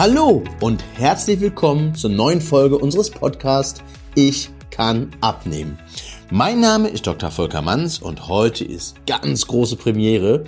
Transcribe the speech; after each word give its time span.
Hallo 0.00 0.42
und 0.62 0.82
herzlich 0.94 1.40
willkommen 1.40 1.94
zur 1.94 2.08
neuen 2.08 2.40
Folge 2.40 2.78
unseres 2.78 3.10
Podcasts 3.10 3.82
Ich 4.14 4.48
kann 4.70 5.10
abnehmen. 5.20 5.78
Mein 6.30 6.58
Name 6.58 6.88
ist 6.88 7.06
Dr. 7.06 7.30
Volker 7.30 7.60
Manns 7.60 7.98
und 7.98 8.26
heute 8.26 8.64
ist 8.64 8.96
ganz 9.06 9.46
große 9.46 9.76
Premiere. 9.76 10.44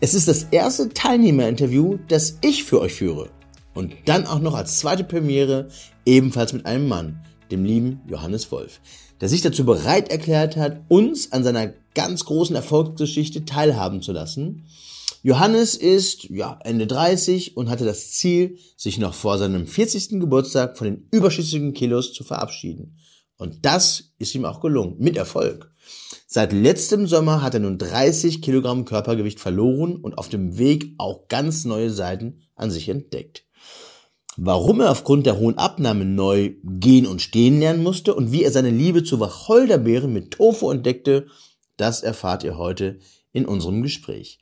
Es 0.00 0.14
ist 0.14 0.28
das 0.28 0.44
erste 0.44 0.88
Teilnehmerinterview, 0.88 1.98
das 2.08 2.38
ich 2.40 2.64
für 2.64 2.80
euch 2.80 2.94
führe. 2.94 3.28
Und 3.74 3.92
dann 4.06 4.26
auch 4.26 4.40
noch 4.40 4.54
als 4.54 4.78
zweite 4.78 5.04
Premiere 5.04 5.68
ebenfalls 6.06 6.54
mit 6.54 6.64
einem 6.64 6.88
Mann, 6.88 7.20
dem 7.50 7.66
lieben 7.66 8.00
Johannes 8.08 8.50
Wolf, 8.50 8.80
der 9.20 9.28
sich 9.28 9.42
dazu 9.42 9.66
bereit 9.66 10.08
erklärt 10.10 10.56
hat, 10.56 10.80
uns 10.88 11.32
an 11.32 11.44
seiner 11.44 11.74
ganz 11.94 12.24
großen 12.24 12.56
Erfolgsgeschichte 12.56 13.44
teilhaben 13.44 14.00
zu 14.00 14.12
lassen. 14.12 14.64
Johannes 15.26 15.74
ist 15.74 16.30
ja, 16.30 16.56
Ende 16.62 16.86
30 16.86 17.56
und 17.56 17.68
hatte 17.68 17.84
das 17.84 18.12
Ziel, 18.12 18.58
sich 18.76 18.98
noch 18.98 19.12
vor 19.12 19.38
seinem 19.38 19.66
40. 19.66 20.20
Geburtstag 20.20 20.78
von 20.78 20.84
den 20.84 21.08
überschüssigen 21.10 21.74
Kilos 21.74 22.12
zu 22.12 22.22
verabschieden. 22.22 22.96
Und 23.36 23.66
das 23.66 24.12
ist 24.18 24.36
ihm 24.36 24.44
auch 24.44 24.60
gelungen, 24.60 24.94
mit 25.00 25.16
Erfolg. 25.16 25.74
Seit 26.28 26.52
letztem 26.52 27.08
Sommer 27.08 27.42
hat 27.42 27.54
er 27.54 27.60
nun 27.60 27.76
30 27.76 28.40
Kilogramm 28.40 28.84
Körpergewicht 28.84 29.40
verloren 29.40 29.96
und 29.96 30.16
auf 30.16 30.28
dem 30.28 30.58
Weg 30.58 30.94
auch 30.96 31.26
ganz 31.26 31.64
neue 31.64 31.90
Seiten 31.90 32.42
an 32.54 32.70
sich 32.70 32.88
entdeckt. 32.88 33.46
Warum 34.36 34.80
er 34.80 34.92
aufgrund 34.92 35.26
der 35.26 35.40
hohen 35.40 35.58
Abnahme 35.58 36.04
neu 36.04 36.54
gehen 36.62 37.04
und 37.04 37.20
stehen 37.20 37.58
lernen 37.58 37.82
musste 37.82 38.14
und 38.14 38.30
wie 38.30 38.44
er 38.44 38.52
seine 38.52 38.70
Liebe 38.70 39.02
zu 39.02 39.18
Wacholderbeeren 39.18 40.12
mit 40.12 40.30
Tofu 40.30 40.70
entdeckte, 40.70 41.26
das 41.76 42.04
erfahrt 42.04 42.44
ihr 42.44 42.56
heute 42.56 43.00
in 43.32 43.44
unserem 43.44 43.82
Gespräch. 43.82 44.38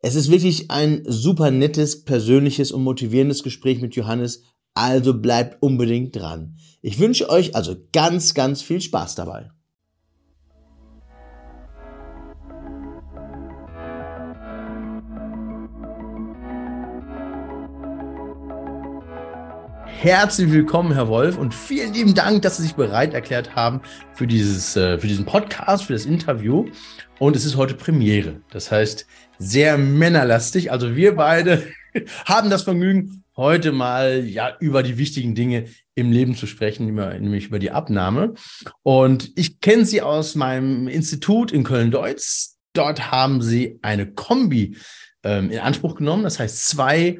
Es 0.00 0.14
ist 0.14 0.30
wirklich 0.30 0.70
ein 0.70 1.02
super 1.06 1.50
nettes, 1.50 2.04
persönliches 2.04 2.70
und 2.70 2.84
motivierendes 2.84 3.42
Gespräch 3.42 3.80
mit 3.80 3.96
Johannes, 3.96 4.42
also 4.74 5.20
bleibt 5.20 5.60
unbedingt 5.60 6.14
dran. 6.14 6.56
Ich 6.82 7.00
wünsche 7.00 7.28
euch 7.28 7.56
also 7.56 7.74
ganz, 7.92 8.34
ganz 8.34 8.62
viel 8.62 8.80
Spaß 8.80 9.16
dabei. 9.16 9.50
Herzlich 20.00 20.52
willkommen, 20.52 20.92
Herr 20.92 21.08
Wolf, 21.08 21.36
und 21.36 21.52
vielen 21.52 21.92
lieben 21.92 22.14
Dank, 22.14 22.42
dass 22.42 22.58
Sie 22.58 22.62
sich 22.62 22.76
bereit 22.76 23.14
erklärt 23.14 23.56
haben 23.56 23.80
für, 24.14 24.28
dieses, 24.28 24.76
äh, 24.76 24.96
für 24.96 25.08
diesen 25.08 25.24
Podcast, 25.24 25.86
für 25.86 25.92
das 25.92 26.06
Interview. 26.06 26.66
Und 27.18 27.34
es 27.34 27.44
ist 27.44 27.56
heute 27.56 27.74
Premiere. 27.74 28.40
Das 28.52 28.70
heißt, 28.70 29.08
sehr 29.38 29.76
männerlastig. 29.76 30.70
Also 30.70 30.94
wir 30.94 31.16
beide 31.16 31.66
haben 32.26 32.48
das 32.48 32.62
Vergnügen, 32.62 33.24
heute 33.36 33.72
mal 33.72 34.24
ja 34.24 34.56
über 34.60 34.84
die 34.84 34.98
wichtigen 34.98 35.34
Dinge 35.34 35.64
im 35.96 36.12
Leben 36.12 36.36
zu 36.36 36.46
sprechen, 36.46 36.94
nämlich 36.94 37.46
über 37.46 37.58
die 37.58 37.72
Abnahme. 37.72 38.34
Und 38.84 39.32
ich 39.34 39.58
kenne 39.60 39.84
Sie 39.84 40.00
aus 40.00 40.36
meinem 40.36 40.86
Institut 40.86 41.50
in 41.50 41.64
Köln-Deutz. 41.64 42.56
Dort 42.72 43.10
haben 43.10 43.42
Sie 43.42 43.80
eine 43.82 44.06
Kombi 44.06 44.76
ähm, 45.24 45.50
in 45.50 45.58
Anspruch 45.58 45.96
genommen. 45.96 46.22
Das 46.22 46.38
heißt, 46.38 46.68
zwei 46.68 47.18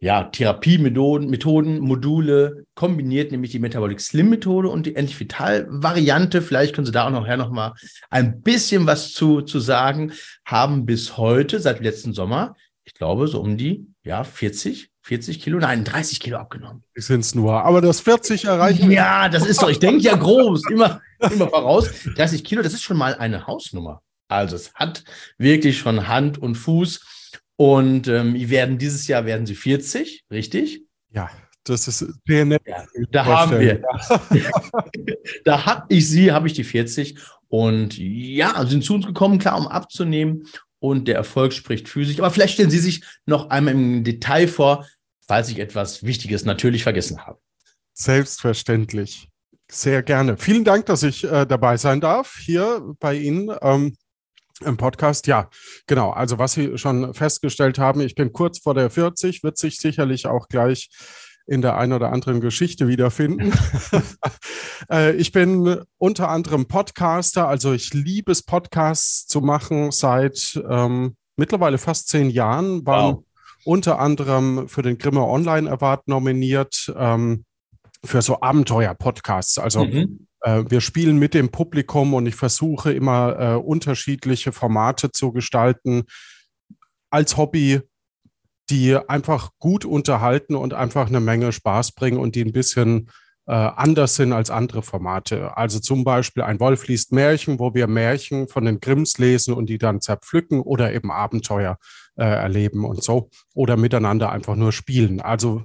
ja, 0.00 0.24
Therapiemethoden, 0.24 1.28
Methoden, 1.28 1.80
Module 1.80 2.64
kombiniert, 2.74 3.32
nämlich 3.32 3.50
die 3.50 3.58
Metabolic 3.58 4.00
Slim 4.00 4.30
Methode 4.30 4.68
und 4.68 4.86
die 4.86 4.94
Endlich 4.94 5.18
Vital 5.18 5.66
Variante. 5.68 6.40
Vielleicht 6.40 6.74
können 6.74 6.86
Sie 6.86 6.92
da 6.92 7.06
auch 7.06 7.10
nachher 7.10 7.36
noch 7.36 7.50
mal 7.50 7.74
ein 8.08 8.42
bisschen 8.42 8.86
was 8.86 9.12
zu, 9.12 9.42
zu 9.42 9.58
sagen. 9.58 10.12
Haben 10.44 10.86
bis 10.86 11.16
heute, 11.16 11.58
seit 11.58 11.80
letzten 11.80 12.12
Sommer, 12.12 12.54
ich 12.84 12.94
glaube, 12.94 13.26
so 13.26 13.40
um 13.40 13.56
die, 13.56 13.86
ja, 14.04 14.22
40, 14.22 14.90
40 15.02 15.40
Kilo, 15.40 15.58
nein, 15.58 15.84
30 15.84 16.20
Kilo 16.20 16.38
abgenommen. 16.38 16.84
Sind 16.94 17.20
es 17.20 17.34
nur, 17.34 17.64
aber 17.64 17.80
das 17.80 18.00
40 18.00 18.44
erreichen. 18.44 18.90
Ja, 18.90 19.28
das 19.28 19.46
ist 19.46 19.62
doch, 19.62 19.68
ich 19.68 19.80
denke 19.80 20.04
ja 20.04 20.14
groß, 20.14 20.70
immer, 20.70 21.00
immer 21.18 21.48
voraus. 21.48 21.90
30 22.14 22.44
Kilo, 22.44 22.62
das 22.62 22.72
ist 22.72 22.82
schon 22.82 22.96
mal 22.96 23.14
eine 23.14 23.46
Hausnummer. 23.46 24.02
Also 24.28 24.54
es 24.54 24.72
hat 24.74 25.02
wirklich 25.38 25.78
schon 25.78 26.06
Hand 26.06 26.38
und 26.38 26.54
Fuß. 26.54 27.00
Und 27.60 28.06
ähm, 28.06 28.34
werden 28.50 28.78
dieses 28.78 29.08
Jahr 29.08 29.26
werden 29.26 29.44
sie 29.44 29.56
40, 29.56 30.26
richtig? 30.30 30.84
Ja, 31.10 31.28
das 31.64 31.88
ist 31.88 32.06
PNL. 32.24 32.60
Ja, 32.64 32.84
da 33.10 33.24
haben 33.24 33.58
wir. 33.58 33.82
da 35.44 35.66
habe 35.66 35.86
ich 35.88 36.08
sie, 36.08 36.30
habe 36.30 36.46
ich 36.46 36.52
die 36.52 36.62
40. 36.62 37.18
Und 37.48 37.98
ja, 37.98 38.64
sind 38.64 38.84
zu 38.84 38.94
uns 38.94 39.06
gekommen, 39.06 39.40
klar, 39.40 39.58
um 39.58 39.66
abzunehmen. 39.66 40.46
Und 40.78 41.08
der 41.08 41.16
Erfolg 41.16 41.52
spricht 41.52 41.88
für 41.88 42.04
sich. 42.04 42.20
Aber 42.20 42.30
vielleicht 42.30 42.54
stellen 42.54 42.70
Sie 42.70 42.78
sich 42.78 43.02
noch 43.26 43.50
einmal 43.50 43.74
im 43.74 44.04
Detail 44.04 44.46
vor, 44.46 44.86
falls 45.26 45.50
ich 45.50 45.58
etwas 45.58 46.04
Wichtiges 46.04 46.44
natürlich 46.44 46.84
vergessen 46.84 47.26
habe. 47.26 47.40
Selbstverständlich. 47.92 49.28
Sehr 49.68 50.04
gerne. 50.04 50.36
Vielen 50.36 50.62
Dank, 50.62 50.86
dass 50.86 51.02
ich 51.02 51.24
äh, 51.24 51.44
dabei 51.44 51.76
sein 51.76 52.00
darf 52.00 52.36
hier 52.38 52.94
bei 53.00 53.16
Ihnen. 53.16 53.50
Ähm, 53.60 53.96
im 54.64 54.76
Podcast, 54.76 55.26
ja, 55.26 55.48
genau. 55.86 56.10
Also 56.10 56.38
was 56.38 56.52
Sie 56.52 56.78
schon 56.78 57.14
festgestellt 57.14 57.78
haben, 57.78 58.00
ich 58.00 58.14
bin 58.14 58.32
kurz 58.32 58.58
vor 58.58 58.74
der 58.74 58.90
40, 58.90 59.42
wird 59.42 59.58
sich 59.58 59.78
sicherlich 59.78 60.26
auch 60.26 60.48
gleich 60.48 60.90
in 61.46 61.62
der 61.62 61.78
einen 61.78 61.94
oder 61.94 62.12
anderen 62.12 62.40
Geschichte 62.40 62.88
wiederfinden. 62.88 63.52
Äh, 64.90 65.16
ich 65.16 65.32
bin 65.32 65.82
unter 65.98 66.28
anderem 66.28 66.66
Podcaster, 66.66 67.48
also 67.48 67.72
ich 67.72 67.92
liebe 67.92 68.30
es, 68.30 68.44
Podcasts 68.44 69.26
zu 69.26 69.40
machen 69.40 69.90
seit 69.90 70.58
ähm, 70.70 71.16
mittlerweile 71.36 71.78
fast 71.78 72.08
zehn 72.08 72.30
Jahren. 72.30 72.86
War 72.86 73.16
wow. 73.16 73.24
unter 73.64 73.98
anderem 73.98 74.68
für 74.68 74.82
den 74.82 74.96
Grimme 74.96 75.24
Online 75.24 75.68
Award 75.68 76.06
nominiert 76.06 76.94
ähm, 76.96 77.44
für 78.04 78.22
so 78.22 78.40
Abenteuer-Podcasts. 78.40 79.58
Also 79.58 79.84
mhm. 79.84 80.27
Äh, 80.42 80.64
wir 80.68 80.80
spielen 80.80 81.18
mit 81.18 81.34
dem 81.34 81.50
Publikum 81.50 82.14
und 82.14 82.26
ich 82.26 82.34
versuche 82.34 82.92
immer 82.92 83.38
äh, 83.38 83.54
unterschiedliche 83.54 84.52
Formate 84.52 85.10
zu 85.12 85.32
gestalten 85.32 86.04
als 87.10 87.36
Hobby, 87.36 87.80
die 88.70 88.96
einfach 88.96 89.50
gut 89.58 89.84
unterhalten 89.84 90.54
und 90.54 90.74
einfach 90.74 91.08
eine 91.08 91.20
Menge 91.20 91.52
Spaß 91.52 91.92
bringen 91.92 92.18
und 92.18 92.34
die 92.34 92.44
ein 92.44 92.52
bisschen 92.52 93.10
äh, 93.46 93.52
anders 93.52 94.16
sind 94.16 94.34
als 94.34 94.50
andere 94.50 94.82
Formate. 94.82 95.56
Also 95.56 95.80
zum 95.80 96.04
Beispiel 96.04 96.42
ein 96.42 96.60
Wolf 96.60 96.86
liest 96.86 97.12
Märchen, 97.12 97.58
wo 97.58 97.72
wir 97.72 97.86
Märchen 97.86 98.46
von 98.46 98.66
den 98.66 98.78
Grimms 98.78 99.16
lesen 99.16 99.54
und 99.54 99.70
die 99.70 99.78
dann 99.78 100.02
zerpflücken 100.02 100.60
oder 100.60 100.92
eben 100.92 101.10
Abenteuer 101.10 101.78
äh, 102.16 102.24
erleben 102.24 102.84
und 102.84 103.02
so 103.02 103.30
oder 103.54 103.78
miteinander 103.78 104.30
einfach 104.30 104.54
nur 104.54 104.72
spielen. 104.72 105.22
Also 105.22 105.64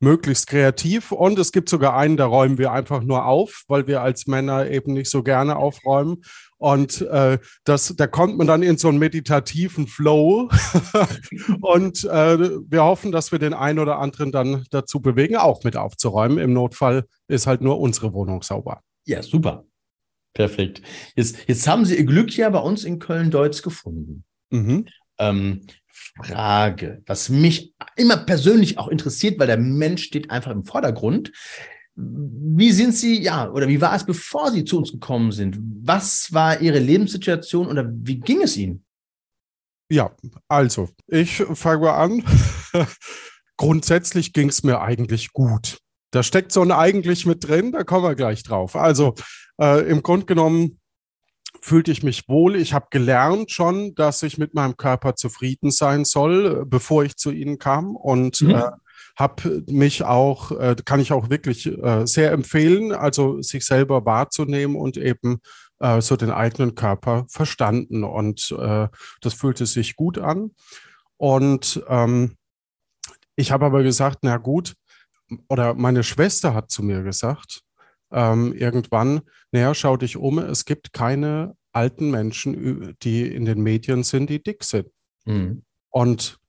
möglichst 0.00 0.46
kreativ. 0.46 1.12
Und 1.12 1.38
es 1.38 1.52
gibt 1.52 1.68
sogar 1.68 1.96
einen, 1.96 2.16
da 2.16 2.26
räumen 2.26 2.58
wir 2.58 2.72
einfach 2.72 3.02
nur 3.02 3.26
auf, 3.26 3.64
weil 3.68 3.86
wir 3.86 4.02
als 4.02 4.26
Männer 4.26 4.68
eben 4.70 4.94
nicht 4.94 5.10
so 5.10 5.22
gerne 5.22 5.56
aufräumen. 5.56 6.22
Und 6.56 7.02
äh, 7.02 7.38
das, 7.64 7.94
da 7.96 8.06
kommt 8.06 8.36
man 8.36 8.46
dann 8.46 8.62
in 8.62 8.76
so 8.76 8.88
einen 8.88 8.98
meditativen 8.98 9.86
Flow. 9.86 10.50
und 11.60 12.04
äh, 12.04 12.38
wir 12.68 12.84
hoffen, 12.84 13.12
dass 13.12 13.32
wir 13.32 13.38
den 13.38 13.54
einen 13.54 13.78
oder 13.78 13.98
anderen 13.98 14.32
dann 14.32 14.66
dazu 14.70 15.00
bewegen, 15.00 15.36
auch 15.36 15.64
mit 15.64 15.76
aufzuräumen. 15.76 16.38
Im 16.38 16.52
Notfall 16.52 17.04
ist 17.28 17.46
halt 17.46 17.60
nur 17.60 17.80
unsere 17.80 18.12
Wohnung 18.12 18.42
sauber. 18.42 18.82
Ja, 19.06 19.22
super. 19.22 19.64
Perfekt. 20.34 20.82
Jetzt, 21.16 21.36
jetzt 21.48 21.66
haben 21.66 21.84
Sie 21.84 21.96
Ihr 21.96 22.04
Glück 22.04 22.36
ja 22.36 22.48
bei 22.50 22.60
uns 22.60 22.84
in 22.84 22.98
Köln-Deutz 22.98 23.62
gefunden. 23.62 24.24
Mhm. 24.50 24.86
Ähm, 25.18 25.62
Frage, 25.92 27.02
was 27.06 27.28
mich 27.28 27.74
immer 27.96 28.16
persönlich 28.16 28.78
auch 28.78 28.88
interessiert, 28.88 29.38
weil 29.38 29.46
der 29.46 29.58
Mensch 29.58 30.04
steht 30.04 30.30
einfach 30.30 30.50
im 30.50 30.64
Vordergrund. 30.64 31.32
Wie 31.94 32.72
sind 32.72 32.94
Sie, 32.94 33.20
ja, 33.20 33.50
oder 33.50 33.68
wie 33.68 33.80
war 33.80 33.94
es, 33.94 34.04
bevor 34.04 34.50
Sie 34.50 34.64
zu 34.64 34.78
uns 34.78 34.92
gekommen 34.92 35.32
sind? 35.32 35.58
Was 35.82 36.32
war 36.32 36.60
Ihre 36.60 36.78
Lebenssituation 36.78 37.66
oder 37.66 37.90
wie 37.90 38.20
ging 38.20 38.42
es 38.42 38.56
Ihnen? 38.56 38.84
Ja, 39.90 40.14
also, 40.48 40.88
ich 41.08 41.42
fange 41.54 41.82
mal 41.82 41.96
an. 41.96 42.24
Grundsätzlich 43.56 44.32
ging 44.32 44.48
es 44.48 44.62
mir 44.62 44.80
eigentlich 44.80 45.32
gut. 45.32 45.78
Da 46.12 46.22
steckt 46.22 46.52
so 46.52 46.62
ein 46.62 46.72
eigentlich 46.72 47.26
mit 47.26 47.46
drin, 47.46 47.72
da 47.72 47.84
kommen 47.84 48.04
wir 48.04 48.14
gleich 48.14 48.42
drauf. 48.42 48.76
Also, 48.76 49.14
äh, 49.60 49.88
im 49.88 50.02
Grunde 50.02 50.26
genommen 50.26 50.80
fühlte 51.62 51.92
ich 51.92 52.02
mich 52.02 52.28
wohl. 52.28 52.56
Ich 52.56 52.72
habe 52.72 52.86
gelernt 52.90 53.50
schon, 53.50 53.94
dass 53.94 54.22
ich 54.22 54.38
mit 54.38 54.54
meinem 54.54 54.76
Körper 54.76 55.14
zufrieden 55.14 55.70
sein 55.70 56.04
soll, 56.04 56.64
bevor 56.66 57.04
ich 57.04 57.16
zu 57.16 57.30
Ihnen 57.30 57.58
kam 57.58 57.96
und 57.96 58.40
mhm. 58.40 58.50
äh, 58.50 58.70
habe 59.16 59.62
mich 59.66 60.04
auch, 60.04 60.52
äh, 60.52 60.76
kann 60.84 61.00
ich 61.00 61.12
auch 61.12 61.30
wirklich 61.30 61.66
äh, 61.66 62.06
sehr 62.06 62.32
empfehlen, 62.32 62.92
also 62.92 63.42
sich 63.42 63.64
selber 63.64 64.04
wahrzunehmen 64.06 64.76
und 64.76 64.96
eben 64.96 65.40
äh, 65.80 66.00
so 66.00 66.16
den 66.16 66.30
eigenen 66.30 66.74
Körper 66.74 67.26
verstanden 67.28 68.04
und 68.04 68.54
äh, 68.58 68.88
das 69.20 69.34
fühlte 69.34 69.66
sich 69.66 69.96
gut 69.96 70.18
an. 70.18 70.52
Und 71.16 71.82
ähm, 71.88 72.36
ich 73.36 73.52
habe 73.52 73.66
aber 73.66 73.82
gesagt, 73.82 74.18
na 74.22 74.38
gut, 74.38 74.74
oder 75.48 75.74
meine 75.74 76.02
Schwester 76.02 76.54
hat 76.54 76.70
zu 76.70 76.82
mir 76.82 77.02
gesagt, 77.02 77.62
ähm, 78.12 78.52
irgendwann, 78.52 79.20
naja, 79.52 79.74
schau 79.74 79.96
dich 79.96 80.16
um, 80.16 80.38
es 80.38 80.64
gibt 80.64 80.92
keine 80.92 81.54
alten 81.72 82.10
Menschen, 82.10 82.96
die 83.02 83.26
in 83.26 83.44
den 83.44 83.60
Medien 83.62 84.02
sind, 84.02 84.30
die 84.30 84.42
dick 84.42 84.64
sind. 84.64 84.88
Mhm. 85.24 85.62
Und 85.90 86.40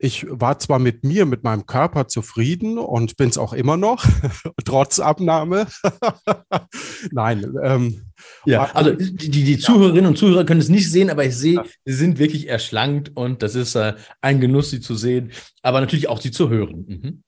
ich 0.00 0.26
war 0.28 0.58
zwar 0.60 0.78
mit 0.78 1.02
mir, 1.02 1.26
mit 1.26 1.42
meinem 1.42 1.66
Körper 1.66 2.06
zufrieden 2.06 2.78
und 2.78 3.16
bin 3.16 3.30
es 3.30 3.38
auch 3.38 3.52
immer 3.52 3.76
noch, 3.76 4.04
trotz 4.64 5.00
Abnahme. 5.00 5.66
Nein. 7.10 7.52
Ähm, 7.62 8.02
ja, 8.44 8.70
also 8.74 8.92
die, 8.92 9.30
die, 9.30 9.58
Zuhörerinnen 9.58 10.06
und 10.06 10.16
Zuhörer 10.16 10.44
können 10.44 10.60
es 10.60 10.68
nicht 10.68 10.90
sehen, 10.90 11.10
aber 11.10 11.24
ich 11.24 11.36
sehe, 11.36 11.62
sie 11.84 11.94
sind 11.94 12.18
wirklich 12.18 12.48
erschlankt 12.48 13.16
und 13.16 13.42
das 13.42 13.56
ist 13.56 13.74
äh, 13.74 13.94
ein 14.20 14.40
Genuss, 14.40 14.70
sie 14.70 14.80
zu 14.80 14.94
sehen, 14.94 15.32
aber 15.62 15.80
natürlich 15.80 16.08
auch 16.08 16.20
sie 16.20 16.30
zu 16.30 16.48
hören. 16.48 16.84
Mhm. 16.86 17.22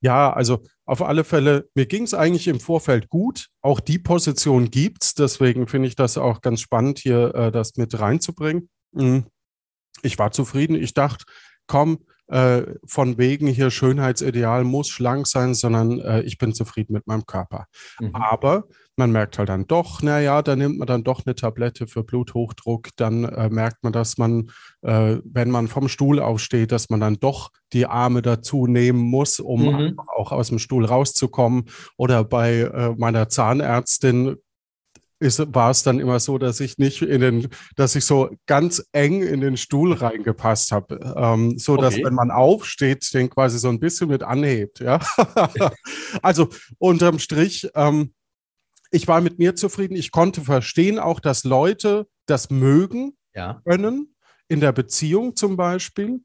Ja, 0.00 0.32
also 0.32 0.62
auf 0.84 1.02
alle 1.02 1.24
Fälle, 1.24 1.68
mir 1.74 1.86
ging 1.86 2.04
es 2.04 2.14
eigentlich 2.14 2.48
im 2.48 2.60
Vorfeld 2.60 3.08
gut. 3.08 3.48
Auch 3.60 3.80
die 3.80 3.98
Position 3.98 4.70
gibt 4.70 5.04
es. 5.04 5.14
Deswegen 5.14 5.66
finde 5.66 5.88
ich 5.88 5.96
das 5.96 6.18
auch 6.18 6.40
ganz 6.40 6.60
spannend, 6.60 6.98
hier 6.98 7.34
äh, 7.34 7.52
das 7.52 7.76
mit 7.76 7.98
reinzubringen. 7.98 8.68
Mhm. 8.92 9.26
Ich 10.02 10.18
war 10.18 10.30
zufrieden. 10.30 10.76
Ich 10.76 10.94
dachte, 10.94 11.24
komm, 11.66 12.04
äh, 12.28 12.62
von 12.86 13.18
wegen 13.18 13.46
hier 13.46 13.70
Schönheitsideal 13.70 14.64
muss 14.64 14.88
schlank 14.88 15.26
sein, 15.26 15.54
sondern 15.54 16.00
äh, 16.00 16.22
ich 16.22 16.38
bin 16.38 16.54
zufrieden 16.54 16.92
mit 16.92 17.06
meinem 17.06 17.24
Körper. 17.26 17.66
Mhm. 18.00 18.14
Aber 18.14 18.64
man 18.96 19.12
merkt 19.12 19.38
halt 19.38 19.48
dann 19.48 19.66
doch, 19.66 20.02
naja, 20.02 20.42
da 20.42 20.56
nimmt 20.56 20.78
man 20.78 20.86
dann 20.86 21.04
doch 21.04 21.24
eine 21.24 21.34
Tablette 21.34 21.86
für 21.86 22.02
Bluthochdruck, 22.02 22.88
dann 22.96 23.24
äh, 23.24 23.48
merkt 23.50 23.82
man, 23.82 23.92
dass 23.92 24.18
man, 24.18 24.50
äh, 24.82 25.18
wenn 25.24 25.50
man 25.50 25.68
vom 25.68 25.88
Stuhl 25.88 26.20
aufsteht, 26.20 26.72
dass 26.72 26.90
man 26.90 27.00
dann 27.00 27.18
doch 27.20 27.50
die 27.72 27.86
Arme 27.86 28.22
dazu 28.22 28.66
nehmen 28.66 29.00
muss, 29.00 29.40
um 29.40 29.62
mhm. 29.62 30.00
auch 30.16 30.32
aus 30.32 30.48
dem 30.48 30.58
Stuhl 30.58 30.84
rauszukommen. 30.84 31.64
Oder 31.96 32.24
bei 32.24 32.60
äh, 32.60 32.94
meiner 32.96 33.28
Zahnärztin 33.28 34.36
ist, 35.18 35.54
war 35.54 35.70
es 35.70 35.82
dann 35.82 35.98
immer 35.98 36.20
so, 36.20 36.38
dass 36.38 36.60
ich 36.60 36.78
nicht 36.78 37.02
in 37.02 37.20
den, 37.20 37.48
dass 37.74 37.96
ich 37.96 38.04
so 38.04 38.30
ganz 38.46 38.86
eng 38.92 39.22
in 39.22 39.40
den 39.40 39.56
Stuhl 39.56 39.92
reingepasst 39.94 40.72
habe, 40.72 41.14
ähm, 41.16 41.58
so 41.58 41.76
dass 41.76 41.96
wenn 41.96 42.14
man 42.14 42.30
aufsteht, 42.30 43.12
den 43.14 43.30
quasi 43.30 43.58
so 43.58 43.68
ein 43.68 43.80
bisschen 43.80 44.08
mit 44.08 44.22
anhebt. 44.22 44.80
Ja, 44.80 45.00
also 46.22 46.48
unterm 46.78 47.18
Strich, 47.18 47.68
ähm, 47.74 48.12
ich 48.96 49.06
war 49.08 49.20
mit 49.20 49.38
mir 49.38 49.54
zufrieden. 49.54 49.96
Ich 49.96 50.10
konnte 50.10 50.40
verstehen 50.40 50.98
auch, 50.98 51.20
dass 51.20 51.44
Leute 51.44 52.06
das 52.26 52.50
mögen 52.50 53.16
ja. 53.34 53.60
können 53.64 54.14
in 54.48 54.60
der 54.60 54.72
Beziehung 54.72 55.36
zum 55.36 55.56
Beispiel 55.56 56.22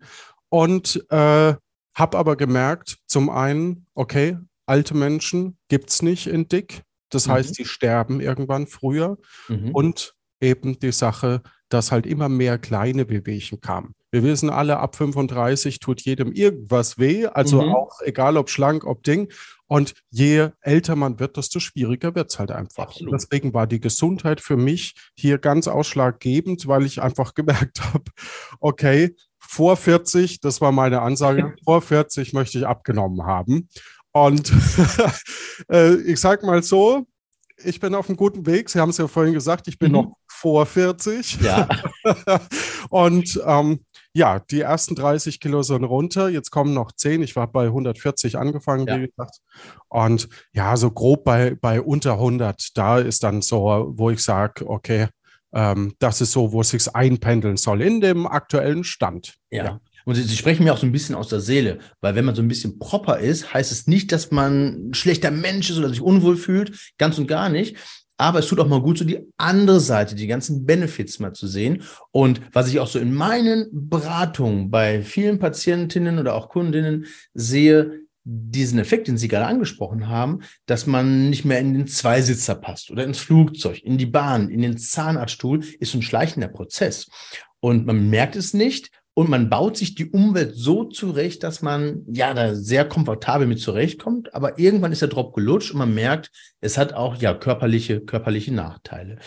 und 0.50 1.06
äh, 1.10 1.56
habe 1.94 2.18
aber 2.18 2.36
gemerkt, 2.36 2.98
zum 3.06 3.30
einen, 3.30 3.86
okay, 3.94 4.38
alte 4.66 4.96
Menschen 4.96 5.58
gibt 5.68 5.90
es 5.90 6.02
nicht 6.02 6.28
in 6.28 6.48
dick 6.48 6.84
das 7.12 7.28
mhm. 7.28 7.34
heißt, 7.34 7.56
sie 7.56 7.66
sterben 7.66 8.20
irgendwann 8.20 8.66
früher. 8.66 9.18
Mhm. 9.48 9.72
Und 9.72 10.16
eben 10.40 10.80
die 10.80 10.92
Sache, 10.92 11.44
dass 11.70 11.92
halt 11.92 12.08
immer 12.08 12.28
mehr 12.28 12.58
kleine 12.58 13.08
Wehwehchen 13.10 13.62
kamen. 13.62 13.94
Wir 14.10 14.24
wissen 14.24 14.50
alle, 14.50 14.80
ab 14.80 14.96
35 14.96 15.80
tut 15.80 16.02
jedem 16.02 16.34
irgendwas 16.34 16.98
weh, 16.98 17.28
also 17.28 17.62
mhm. 17.62 17.70
auch 17.70 18.02
egal 18.02 18.36
ob 18.36 18.50
schlank, 18.50 18.84
ob 18.86 19.04
Ding. 19.04 19.32
Und 19.72 19.94
je 20.10 20.50
älter 20.60 20.98
man 20.98 21.22
wird, 21.22 21.38
desto 21.38 21.62
schwieriger 21.62 22.14
wird 22.14 22.30
es 22.30 22.40
halt 22.40 22.52
einfach. 22.52 22.94
Deswegen 23.10 23.54
war 23.54 23.68
die 23.68 23.80
Gesundheit 23.80 24.42
für 24.42 24.58
mich 24.58 24.96
hier 25.16 25.38
ganz 25.38 25.70
ausschlaggebend, 25.70 26.68
weil 26.68 26.86
ich 26.86 27.02
einfach 27.02 27.34
gemerkt 27.36 27.82
habe, 27.82 28.04
okay, 28.60 29.16
vor 29.40 29.78
40, 29.78 30.42
das 30.42 30.60
war 30.60 30.74
meine 30.74 31.02
Ansage, 31.02 31.56
vor 31.64 31.82
40 31.82 32.34
möchte 32.34 32.58
ich 32.58 32.68
abgenommen 32.68 33.26
haben. 33.26 33.70
Und 34.12 34.52
äh, 35.72 35.96
ich 36.02 36.20
sage 36.20 36.46
mal 36.46 36.62
so, 36.64 37.08
ich 37.64 37.80
bin 37.80 37.96
auf 37.96 38.10
einem 38.10 38.18
guten 38.18 38.46
Weg. 38.46 38.70
Sie 38.70 38.80
haben 38.82 38.90
es 38.90 38.98
ja 38.98 39.08
vorhin 39.08 39.34
gesagt, 39.34 39.70
ich 39.70 39.80
bin 39.80 39.94
mhm. 39.94 39.98
noch 40.00 40.18
vor 40.28 40.66
40. 40.66 41.40
Ja. 41.40 41.70
und 42.90 43.42
ähm, 43.46 43.86
ja, 44.14 44.40
die 44.40 44.62
ersten 44.62 44.96
30 44.96 45.40
Kilo 45.40 45.64
sind 45.64 45.84
runter. 45.84 46.30
Jetzt 46.30 46.52
kommen 46.52 46.74
noch 46.74 46.92
10. 46.92 47.22
Ich 47.24 47.36
war 47.36 47.52
bei 47.52 47.66
140 47.66 48.38
angefangen, 48.38 48.88
ja. 48.88 49.00
wie 49.00 49.08
gesagt. 49.08 49.38
Und 49.88 50.28
ja, 50.54 50.76
so 50.78 50.92
grob 50.92 51.24
bei, 51.24 51.56
bei 51.56 51.82
unter 51.82 52.14
100. 52.14 52.70
Da 52.76 53.00
ist 53.00 53.24
dann 53.24 53.42
so, 53.42 53.94
wo 53.96 54.10
ich 54.10 54.24
sage, 54.24 54.68
okay, 54.68 55.08
ähm, 55.54 55.94
das 56.00 56.22
ist 56.22 56.32
so, 56.32 56.52
wo 56.52 56.62
es 56.62 56.70
sich 56.70 56.94
einpendeln 56.96 57.58
soll 57.58 57.82
in 57.82 58.02
dem 58.02 58.28
aktuellen 58.28 58.84
Stand. 58.84 59.36
ja. 59.50 59.66
ja. 59.66 59.80
Und 60.06 60.16
sie, 60.16 60.24
sie, 60.24 60.36
sprechen 60.36 60.64
mir 60.64 60.74
auch 60.74 60.80
so 60.80 60.86
ein 60.86 60.92
bisschen 60.92 61.16
aus 61.16 61.28
der 61.30 61.42
Seele, 61.42 61.80
weil 62.02 62.16
wenn 62.16 62.26
man 62.26 62.36
so 62.36 62.42
ein 62.42 62.48
bisschen 62.48 62.80
proper 62.80 63.20
ist, 63.20 63.54
heißt 63.54 63.72
es 63.72 63.88
nicht, 63.88 64.12
dass 64.12 64.32
man 64.32 64.90
ein 64.90 64.94
schlechter 64.94 65.32
Mensch 65.32 65.70
ist 65.70 65.78
oder 65.78 65.90
sich 65.90 66.02
unwohl 66.02 66.38
fühlt, 66.38 66.92
ganz 66.98 67.18
und 67.18 67.28
gar 67.28 67.50
nicht. 67.50 67.78
Aber 68.22 68.38
es 68.38 68.46
tut 68.46 68.60
auch 68.60 68.68
mal 68.68 68.84
gut, 68.84 69.00
so 69.00 69.04
die 69.04 69.28
andere 69.38 69.80
Seite, 69.80 70.14
die 70.14 70.28
ganzen 70.28 70.64
Benefits 70.64 71.18
mal 71.18 71.34
zu 71.34 71.48
sehen. 71.48 71.82
Und 72.12 72.40
was 72.54 72.68
ich 72.68 72.80
auch 72.80 72.86
so 72.86 73.00
in 73.00 73.16
meinen 73.16 73.68
Beratungen 73.72 74.70
bei 74.70 75.02
vielen 75.02 75.40
Patientinnen 75.40 76.20
oder 76.20 76.36
auch 76.36 76.50
Kundinnen 76.50 77.08
sehe, 77.34 78.02
diesen 78.24 78.78
Effekt, 78.78 79.08
den 79.08 79.18
Sie 79.18 79.28
gerade 79.28 79.48
angesprochen 79.48 80.08
haben, 80.08 80.42
dass 80.68 80.86
man 80.86 81.32
nicht 81.32 81.46
mehr 81.46 81.58
in 81.58 81.74
den 81.74 81.88
Zweisitzer 81.88 82.54
passt 82.54 82.92
oder 82.92 83.06
ins 83.06 83.18
Flugzeug, 83.18 83.82
in 83.84 83.98
die 83.98 84.06
Bahn, 84.06 84.50
in 84.50 84.62
den 84.62 84.78
Zahnarztstuhl, 84.78 85.64
ist 85.80 85.96
ein 85.96 86.04
schleichender 86.04 86.50
Prozess. 86.50 87.10
Und 87.60 87.88
man 87.88 88.12
merkt 88.12 88.36
es 88.36 88.54
nicht, 88.54 88.92
und 89.14 89.30
man 89.30 89.50
baut 89.50 89.78
sich 89.78 89.96
die 89.96 90.10
Umwelt 90.10 90.56
so 90.56 90.86
zurecht, 90.86 91.44
dass 91.44 91.62
man 91.62 92.06
ja 92.08 92.34
da 92.34 92.56
sehr 92.56 92.88
komfortabel 92.88 93.46
mit 93.46 93.60
zurechtkommt, 93.60 94.34
aber 94.34 94.58
irgendwann 94.58 94.94
ist 94.94 95.02
der 95.02 95.10
Drop 95.10 95.34
gelutscht 95.34 95.72
und 95.72 95.80
man 95.80 95.94
merkt, 95.94 96.32
es 96.62 96.78
hat 96.78 96.94
auch 96.94 97.16
ja 97.18 97.34
körperliche, 97.34 98.02
körperliche 98.02 98.54
Nachteile. 98.54 99.20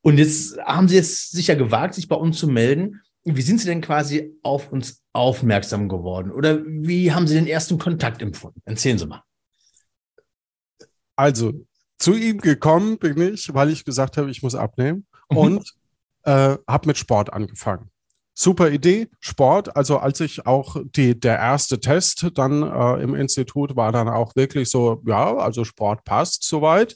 Und 0.00 0.18
jetzt 0.18 0.58
haben 0.58 0.88
Sie 0.88 0.98
es 0.98 1.30
sicher 1.30 1.54
gewagt, 1.54 1.94
sich 1.94 2.08
bei 2.08 2.16
uns 2.16 2.38
zu 2.38 2.48
melden. 2.48 3.00
Wie 3.24 3.42
sind 3.42 3.60
Sie 3.60 3.66
denn 3.66 3.80
quasi 3.80 4.36
auf 4.42 4.72
uns 4.72 5.04
aufmerksam 5.12 5.88
geworden? 5.88 6.32
Oder 6.32 6.64
wie 6.64 7.12
haben 7.12 7.26
Sie 7.28 7.34
den 7.34 7.46
ersten 7.46 7.78
Kontakt 7.78 8.22
empfunden? 8.22 8.60
Erzählen 8.64 8.98
Sie 8.98 9.06
mal. 9.06 9.22
Also, 11.14 11.52
zu 11.98 12.14
ihm 12.14 12.38
gekommen 12.38 12.98
bin 12.98 13.20
ich, 13.34 13.52
weil 13.52 13.70
ich 13.70 13.84
gesagt 13.84 14.16
habe, 14.16 14.30
ich 14.30 14.42
muss 14.42 14.54
abnehmen 14.54 15.06
mhm. 15.30 15.36
und 15.36 15.74
äh, 16.22 16.56
habe 16.66 16.86
mit 16.86 16.96
Sport 16.96 17.32
angefangen 17.32 17.90
super 18.38 18.70
Idee, 18.70 19.08
Sport. 19.18 19.76
Also 19.76 19.98
als 19.98 20.20
ich 20.20 20.46
auch 20.46 20.76
die, 20.84 21.18
der 21.18 21.38
erste 21.38 21.80
Test 21.80 22.30
dann 22.34 22.62
äh, 22.62 23.02
im 23.02 23.14
Institut 23.14 23.74
war 23.74 23.90
dann 23.90 24.08
auch 24.08 24.36
wirklich 24.36 24.70
so, 24.70 25.02
ja, 25.06 25.36
also 25.36 25.64
Sport 25.64 26.04
passt 26.04 26.44
soweit. 26.44 26.94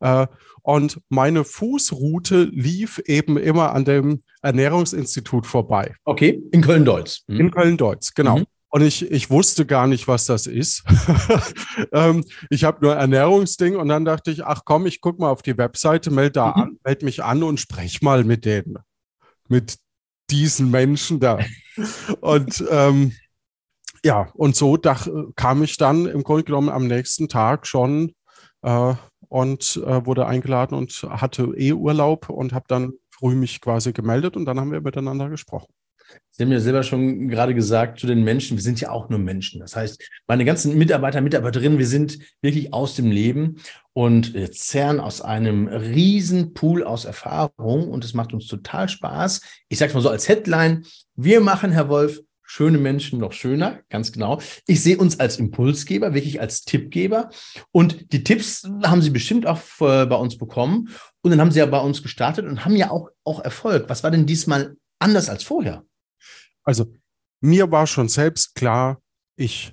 Äh, 0.00 0.26
und 0.62 1.00
meine 1.08 1.44
Fußroute 1.44 2.44
lief 2.44 2.98
eben 3.04 3.36
immer 3.36 3.72
an 3.74 3.84
dem 3.84 4.22
Ernährungsinstitut 4.40 5.46
vorbei. 5.46 5.94
Okay, 6.04 6.42
in 6.52 6.62
Köln-Deutz. 6.62 7.22
Mhm. 7.26 7.40
In 7.40 7.50
Köln-Deutz, 7.50 8.14
genau. 8.14 8.38
Mhm. 8.38 8.46
Und 8.70 8.82
ich, 8.82 9.10
ich 9.10 9.30
wusste 9.30 9.66
gar 9.66 9.86
nicht, 9.86 10.08
was 10.08 10.26
das 10.26 10.46
ist. 10.46 10.84
ähm, 11.92 12.24
ich 12.50 12.64
habe 12.64 12.78
nur 12.82 12.94
Ernährungsding 12.94 13.76
und 13.76 13.88
dann 13.88 14.04
dachte 14.04 14.30
ich, 14.30 14.44
ach 14.44 14.62
komm, 14.64 14.86
ich 14.86 15.00
gucke 15.00 15.20
mal 15.20 15.30
auf 15.30 15.42
die 15.42 15.56
Webseite, 15.56 16.10
melde 16.10 16.32
da 16.32 16.48
mhm. 16.48 16.62
an, 16.62 16.78
melde 16.84 17.04
mich 17.04 17.24
an 17.24 17.42
und 17.42 17.60
sprech 17.60 18.00
mal 18.02 18.24
mit 18.24 18.44
denen. 18.44 18.78
Mit 19.48 19.78
diesen 20.30 20.70
Menschen 20.70 21.20
da. 21.20 21.38
Und 22.20 22.64
ähm, 22.70 23.12
ja, 24.04 24.30
und 24.34 24.56
so 24.56 24.76
dach, 24.76 25.08
kam 25.36 25.62
ich 25.62 25.76
dann 25.76 26.06
im 26.06 26.22
Grunde 26.22 26.44
genommen 26.44 26.68
am 26.68 26.86
nächsten 26.86 27.28
Tag 27.28 27.66
schon 27.66 28.12
äh, 28.62 28.94
und 29.28 29.80
äh, 29.84 30.06
wurde 30.06 30.26
eingeladen 30.26 30.76
und 30.76 31.02
hatte 31.08 31.52
eh 31.56 31.72
Urlaub 31.72 32.28
und 32.28 32.52
habe 32.52 32.66
dann 32.68 32.92
früh 33.10 33.34
mich 33.34 33.60
quasi 33.60 33.92
gemeldet 33.92 34.36
und 34.36 34.44
dann 34.44 34.60
haben 34.60 34.72
wir 34.72 34.80
miteinander 34.80 35.28
gesprochen. 35.28 35.72
Sie 36.30 36.44
haben 36.44 36.52
ja 36.52 36.60
selber 36.60 36.84
schon 36.84 37.28
gerade 37.28 37.52
gesagt 37.52 37.98
zu 37.98 38.06
den 38.06 38.22
Menschen, 38.22 38.56
wir 38.56 38.62
sind 38.62 38.80
ja 38.80 38.90
auch 38.90 39.08
nur 39.08 39.18
Menschen. 39.18 39.60
Das 39.60 39.74
heißt, 39.74 40.00
meine 40.28 40.44
ganzen 40.44 40.78
Mitarbeiter, 40.78 41.20
Mitarbeiterinnen, 41.20 41.78
wir 41.78 41.86
sind 41.86 42.18
wirklich 42.42 42.72
aus 42.72 42.94
dem 42.94 43.10
Leben 43.10 43.56
und 43.92 44.34
zerren 44.54 45.00
aus 45.00 45.20
einem 45.20 45.66
riesen 45.66 46.54
Pool 46.54 46.84
aus 46.84 47.06
Erfahrung 47.06 47.90
und 47.90 48.04
es 48.04 48.14
macht 48.14 48.32
uns 48.32 48.46
total 48.46 48.88
Spaß. 48.88 49.40
Ich 49.68 49.78
sage 49.78 49.94
mal 49.94 50.00
so 50.00 50.10
als 50.10 50.28
Headline, 50.28 50.84
wir 51.16 51.40
machen, 51.40 51.72
Herr 51.72 51.88
Wolf, 51.88 52.20
schöne 52.48 52.78
Menschen 52.78 53.18
noch 53.18 53.32
schöner, 53.32 53.80
ganz 53.90 54.10
genau. 54.10 54.40
Ich 54.66 54.82
sehe 54.82 54.96
uns 54.96 55.20
als 55.20 55.38
Impulsgeber, 55.38 56.14
wirklich 56.14 56.40
als 56.40 56.62
Tippgeber. 56.62 57.30
Und 57.72 58.12
die 58.12 58.24
Tipps 58.24 58.62
haben 58.84 59.02
Sie 59.02 59.10
bestimmt 59.10 59.46
auch 59.46 59.60
äh, 59.80 60.06
bei 60.06 60.16
uns 60.16 60.38
bekommen. 60.38 60.88
Und 61.20 61.30
dann 61.30 61.40
haben 61.40 61.50
Sie 61.50 61.58
ja 61.58 61.66
bei 61.66 61.80
uns 61.80 62.02
gestartet 62.02 62.46
und 62.46 62.64
haben 62.64 62.76
ja 62.76 62.90
auch, 62.90 63.10
auch 63.24 63.40
Erfolg. 63.40 63.88
Was 63.88 64.02
war 64.02 64.10
denn 64.10 64.24
diesmal 64.24 64.76
anders 64.98 65.28
als 65.28 65.42
vorher? 65.44 65.84
Also 66.68 66.92
mir 67.40 67.70
war 67.70 67.86
schon 67.86 68.10
selbst 68.10 68.54
klar, 68.54 69.00
ich 69.36 69.72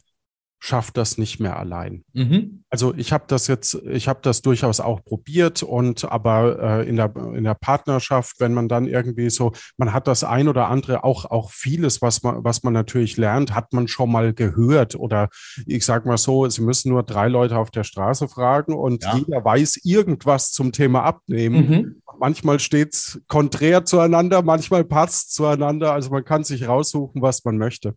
schaffe 0.66 0.92
das 0.96 1.20
nicht 1.20 1.40
mehr 1.40 1.60
allein. 1.60 2.04
Mhm. 2.14 2.64
Also 2.72 2.96
ich 2.98 3.14
habe 3.14 3.26
das 3.28 3.46
jetzt, 3.46 3.76
ich 3.88 4.08
habe 4.08 4.22
das 4.24 4.42
durchaus 4.42 4.80
auch 4.80 5.04
probiert 5.04 5.62
und 5.62 6.12
aber 6.12 6.60
äh, 6.60 6.90
in, 6.90 6.96
der, 6.96 7.14
in 7.36 7.44
der 7.44 7.54
Partnerschaft, 7.54 8.38
wenn 8.40 8.56
man 8.56 8.68
dann 8.68 8.88
irgendwie 8.88 9.30
so, 9.30 9.52
man 9.78 9.94
hat 9.94 10.08
das 10.08 10.24
ein 10.24 10.48
oder 10.48 10.68
andere, 10.68 11.04
auch, 11.04 11.26
auch 11.26 11.52
vieles, 11.52 12.02
was 12.02 12.24
man, 12.24 12.44
was 12.44 12.64
man 12.64 12.74
natürlich 12.74 13.16
lernt, 13.16 13.54
hat 13.54 13.74
man 13.74 13.88
schon 13.88 14.12
mal 14.12 14.34
gehört. 14.34 14.96
Oder 14.96 15.30
ich 15.68 15.86
sage 15.86 16.08
mal 16.08 16.18
so, 16.18 16.50
Sie 16.50 16.64
müssen 16.64 16.90
nur 16.90 17.04
drei 17.04 17.28
Leute 17.28 17.60
auf 17.60 17.70
der 17.70 17.84
Straße 17.84 18.28
fragen 18.28 18.74
und 18.74 19.04
ja. 19.04 19.18
jeder 19.18 19.46
weiß 19.46 19.82
irgendwas 19.84 20.52
zum 20.52 20.72
Thema 20.72 21.04
Abnehmen. 21.04 21.70
Mhm 21.70 22.02
manchmal 22.18 22.62
steht 22.62 22.94
es 22.94 23.22
konträr 23.28 23.84
zueinander, 23.84 24.42
manchmal 24.42 24.86
passt 24.86 25.34
zueinander. 25.34 25.92
Also 25.92 26.12
man 26.12 26.24
kann 26.24 26.46
sich 26.46 26.66
raussuchen, 26.66 27.22
was 27.22 27.44
man 27.44 27.58
möchte. 27.58 27.96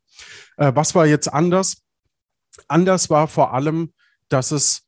Äh, 0.56 0.72
was 0.74 0.96
war 0.96 1.06
jetzt 1.06 1.32
anders? 1.32 1.84
Anders 2.66 3.10
war 3.10 3.28
vor 3.28 3.54
allem, 3.54 3.92
dass 4.28 4.50
es 4.50 4.82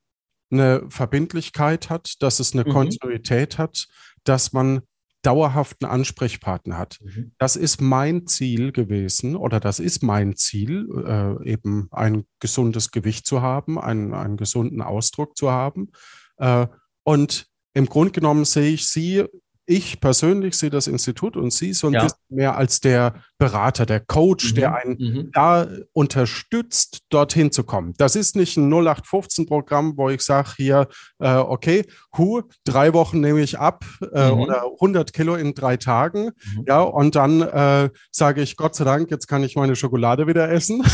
eine 0.51 0.85
Verbindlichkeit 0.89 1.91
hat, 1.91 2.15
dass 2.21 2.41
es 2.41 2.53
eine 2.53 2.65
mhm. 2.65 2.73
Kontinuität 2.73 3.59
hat, 3.59 3.87
dass 4.25 4.53
man 4.53 4.83
dauerhaften 5.23 5.87
Ansprechpartner 5.87 6.79
hat. 6.79 6.99
Mhm. 7.03 7.33
Das 7.39 7.57
ist 7.57 7.81
mein 7.81 8.27
Ziel 8.27 8.73
gewesen 8.73 9.37
oder 9.37 9.61
das 9.61 9.79
ist 9.79 10.03
mein 10.03 10.35
Ziel, 10.37 10.89
äh, 11.07 11.51
eben 11.51 11.89
ein 11.91 12.25
gesundes 12.41 12.91
Gewicht 12.91 13.27
zu 13.27 13.43
haben, 13.43 13.79
einen, 13.79 14.15
einen 14.15 14.37
gesunden 14.37 14.81
Ausdruck 14.81 15.37
zu 15.37 15.51
haben. 15.51 15.93
Äh, 16.39 16.67
und 17.03 17.47
im 17.75 17.87
Grunde 17.87 18.13
genommen 18.13 18.45
sehe 18.45 18.73
ich 18.73 18.87
Sie 18.87 19.25
ich 19.71 20.01
persönlich 20.01 20.59
sehe 20.59 20.69
das 20.69 20.89
Institut 20.89 21.37
und 21.37 21.53
Sie 21.53 21.73
so 21.73 21.87
ein 21.87 21.93
ja. 21.93 22.03
bisschen 22.03 22.19
mehr 22.29 22.57
als 22.57 22.81
der 22.81 23.15
Berater, 23.39 23.87
der 23.87 24.01
Coach, 24.01 24.51
mhm. 24.51 24.55
der 24.57 24.75
einen 24.75 24.97
mhm. 24.99 25.31
da 25.33 25.69
unterstützt, 25.93 27.03
dorthin 27.09 27.53
zu 27.53 27.63
kommen. 27.63 27.95
Das 27.97 28.17
ist 28.17 28.35
nicht 28.35 28.57
ein 28.57 28.69
0815-Programm, 28.69 29.97
wo 29.97 30.11
ich 30.11 30.23
sage 30.23 30.51
hier, 30.57 30.89
äh, 31.21 31.37
okay, 31.37 31.87
hu, 32.19 32.43
drei 32.65 32.93
Wochen 32.95 33.21
nehme 33.21 33.41
ich 33.43 33.61
ab 33.61 33.85
äh, 34.13 34.33
mhm. 34.33 34.41
oder 34.41 34.65
100 34.65 35.13
Kilo 35.13 35.37
in 35.37 35.55
drei 35.55 35.77
Tagen. 35.77 36.33
Mhm. 36.57 36.65
Ja, 36.67 36.81
und 36.83 37.15
dann 37.15 37.41
äh, 37.41 37.91
sage 38.11 38.43
ich, 38.43 38.57
Gott 38.57 38.75
sei 38.75 38.83
Dank, 38.83 39.09
jetzt 39.13 39.29
kann 39.29 39.45
ich 39.45 39.55
meine 39.55 39.77
Schokolade 39.77 40.27
wieder 40.27 40.51
essen. 40.51 40.83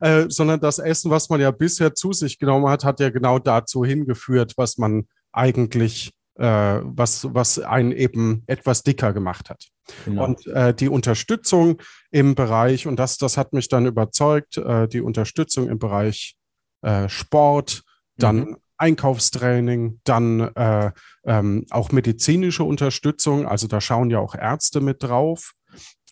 Äh, 0.00 0.26
sondern 0.28 0.60
das 0.60 0.78
Essen, 0.80 1.10
was 1.10 1.30
man 1.30 1.40
ja 1.40 1.50
bisher 1.50 1.94
zu 1.94 2.12
sich 2.12 2.38
genommen 2.38 2.68
hat, 2.68 2.84
hat 2.84 3.00
ja 3.00 3.10
genau 3.10 3.38
dazu 3.38 3.84
hingeführt, 3.84 4.54
was 4.56 4.76
man 4.76 5.06
eigentlich 5.32 6.12
was, 6.36 7.32
was 7.32 7.58
einen 7.60 7.92
eben 7.92 8.42
etwas 8.46 8.82
dicker 8.82 9.12
gemacht 9.12 9.50
hat. 9.50 9.68
Genau. 10.04 10.24
Und 10.24 10.46
äh, 10.46 10.74
die 10.74 10.88
Unterstützung 10.88 11.80
im 12.10 12.34
Bereich, 12.34 12.86
und 12.86 12.96
das, 12.96 13.18
das 13.18 13.36
hat 13.36 13.52
mich 13.52 13.68
dann 13.68 13.86
überzeugt, 13.86 14.56
äh, 14.56 14.88
die 14.88 15.00
Unterstützung 15.00 15.68
im 15.68 15.78
Bereich 15.78 16.36
äh, 16.82 17.08
Sport, 17.08 17.82
dann 18.16 18.36
mhm. 18.36 18.56
Einkaufstraining, 18.76 20.00
dann 20.04 20.40
äh, 20.40 20.90
ähm, 21.24 21.66
auch 21.70 21.92
medizinische 21.92 22.64
Unterstützung, 22.64 23.46
also 23.46 23.68
da 23.68 23.80
schauen 23.80 24.10
ja 24.10 24.18
auch 24.18 24.34
Ärzte 24.34 24.80
mit 24.80 25.02
drauf. 25.02 25.52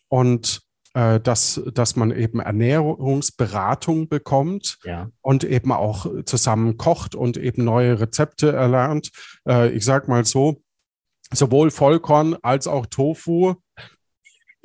Und 0.08 0.62
äh, 0.94 1.20
dass, 1.20 1.60
dass 1.72 1.96
man 1.96 2.10
eben 2.10 2.40
Ernährungsberatung 2.40 4.08
bekommt 4.08 4.78
ja. 4.84 5.08
und 5.20 5.44
eben 5.44 5.72
auch 5.72 6.06
zusammen 6.24 6.76
kocht 6.76 7.14
und 7.14 7.36
eben 7.36 7.64
neue 7.64 8.00
Rezepte 8.00 8.52
erlernt. 8.52 9.10
Äh, 9.48 9.70
ich 9.70 9.84
sage 9.84 10.10
mal 10.10 10.24
so, 10.24 10.62
sowohl 11.32 11.70
Vollkorn 11.70 12.36
als 12.42 12.66
auch 12.66 12.86
Tofu 12.86 13.54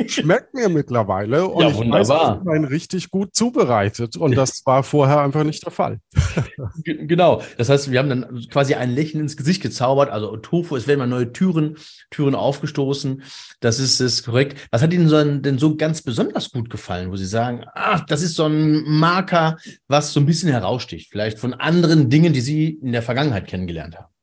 Schmeckt 0.05 0.53
mir 0.53 0.69
mittlerweile 0.69 1.47
und 1.47 1.63
ja, 1.63 1.69
ich 1.69 1.79
weiß, 1.79 2.69
richtig 2.69 3.09
gut 3.09 3.33
zubereitet 3.33 4.15
und 4.15 4.35
das 4.35 4.63
war 4.65 4.83
vorher 4.83 5.21
einfach 5.21 5.43
nicht 5.43 5.65
der 5.65 5.71
Fall. 5.71 5.99
genau, 6.83 7.41
das 7.57 7.69
heißt, 7.69 7.89
wir 7.91 7.97
haben 7.97 8.09
dann 8.09 8.45
quasi 8.51 8.75
ein 8.75 8.91
Lächeln 8.91 9.21
ins 9.21 9.37
Gesicht 9.37 9.63
gezaubert, 9.63 10.11
also 10.11 10.37
Tofu, 10.37 10.75
es 10.75 10.87
werden 10.87 10.99
mal 10.99 11.07
neue 11.07 11.33
Türen, 11.33 11.77
Türen 12.11 12.35
aufgestoßen, 12.35 13.23
das 13.59 13.79
ist, 13.79 13.99
ist 13.99 14.23
korrekt. 14.23 14.67
Was 14.69 14.83
hat 14.83 14.93
Ihnen 14.93 15.09
so, 15.09 15.23
denn 15.23 15.57
so 15.57 15.75
ganz 15.75 16.03
besonders 16.03 16.51
gut 16.51 16.69
gefallen, 16.69 17.11
wo 17.11 17.15
Sie 17.15 17.25
sagen, 17.25 17.65
ach, 17.73 18.05
das 18.05 18.21
ist 18.21 18.35
so 18.35 18.45
ein 18.45 18.83
Marker, 18.83 19.57
was 19.87 20.13
so 20.13 20.19
ein 20.19 20.27
bisschen 20.27 20.51
heraussticht, 20.51 21.09
vielleicht 21.09 21.39
von 21.39 21.55
anderen 21.55 22.09
Dingen, 22.11 22.33
die 22.33 22.41
Sie 22.41 22.69
in 22.69 22.91
der 22.91 23.01
Vergangenheit 23.01 23.47
kennengelernt 23.47 23.97
haben? 23.97 24.16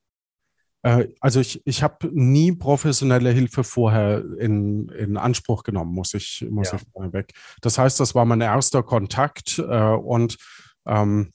Äh, 0.85 1.09
also 1.21 1.41
ich, 1.41 1.63
ich 1.65 1.83
habe 1.83 2.09
nie 2.13 2.53
professionelle 2.53 3.31
Hilfe 3.31 3.65
vorher 3.65 4.23
in, 4.39 4.89
in 4.91 5.17
Anspruch 5.17 5.65
genommen, 5.65 5.93
muss 5.93 6.15
ich, 6.15 6.47
muss 6.51 6.71
ja. 6.73 6.79
ich 6.79 7.13
weg. 7.13 7.33
Das 7.63 7.79
heißt, 7.79 7.99
das 7.99 8.15
war 8.15 8.25
mein 8.27 8.43
erster 8.43 8.83
Kontakt 8.83 9.59
äh, 9.59 9.63
und 9.63 10.37
ähm, 10.87 11.33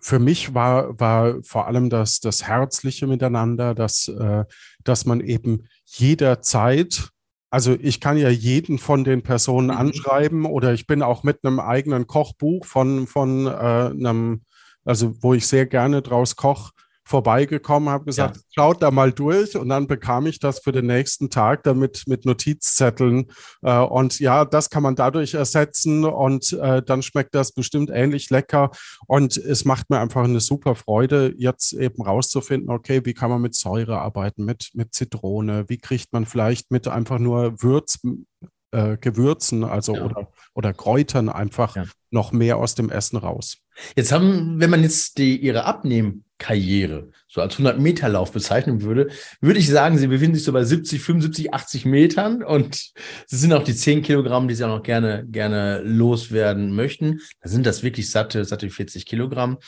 für 0.00 0.18
mich 0.18 0.54
war, 0.54 0.98
war 1.00 1.42
vor 1.42 1.66
allem 1.66 1.90
das, 1.90 2.20
das 2.20 2.44
Herzliche 2.44 3.06
miteinander, 3.06 3.74
dass, 3.74 4.06
äh, 4.06 4.44
dass 4.84 5.06
man 5.06 5.20
eben 5.20 5.66
jederzeit, 5.84 7.08
also 7.50 7.74
ich 7.80 8.00
kann 8.00 8.16
ja 8.16 8.28
jeden 8.28 8.78
von 8.78 9.02
den 9.02 9.22
Personen 9.22 9.68
mhm. 9.68 9.76
anschreiben 9.76 10.44
oder 10.44 10.72
ich 10.72 10.86
bin 10.86 11.02
auch 11.02 11.24
mit 11.24 11.44
einem 11.44 11.58
eigenen 11.58 12.06
Kochbuch 12.06 12.64
von, 12.64 13.08
von 13.08 13.46
äh, 13.46 13.50
einem, 13.50 14.42
also 14.84 15.20
wo 15.20 15.34
ich 15.34 15.48
sehr 15.48 15.66
gerne 15.66 16.00
draus 16.00 16.36
koche, 16.36 16.70
vorbeigekommen, 17.06 17.90
habe 17.90 18.06
gesagt, 18.06 18.36
ja. 18.36 18.42
schaut 18.50 18.82
da 18.82 18.90
mal 18.90 19.12
durch 19.12 19.56
und 19.56 19.68
dann 19.68 19.86
bekam 19.86 20.26
ich 20.26 20.38
das 20.38 20.60
für 20.60 20.72
den 20.72 20.86
nächsten 20.86 21.28
Tag 21.28 21.62
damit 21.62 22.04
mit 22.06 22.24
Notizzetteln 22.24 23.30
äh, 23.62 23.78
und 23.78 24.18
ja, 24.20 24.44
das 24.44 24.70
kann 24.70 24.82
man 24.82 24.96
dadurch 24.96 25.34
ersetzen 25.34 26.04
und 26.04 26.52
äh, 26.54 26.82
dann 26.82 27.02
schmeckt 27.02 27.34
das 27.34 27.52
bestimmt 27.52 27.90
ähnlich 27.90 28.30
lecker 28.30 28.70
und 29.06 29.36
es 29.36 29.64
macht 29.64 29.90
mir 29.90 30.00
einfach 30.00 30.24
eine 30.24 30.40
super 30.40 30.74
Freude, 30.74 31.34
jetzt 31.36 31.74
eben 31.74 32.02
rauszufinden, 32.02 32.70
okay, 32.70 33.02
wie 33.04 33.14
kann 33.14 33.30
man 33.30 33.42
mit 33.42 33.54
Säure 33.54 33.98
arbeiten, 34.00 34.44
mit, 34.44 34.70
mit 34.72 34.94
Zitrone, 34.94 35.64
wie 35.68 35.78
kriegt 35.78 36.12
man 36.12 36.24
vielleicht 36.24 36.70
mit 36.70 36.88
einfach 36.88 37.18
nur 37.18 37.62
Würz, 37.62 37.98
äh, 38.70 38.96
Gewürzen, 38.96 39.62
also 39.62 39.94
ja. 39.94 40.04
oder, 40.04 40.28
oder 40.54 40.72
Kräutern 40.72 41.28
einfach 41.28 41.76
ja. 41.76 41.84
noch 42.10 42.32
mehr 42.32 42.56
aus 42.56 42.74
dem 42.74 42.90
Essen 42.90 43.18
raus. 43.18 43.58
Jetzt 43.94 44.12
haben, 44.12 44.60
wenn 44.60 44.70
man 44.70 44.82
jetzt 44.82 45.18
die, 45.18 45.36
ihre 45.36 45.64
Abnehmkarriere 46.44 47.10
so 47.26 47.40
als 47.40 47.54
100 47.54 47.80
Meter 47.80 48.08
Lauf 48.08 48.32
bezeichnen 48.32 48.82
würde, 48.82 49.08
würde 49.40 49.58
ich 49.58 49.68
sagen, 49.68 49.98
sie 49.98 50.06
befinden 50.06 50.36
sich 50.36 50.44
so 50.44 50.52
bei 50.52 50.62
70, 50.62 51.02
75, 51.02 51.52
80 51.52 51.84
Metern 51.84 52.44
und 52.44 52.92
sie 53.26 53.36
sind 53.36 53.52
auch 53.52 53.64
die 53.64 53.74
10 53.74 54.02
Kilogramm, 54.02 54.46
die 54.46 54.54
sie 54.54 54.64
auch 54.64 54.76
noch 54.76 54.82
gerne, 54.82 55.24
gerne 55.26 55.80
loswerden 55.82 56.74
möchten. 56.74 57.20
Da 57.40 57.48
sind 57.48 57.66
das 57.66 57.82
wirklich 57.82 58.10
satte, 58.10 58.44
satte 58.44 58.70
40 58.70 59.06
Kilogramm. 59.06 59.58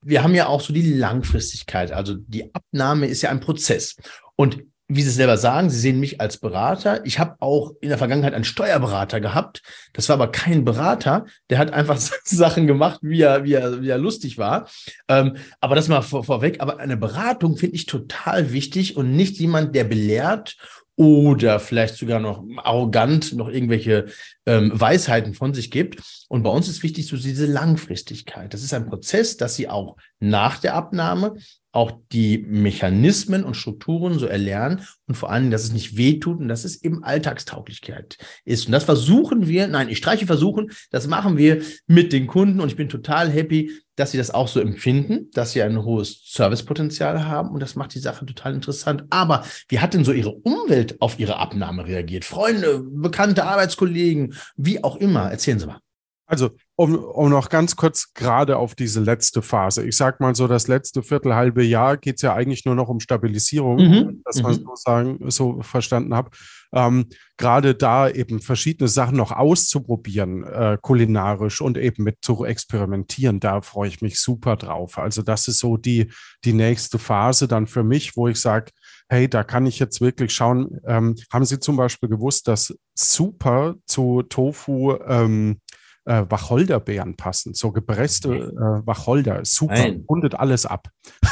Wir 0.00 0.22
haben 0.24 0.34
ja 0.34 0.46
auch 0.46 0.60
so 0.60 0.72
die 0.72 0.94
Langfristigkeit. 0.94 1.92
Also 1.92 2.16
die 2.16 2.52
Abnahme 2.54 3.06
ist 3.06 3.22
ja 3.22 3.30
ein 3.30 3.40
Prozess. 3.40 3.96
Und 4.34 4.64
wie 4.88 5.02
Sie 5.02 5.10
selber 5.10 5.38
sagen, 5.38 5.70
Sie 5.70 5.78
sehen 5.78 6.00
mich 6.00 6.20
als 6.20 6.38
Berater. 6.38 7.04
Ich 7.06 7.18
habe 7.18 7.36
auch 7.40 7.72
in 7.80 7.88
der 7.88 7.98
Vergangenheit 7.98 8.34
einen 8.34 8.44
Steuerberater 8.44 9.20
gehabt. 9.20 9.62
Das 9.92 10.08
war 10.08 10.14
aber 10.14 10.30
kein 10.30 10.64
Berater. 10.64 11.26
Der 11.50 11.58
hat 11.58 11.72
einfach 11.72 11.96
Sachen 12.24 12.66
gemacht, 12.66 13.00
wie 13.02 13.22
er, 13.22 13.44
wie 13.44 13.54
er, 13.54 13.80
wie 13.80 13.88
er 13.88 13.98
lustig 13.98 14.38
war. 14.38 14.68
Ähm, 15.08 15.36
aber 15.60 15.74
das 15.74 15.88
mal 15.88 16.02
vor, 16.02 16.24
vorweg. 16.24 16.60
Aber 16.60 16.78
eine 16.78 16.96
Beratung 16.96 17.56
finde 17.56 17.76
ich 17.76 17.86
total 17.86 18.52
wichtig 18.52 18.96
und 18.96 19.16
nicht 19.16 19.38
jemand, 19.38 19.74
der 19.74 19.84
belehrt 19.84 20.56
oder 20.96 21.58
vielleicht 21.58 21.96
sogar 21.96 22.20
noch 22.20 22.44
arrogant 22.58 23.32
noch 23.32 23.48
irgendwelche 23.48 24.06
ähm, 24.44 24.72
Weisheiten 24.74 25.34
von 25.34 25.54
sich 25.54 25.70
gibt. 25.70 26.02
Und 26.28 26.42
bei 26.42 26.50
uns 26.50 26.68
ist 26.68 26.82
wichtig 26.82 27.06
so 27.06 27.16
diese 27.16 27.46
Langfristigkeit. 27.46 28.52
Das 28.52 28.62
ist 28.62 28.74
ein 28.74 28.86
Prozess, 28.86 29.36
dass 29.36 29.54
Sie 29.56 29.68
auch 29.68 29.96
nach 30.20 30.58
der 30.58 30.74
Abnahme 30.74 31.34
auch 31.72 31.92
die 32.12 32.38
Mechanismen 32.38 33.44
und 33.44 33.56
Strukturen 33.56 34.18
so 34.18 34.26
erlernen 34.26 34.86
und 35.06 35.14
vor 35.14 35.30
allem, 35.30 35.50
dass 35.50 35.64
es 35.64 35.72
nicht 35.72 35.96
wehtut 35.96 36.38
und 36.38 36.48
dass 36.48 36.64
es 36.64 36.84
eben 36.84 37.02
Alltagstauglichkeit 37.02 38.18
ist. 38.44 38.66
Und 38.66 38.72
das 38.72 38.84
versuchen 38.84 39.48
wir, 39.48 39.66
nein, 39.68 39.88
ich 39.88 39.98
streiche 39.98 40.26
versuchen, 40.26 40.70
das 40.90 41.06
machen 41.06 41.38
wir 41.38 41.62
mit 41.86 42.12
den 42.12 42.26
Kunden 42.26 42.60
und 42.60 42.68
ich 42.68 42.76
bin 42.76 42.90
total 42.90 43.30
happy, 43.30 43.72
dass 43.96 44.10
sie 44.10 44.18
das 44.18 44.30
auch 44.30 44.48
so 44.48 44.60
empfinden, 44.60 45.30
dass 45.32 45.52
sie 45.52 45.62
ein 45.62 45.82
hohes 45.82 46.22
Servicepotenzial 46.26 47.26
haben 47.26 47.50
und 47.50 47.60
das 47.60 47.74
macht 47.74 47.94
die 47.94 48.00
Sache 48.00 48.26
total 48.26 48.54
interessant. 48.54 49.04
Aber 49.10 49.44
wie 49.68 49.80
hat 49.80 49.94
denn 49.94 50.04
so 50.04 50.12
ihre 50.12 50.32
Umwelt 50.32 51.00
auf 51.00 51.18
ihre 51.18 51.36
Abnahme 51.38 51.86
reagiert? 51.86 52.24
Freunde, 52.24 52.82
bekannte 52.82 53.44
Arbeitskollegen, 53.44 54.34
wie 54.56 54.84
auch 54.84 54.96
immer. 54.96 55.30
Erzählen 55.30 55.58
Sie 55.58 55.66
mal. 55.66 55.80
Also, 56.26 56.50
um, 56.76 56.94
um 56.94 57.30
noch 57.30 57.48
ganz 57.48 57.76
kurz 57.76 58.14
gerade 58.14 58.56
auf 58.56 58.74
diese 58.74 59.00
letzte 59.00 59.42
Phase. 59.42 59.84
Ich 59.84 59.96
sag 59.96 60.20
mal 60.20 60.34
so, 60.34 60.48
das 60.48 60.68
letzte 60.68 61.02
Viertel, 61.02 61.34
halbe 61.34 61.62
Jahr 61.62 61.96
geht 61.96 62.16
es 62.16 62.22
ja 62.22 62.34
eigentlich 62.34 62.64
nur 62.64 62.74
noch 62.74 62.88
um 62.88 63.00
Stabilisierung, 63.00 63.76
mhm. 63.76 64.22
dass 64.24 64.40
man 64.40 64.52
mhm. 64.52 64.64
so 64.64 64.74
sagen, 64.74 65.30
so 65.30 65.60
verstanden 65.62 66.14
habe. 66.14 66.30
Ähm, 66.72 67.06
gerade 67.36 67.74
da 67.74 68.08
eben 68.08 68.40
verschiedene 68.40 68.88
Sachen 68.88 69.16
noch 69.16 69.30
auszuprobieren, 69.30 70.44
äh, 70.44 70.78
kulinarisch 70.80 71.60
und 71.60 71.76
eben 71.76 72.04
mit 72.04 72.18
zu 72.22 72.44
experimentieren, 72.44 73.40
da 73.40 73.60
freue 73.60 73.88
ich 73.88 74.00
mich 74.00 74.18
super 74.18 74.56
drauf. 74.56 74.96
Also, 74.98 75.22
das 75.22 75.48
ist 75.48 75.58
so 75.58 75.76
die, 75.76 76.10
die 76.44 76.54
nächste 76.54 76.98
Phase 76.98 77.46
dann 77.46 77.66
für 77.66 77.82
mich, 77.82 78.16
wo 78.16 78.28
ich 78.28 78.40
sage, 78.40 78.70
hey, 79.12 79.28
da 79.28 79.44
kann 79.44 79.66
ich 79.66 79.78
jetzt 79.78 80.00
wirklich 80.00 80.32
schauen. 80.32 80.80
Ähm, 80.86 81.16
haben 81.30 81.44
Sie 81.44 81.60
zum 81.60 81.76
Beispiel 81.76 82.08
gewusst, 82.08 82.48
dass 82.48 82.74
super 82.94 83.74
zu 83.84 84.22
Tofu 84.22 84.96
ähm, 85.06 85.58
äh, 86.04 86.24
Wacholderbeeren 86.28 87.16
passen, 87.16 87.54
so 87.54 87.72
gepresste 87.72 88.28
äh, 88.28 88.86
Wacholder. 88.86 89.40
Super, 89.44 89.74
Nein. 89.74 90.04
rundet 90.08 90.34
alles 90.34 90.66
ab. 90.66 90.88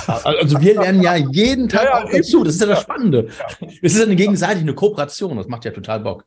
Also 0.06 0.60
wir 0.60 0.74
lernen 0.74 1.02
ja 1.02 1.16
jeden 1.32 1.68
Tag 1.68 1.84
ja, 1.84 2.04
ja, 2.04 2.18
dazu. 2.18 2.44
Das 2.44 2.54
ist 2.54 2.60
ja 2.60 2.68
das 2.68 2.82
Spannende. 2.82 3.28
Ja. 3.60 3.68
Es 3.82 3.94
ist 3.94 4.02
eine 4.02 4.16
gegenseitige 4.16 4.60
eine 4.60 4.74
Kooperation. 4.74 5.36
Das 5.36 5.48
macht 5.48 5.64
ja 5.64 5.70
total 5.70 6.00
Bock. 6.00 6.24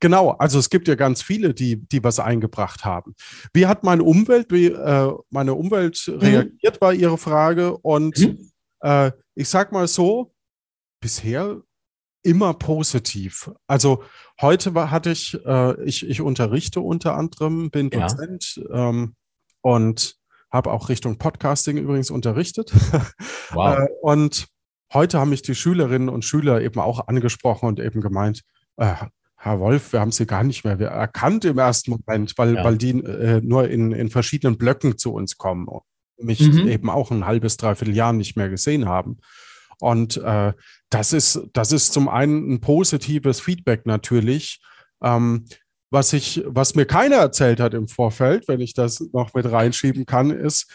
Genau, 0.00 0.30
also 0.32 0.58
es 0.58 0.68
gibt 0.68 0.88
ja 0.88 0.94
ganz 0.94 1.22
viele, 1.22 1.54
die, 1.54 1.76
die 1.76 2.04
was 2.04 2.20
eingebracht 2.20 2.84
haben. 2.84 3.14
Wie 3.54 3.66
hat 3.66 3.82
meine 3.82 4.02
Umwelt, 4.02 4.52
wie, 4.52 4.66
äh, 4.66 5.12
meine 5.30 5.54
Umwelt 5.54 6.02
mhm. 6.06 6.18
reagiert, 6.18 6.80
war 6.80 6.92
Ihre 6.92 7.16
Frage. 7.16 7.76
Und 7.78 8.18
mhm. 8.18 8.50
äh, 8.80 9.10
ich 9.34 9.48
sag 9.48 9.72
mal 9.72 9.88
so, 9.88 10.34
bisher 11.00 11.62
immer 12.26 12.54
positiv. 12.54 13.50
Also 13.66 14.02
heute 14.40 14.74
war, 14.74 14.90
hatte 14.90 15.10
ich, 15.10 15.38
äh, 15.46 15.82
ich, 15.84 16.06
ich 16.08 16.20
unterrichte 16.20 16.80
unter 16.80 17.16
anderem, 17.16 17.70
bin 17.70 17.90
Ja. 17.92 18.08
Dozent 18.08 18.60
ähm, 18.72 19.14
und 19.62 20.16
habe 20.50 20.70
auch 20.72 20.88
Richtung 20.88 21.18
Podcasting 21.18 21.76
übrigens 21.78 22.10
unterrichtet. 22.10 22.72
Wow. 23.52 23.78
Äh, 23.78 23.86
und 24.02 24.48
heute 24.92 25.20
haben 25.20 25.30
mich 25.30 25.40
die 25.42 25.54
Schülerinnen 25.54 26.08
und 26.08 26.24
Schüler 26.24 26.60
eben 26.62 26.80
auch 26.80 27.06
angesprochen 27.06 27.66
und 27.68 27.78
eben 27.78 28.00
gemeint, 28.00 28.42
äh, 28.76 28.92
Herr 29.36 29.60
Wolf, 29.60 29.92
wir 29.92 30.00
haben 30.00 30.10
Sie 30.10 30.26
gar 30.26 30.42
nicht 30.42 30.64
mehr 30.64 30.78
erkannt 30.80 31.44
im 31.44 31.58
ersten 31.58 31.92
Moment, 31.92 32.36
weil, 32.36 32.56
Ja. 32.56 32.64
weil 32.64 32.76
die 32.76 32.90
äh, 32.90 33.40
nur 33.42 33.68
in, 33.68 33.92
in 33.92 34.10
verschiedenen 34.10 34.58
Blöcken 34.58 34.98
zu 34.98 35.12
uns 35.14 35.36
kommen 35.38 35.68
und 35.68 35.82
mich 36.18 36.40
Mhm. 36.40 36.66
eben 36.66 36.90
auch 36.90 37.12
ein 37.12 37.24
halbes, 37.26 37.56
dreiviertel 37.56 37.94
Jahr 37.94 38.12
nicht 38.12 38.36
mehr 38.36 38.48
gesehen 38.48 38.86
haben. 38.86 39.18
Und 39.80 40.16
äh, 40.18 40.52
das 40.90 41.12
ist, 41.12 41.40
das 41.52 41.72
ist 41.72 41.92
zum 41.92 42.08
einen 42.08 42.54
ein 42.54 42.60
positives 42.60 43.40
Feedback 43.40 43.86
natürlich. 43.86 44.60
Ähm, 45.02 45.44
was 45.90 46.12
ich, 46.12 46.42
was 46.46 46.74
mir 46.74 46.86
keiner 46.86 47.16
erzählt 47.16 47.60
hat 47.60 47.74
im 47.74 47.88
Vorfeld, 47.88 48.48
wenn 48.48 48.60
ich 48.60 48.74
das 48.74 49.00
noch 49.12 49.34
mit 49.34 49.50
reinschieben 49.50 50.04
kann, 50.04 50.30
ist, 50.30 50.70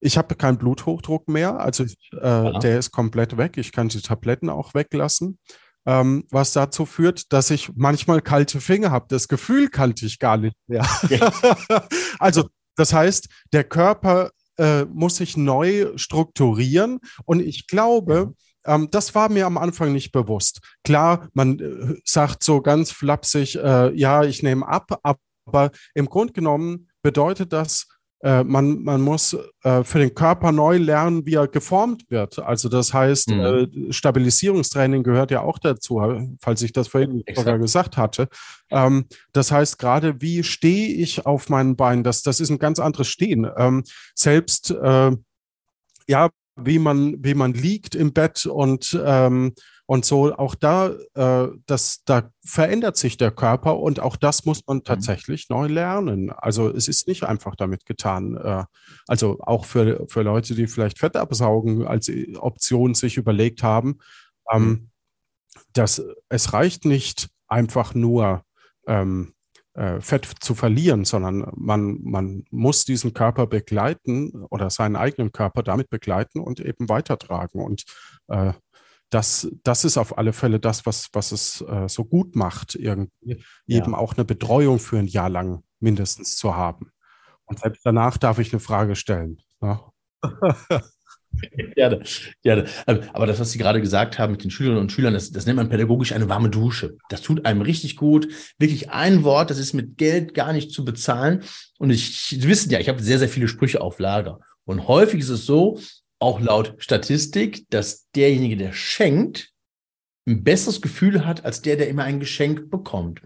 ich 0.00 0.18
habe 0.18 0.34
keinen 0.34 0.58
Bluthochdruck 0.58 1.28
mehr. 1.28 1.58
Also 1.58 1.84
äh, 1.84 2.58
der 2.60 2.78
ist 2.78 2.90
komplett 2.92 3.36
weg. 3.36 3.56
Ich 3.56 3.72
kann 3.72 3.88
die 3.88 4.02
Tabletten 4.02 4.50
auch 4.50 4.74
weglassen. 4.74 5.38
Ähm, 5.86 6.24
was 6.30 6.52
dazu 6.52 6.86
führt, 6.86 7.32
dass 7.32 7.50
ich 7.50 7.70
manchmal 7.74 8.20
kalte 8.22 8.60
Finger 8.60 8.90
habe. 8.90 9.06
Das 9.08 9.28
Gefühl 9.28 9.68
kannte 9.68 10.06
ich 10.06 10.18
gar 10.18 10.36
nicht 10.36 10.56
mehr. 10.66 10.86
also 12.18 12.48
das 12.76 12.92
heißt, 12.92 13.28
der 13.52 13.64
Körper 13.64 14.30
äh, 14.58 14.84
muss 14.84 15.16
sich 15.16 15.36
neu 15.36 15.92
strukturieren 15.96 17.00
und 17.24 17.40
ich 17.40 17.66
glaube, 17.66 18.34
ähm, 18.66 18.88
das 18.90 19.14
war 19.14 19.28
mir 19.28 19.46
am 19.46 19.58
Anfang 19.58 19.92
nicht 19.92 20.12
bewusst. 20.12 20.60
Klar, 20.84 21.28
man 21.34 21.58
äh, 21.58 22.00
sagt 22.04 22.42
so 22.42 22.60
ganz 22.60 22.90
flapsig, 22.90 23.56
äh, 23.56 23.92
ja, 23.94 24.24
ich 24.24 24.42
nehme 24.42 24.66
ab, 24.66 24.98
aber 25.02 25.70
im 25.94 26.06
Grunde 26.06 26.32
genommen 26.32 26.88
bedeutet 27.02 27.52
das, 27.52 27.88
man, 28.44 28.82
man 28.82 29.02
muss 29.02 29.36
äh, 29.62 29.84
für 29.84 29.98
den 29.98 30.14
Körper 30.14 30.50
neu 30.50 30.78
lernen, 30.78 31.26
wie 31.26 31.34
er 31.34 31.46
geformt 31.46 32.04
wird. 32.08 32.38
Also 32.38 32.68
das 32.68 32.94
heißt, 32.94 33.30
Mhm. 33.30 33.40
äh, 33.40 33.92
Stabilisierungstraining 33.92 35.02
gehört 35.02 35.30
ja 35.30 35.42
auch 35.42 35.58
dazu, 35.58 36.00
falls 36.40 36.62
ich 36.62 36.72
das 36.72 36.88
vorhin 36.88 37.22
sogar 37.34 37.58
gesagt 37.58 37.96
hatte. 37.96 38.28
Ähm, 38.70 39.06
das 39.32 39.52
heißt, 39.52 39.78
gerade 39.78 40.20
wie 40.20 40.42
stehe 40.42 40.88
ich 40.94 41.26
auf 41.26 41.50
meinen 41.50 41.76
Beinen, 41.76 42.02
das, 42.02 42.22
das 42.22 42.40
ist 42.40 42.50
ein 42.50 42.58
ganz 42.58 42.78
anderes 42.78 43.08
Stehen. 43.08 43.46
Ähm, 43.56 43.84
selbst, 44.14 44.70
äh, 44.70 45.10
ja, 46.08 46.30
wie 46.56 46.78
man, 46.78 47.16
wie 47.18 47.34
man 47.34 47.52
liegt 47.52 47.94
im 47.94 48.12
Bett 48.12 48.46
und, 48.46 48.98
ähm, 49.04 49.54
und 49.86 50.06
so, 50.06 50.34
auch 50.34 50.54
da, 50.54 50.92
äh, 51.14 51.48
das, 51.66 52.02
da 52.04 52.30
verändert 52.42 52.96
sich 52.96 53.18
der 53.18 53.30
Körper 53.30 53.78
und 53.78 54.00
auch 54.00 54.16
das 54.16 54.46
muss 54.46 54.66
man 54.66 54.82
tatsächlich 54.82 55.50
neu 55.50 55.66
lernen. 55.66 56.30
Also 56.30 56.70
es 56.70 56.88
ist 56.88 57.06
nicht 57.06 57.24
einfach 57.24 57.54
damit 57.54 57.84
getan. 57.84 58.36
Äh, 58.36 58.64
also 59.06 59.38
auch 59.40 59.66
für, 59.66 60.06
für 60.08 60.22
Leute, 60.22 60.54
die 60.54 60.68
vielleicht 60.68 60.98
Fett 60.98 61.16
absaugen 61.16 61.86
als 61.86 62.10
Option 62.36 62.94
sich 62.94 63.18
überlegt 63.18 63.62
haben, 63.62 63.98
ähm, 64.50 64.88
dass 65.74 66.02
es 66.30 66.54
reicht 66.54 66.86
nicht 66.86 67.28
einfach 67.46 67.94
nur 67.94 68.42
ähm, 68.86 69.34
äh, 69.74 70.00
Fett 70.00 70.24
zu 70.40 70.54
verlieren, 70.54 71.04
sondern 71.04 71.50
man, 71.56 71.98
man 72.02 72.44
muss 72.50 72.84
diesen 72.84 73.12
Körper 73.12 73.46
begleiten 73.46 74.46
oder 74.48 74.70
seinen 74.70 74.96
eigenen 74.96 75.32
Körper 75.32 75.62
damit 75.62 75.90
begleiten 75.90 76.40
und 76.40 76.60
eben 76.60 76.88
weitertragen. 76.88 77.60
Und 77.60 77.84
äh, 78.28 78.54
das, 79.14 79.48
das 79.62 79.84
ist 79.84 79.96
auf 79.96 80.18
alle 80.18 80.32
Fälle 80.32 80.58
das, 80.60 80.84
was, 80.86 81.08
was 81.12 81.32
es 81.32 81.60
äh, 81.62 81.88
so 81.88 82.04
gut 82.04 82.34
macht, 82.36 82.74
irgendwie 82.74 83.42
Ja. 83.66 83.78
eben 83.78 83.94
auch 83.94 84.14
eine 84.14 84.24
Betreuung 84.24 84.78
für 84.78 84.98
ein 84.98 85.06
Jahr 85.06 85.30
lang 85.30 85.62
mindestens 85.80 86.36
zu 86.36 86.56
haben. 86.56 86.90
Und 87.46 87.60
selbst 87.60 87.84
danach 87.84 88.16
darf 88.18 88.38
ich 88.38 88.52
eine 88.52 88.60
Frage 88.60 88.96
stellen. 88.96 89.38
ne? 89.60 89.80
Ja. 90.22 90.82
Gerne, 91.74 92.00
gerne. 92.44 92.66
Ähm, 92.86 93.00
Aber 93.12 93.26
das, 93.26 93.40
was 93.40 93.50
Sie 93.50 93.58
gerade 93.58 93.80
gesagt 93.80 94.20
haben 94.20 94.30
mit 94.32 94.44
den 94.44 94.52
Schülerinnen 94.52 94.80
und 94.82 94.92
Schülern, 94.92 95.14
das, 95.14 95.32
das 95.32 95.46
nennt 95.46 95.56
man 95.56 95.68
pädagogisch 95.68 96.12
eine 96.12 96.28
warme 96.28 96.48
Dusche. 96.48 96.96
Das 97.08 97.22
tut 97.22 97.44
einem 97.44 97.60
richtig 97.60 97.96
gut. 97.96 98.28
Wirklich 98.58 98.90
ein 98.90 99.24
Wort, 99.24 99.50
das 99.50 99.58
ist 99.58 99.72
mit 99.72 99.96
Geld 99.98 100.34
gar 100.34 100.52
nicht 100.52 100.70
zu 100.70 100.84
bezahlen. 100.84 101.42
Und 101.80 101.90
ich, 101.90 102.20
Sie 102.20 102.40
wissen 102.44 102.70
ja, 102.70 102.78
ich 102.78 102.88
habe 102.88 103.02
sehr, 103.02 103.18
sehr 103.18 103.28
viele 103.28 103.48
Sprüche 103.48 103.80
auf 103.80 103.98
Lager. 103.98 104.38
Und 104.64 104.86
häufig 104.86 105.20
ist 105.20 105.28
es 105.28 105.44
so, 105.44 105.80
auch 106.24 106.40
laut 106.40 106.74
Statistik, 106.78 107.66
dass 107.70 108.08
derjenige, 108.16 108.56
der 108.56 108.72
schenkt, 108.72 109.50
ein 110.26 110.42
besseres 110.42 110.80
Gefühl 110.80 111.26
hat 111.26 111.44
als 111.44 111.60
der, 111.60 111.76
der 111.76 111.88
immer 111.88 112.04
ein 112.04 112.18
Geschenk 112.18 112.70
bekommt. 112.70 113.20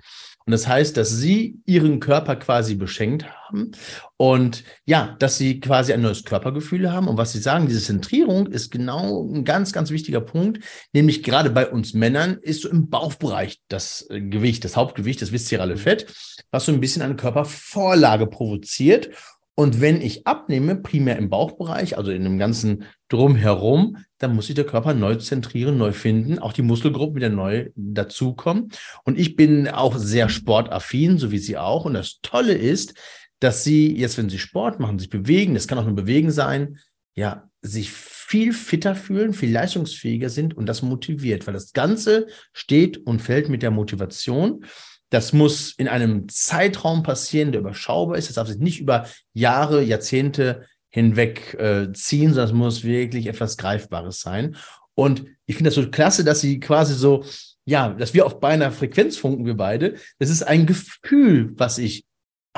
Und 0.47 0.53
das 0.53 0.67
heißt, 0.67 0.97
dass 0.97 1.11
sie 1.11 1.61
ihren 1.67 2.01
Körper 2.01 2.35
quasi 2.35 2.75
beschenkt 2.75 3.27
haben 3.27 3.73
und 4.17 4.65
ja, 4.87 5.15
dass 5.19 5.37
sie 5.37 5.61
quasi 5.61 5.93
ein 5.93 6.01
neues 6.01 6.25
Körpergefühl 6.25 6.91
haben. 6.91 7.07
Und 7.07 7.19
was 7.19 7.33
sie 7.33 7.39
sagen, 7.39 7.69
diese 7.69 7.83
Zentrierung 7.83 8.47
ist 8.47 8.71
genau 8.71 9.29
ein 9.31 9.45
ganz, 9.45 9.73
ganz 9.75 9.91
wichtiger 9.91 10.23
Punkt. 10.23 10.65
Nämlich 10.95 11.23
gerade 11.23 11.51
bei 11.51 11.69
uns 11.69 11.93
Männern 11.93 12.39
ist 12.41 12.63
so 12.63 12.71
im 12.71 12.89
Bauchbereich 12.89 13.61
das 13.69 14.07
äh, 14.09 14.23
Gewicht, 14.23 14.65
das 14.65 14.75
Hauptgewicht, 14.75 15.21
das 15.21 15.33
viszerale 15.33 15.77
Fett, 15.77 16.07
was 16.51 16.65
so 16.65 16.73
ein 16.73 16.81
bisschen 16.81 17.03
eine 17.03 17.17
Körpervorlage 17.17 18.27
provoziert. 18.27 19.11
Und 19.59 19.81
wenn 19.81 20.01
ich 20.01 20.25
abnehme, 20.25 20.77
primär 20.77 21.17
im 21.17 21.31
Bauchbereich, 21.31 21.99
also 21.99 22.13
in 22.13 22.23
dem 22.23 22.39
ganzen 22.39 22.85
Drumherum, 23.09 23.97
dann 24.19 24.37
muss 24.37 24.47
sich 24.47 24.55
der 24.55 24.65
Körper 24.65 24.95
neu 24.95 25.17
zentrieren, 25.17 25.79
neu 25.79 25.91
finden, 25.91 26.39
auch 26.39 26.53
die 26.53 26.63
Muskelgruppen 26.63 27.17
wieder 27.17 27.29
neu 27.29 27.71
dazukommen. 27.75 28.71
Und 29.03 29.19
ich 29.19 29.35
bin 29.35 29.67
auch 29.67 29.97
sehr 29.97 30.29
sportaffin, 30.29 31.19
so 31.19 31.33
wie 31.33 31.39
Sie 31.39 31.59
auch. 31.59 31.87
Und 31.87 31.95
das 31.95 32.21
Tolle 32.23 32.53
ist, 32.53 32.95
dass 33.41 33.65
Sie 33.65 33.97
jetzt, 33.97 34.17
wenn 34.17 34.29
Sie 34.29 34.39
Sport 34.39 34.79
machen, 34.79 35.01
sich 35.01 35.11
bewegen, 35.11 35.55
das 35.55 35.67
kann 35.67 35.79
auch 35.79 35.87
nur 35.87 35.97
Bewegen 35.97 36.31
sein, 36.31 36.79
ja, 37.17 37.51
sich 37.61 37.91
viel 37.91 38.53
fitter 38.53 38.95
fühlen, 38.95 39.33
viel 39.33 39.51
leistungsfähiger 39.51 40.31
sind 40.31 40.57
und 40.57 40.67
das 40.67 40.83
motiviert, 40.83 41.49
weil 41.49 41.55
das 41.55 41.73
Ganze 41.73 42.29
steht 42.53 42.97
und 42.97 43.21
fällt 43.21 43.49
mit 43.49 43.63
der 43.63 43.73
Motivation. 43.73 44.65
Das 45.11 45.33
muss 45.33 45.73
in 45.73 45.89
einem 45.89 46.29
Zeitraum 46.29 47.03
passieren, 47.03 47.53
der 47.53 47.61
überschaubar 47.61 48.17
ist. 48.17 48.29
Das 48.29 48.37
darf 48.37 48.49
sich 48.49 48.59
nicht 48.59 48.81
über 48.81 49.07
Jahre, 49.33 49.83
Jahrzehnte 49.83 50.67
hinweg 50.91 51.55
äh, 51.55 51.93
ziehen, 51.93 52.31
sondern 52.31 52.47
es 52.47 52.53
muss 52.53 52.85
wirklich 52.85 53.27
etwas 53.27 53.57
Greifbares 53.57 54.21
sein. 54.21 54.57
Und 54.95 55.27
ich 55.47 55.57
finde 55.57 55.69
das 55.69 55.77
so 55.77 55.89
klasse, 55.91 56.25
dass 56.25 56.41
sie 56.41 56.61
quasi 56.61 56.95
so, 56.95 57.25
ja, 57.65 57.91
dass 57.91 58.15
wir 58.15 58.27
auf 58.27 58.41
beinahe 58.41 58.73
Frequenz 58.73 59.17
funken, 59.17 59.47
wir 59.47 59.57
beide. 59.57 59.95
Das 60.19 60.31
ist 60.31 60.43
ein 60.43 60.67
Gefühl, 60.67 61.53
was 61.57 61.79
ich 61.79 62.05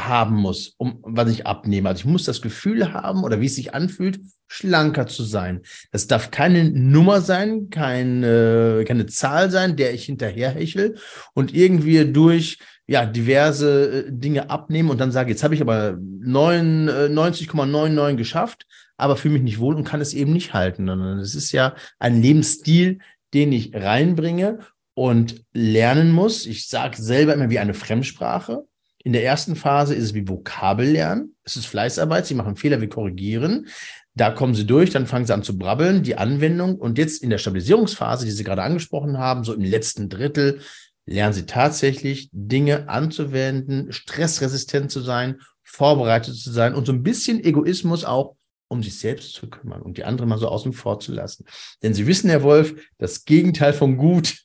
haben 0.08 0.36
muss, 0.36 0.74
um 0.78 0.98
was 1.02 1.30
ich 1.30 1.46
abnehme. 1.46 1.88
Also 1.88 2.00
ich 2.00 2.06
muss 2.06 2.24
das 2.24 2.42
Gefühl 2.42 2.92
haben 2.92 3.24
oder 3.24 3.40
wie 3.40 3.46
es 3.46 3.54
sich 3.54 3.74
anfühlt, 3.74 4.20
schlanker 4.46 5.06
zu 5.06 5.22
sein. 5.22 5.60
Das 5.92 6.06
darf 6.06 6.30
keine 6.30 6.70
Nummer 6.70 7.20
sein, 7.20 7.70
keine, 7.70 8.84
keine 8.86 9.06
Zahl 9.06 9.50
sein, 9.50 9.76
der 9.76 9.94
ich 9.94 10.04
hinterherhechel 10.04 10.96
und 11.34 11.54
irgendwie 11.54 12.12
durch 12.12 12.58
ja 12.90 13.06
diverse 13.06 14.06
äh, 14.06 14.10
Dinge 14.10 14.50
abnehmen 14.50 14.90
und 14.90 14.98
dann 14.98 15.12
sage, 15.12 15.30
jetzt 15.30 15.44
habe 15.44 15.54
ich 15.54 15.60
aber 15.60 15.92
99,99 15.92 18.16
geschafft, 18.16 18.66
aber 18.96 19.16
fühle 19.16 19.34
mich 19.34 19.44
nicht 19.44 19.60
wohl 19.60 19.76
und 19.76 19.84
kann 19.84 20.00
es 20.00 20.12
eben 20.12 20.32
nicht 20.32 20.54
halten. 20.54 20.88
Es 21.20 21.36
ist 21.36 21.52
ja 21.52 21.76
ein 22.00 22.20
Lebensstil, 22.20 22.98
den 23.32 23.52
ich 23.52 23.72
reinbringe 23.74 24.58
und 24.94 25.44
lernen 25.52 26.10
muss. 26.10 26.46
Ich 26.46 26.66
sage 26.68 27.00
selber 27.00 27.34
immer 27.34 27.48
wie 27.48 27.60
eine 27.60 27.74
Fremdsprache. 27.74 28.64
In 29.02 29.12
der 29.12 29.24
ersten 29.24 29.56
Phase 29.56 29.94
ist 29.94 30.04
es 30.04 30.14
wie 30.14 30.28
Vokabellernen. 30.28 31.34
Es 31.42 31.56
ist 31.56 31.66
Fleißarbeit. 31.66 32.26
Sie 32.26 32.34
machen 32.34 32.56
Fehler, 32.56 32.80
wir 32.80 32.88
korrigieren. 32.88 33.66
Da 34.14 34.30
kommen 34.30 34.54
sie 34.54 34.66
durch, 34.66 34.90
dann 34.90 35.06
fangen 35.06 35.24
sie 35.24 35.32
an 35.32 35.42
zu 35.42 35.56
brabbeln, 35.56 36.02
die 36.02 36.16
Anwendung. 36.16 36.76
Und 36.76 36.98
jetzt 36.98 37.22
in 37.22 37.30
der 37.30 37.38
Stabilisierungsphase, 37.38 38.26
die 38.26 38.32
Sie 38.32 38.44
gerade 38.44 38.62
angesprochen 38.62 39.18
haben, 39.18 39.44
so 39.44 39.54
im 39.54 39.62
letzten 39.62 40.08
Drittel, 40.08 40.60
lernen 41.06 41.32
sie 41.32 41.46
tatsächlich 41.46 42.28
Dinge 42.32 42.88
anzuwenden, 42.88 43.90
stressresistent 43.92 44.90
zu 44.90 45.00
sein, 45.00 45.40
vorbereitet 45.62 46.36
zu 46.36 46.50
sein 46.50 46.74
und 46.74 46.86
so 46.86 46.92
ein 46.92 47.02
bisschen 47.02 47.42
Egoismus 47.42 48.04
auch 48.04 48.36
um 48.68 48.84
sich 48.84 48.98
selbst 48.98 49.32
zu 49.32 49.50
kümmern 49.50 49.82
und 49.82 49.98
die 49.98 50.04
anderen 50.04 50.28
mal 50.28 50.38
so 50.38 50.46
außen 50.46 50.72
vor 50.72 51.00
zu 51.00 51.12
lassen. 51.12 51.44
Denn 51.82 51.92
Sie 51.92 52.06
wissen, 52.06 52.30
Herr 52.30 52.44
Wolf, 52.44 52.74
das 52.98 53.24
Gegenteil 53.24 53.72
von 53.72 53.96
gut 53.96 54.38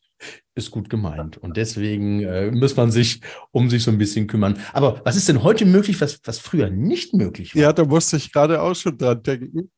ist 0.55 0.71
gut 0.71 0.89
gemeint. 0.89 1.37
Und 1.37 1.57
deswegen 1.57 2.21
äh, 2.21 2.49
muss 2.51 2.75
man 2.75 2.89
sich 2.91 3.21
um 3.51 3.69
sich 3.69 3.83
so 3.83 3.91
ein 3.91 3.97
bisschen 3.97 4.25
kümmern. 4.27 4.57
Aber 4.73 5.01
was 5.03 5.15
ist 5.17 5.27
denn 5.27 5.43
heute 5.43 5.65
möglich, 5.65 5.99
was, 5.99 6.19
was 6.23 6.39
früher 6.39 6.69
nicht 6.69 7.13
möglich 7.13 7.53
war? 7.53 7.61
Ja, 7.61 7.73
da 7.73 7.83
musste 7.85 8.17
ich 8.17 8.31
gerade 8.31 8.61
auch 8.61 8.73
schon 8.73 8.97
dran 8.97 9.21
denken. 9.21 9.71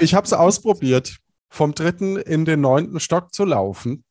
Ich 0.00 0.14
habe 0.14 0.26
es 0.26 0.32
ausprobiert, 0.32 1.16
vom 1.48 1.74
dritten 1.74 2.16
in 2.16 2.44
den 2.44 2.60
neunten 2.60 2.98
Stock 3.00 3.32
zu 3.32 3.44
laufen, 3.44 4.04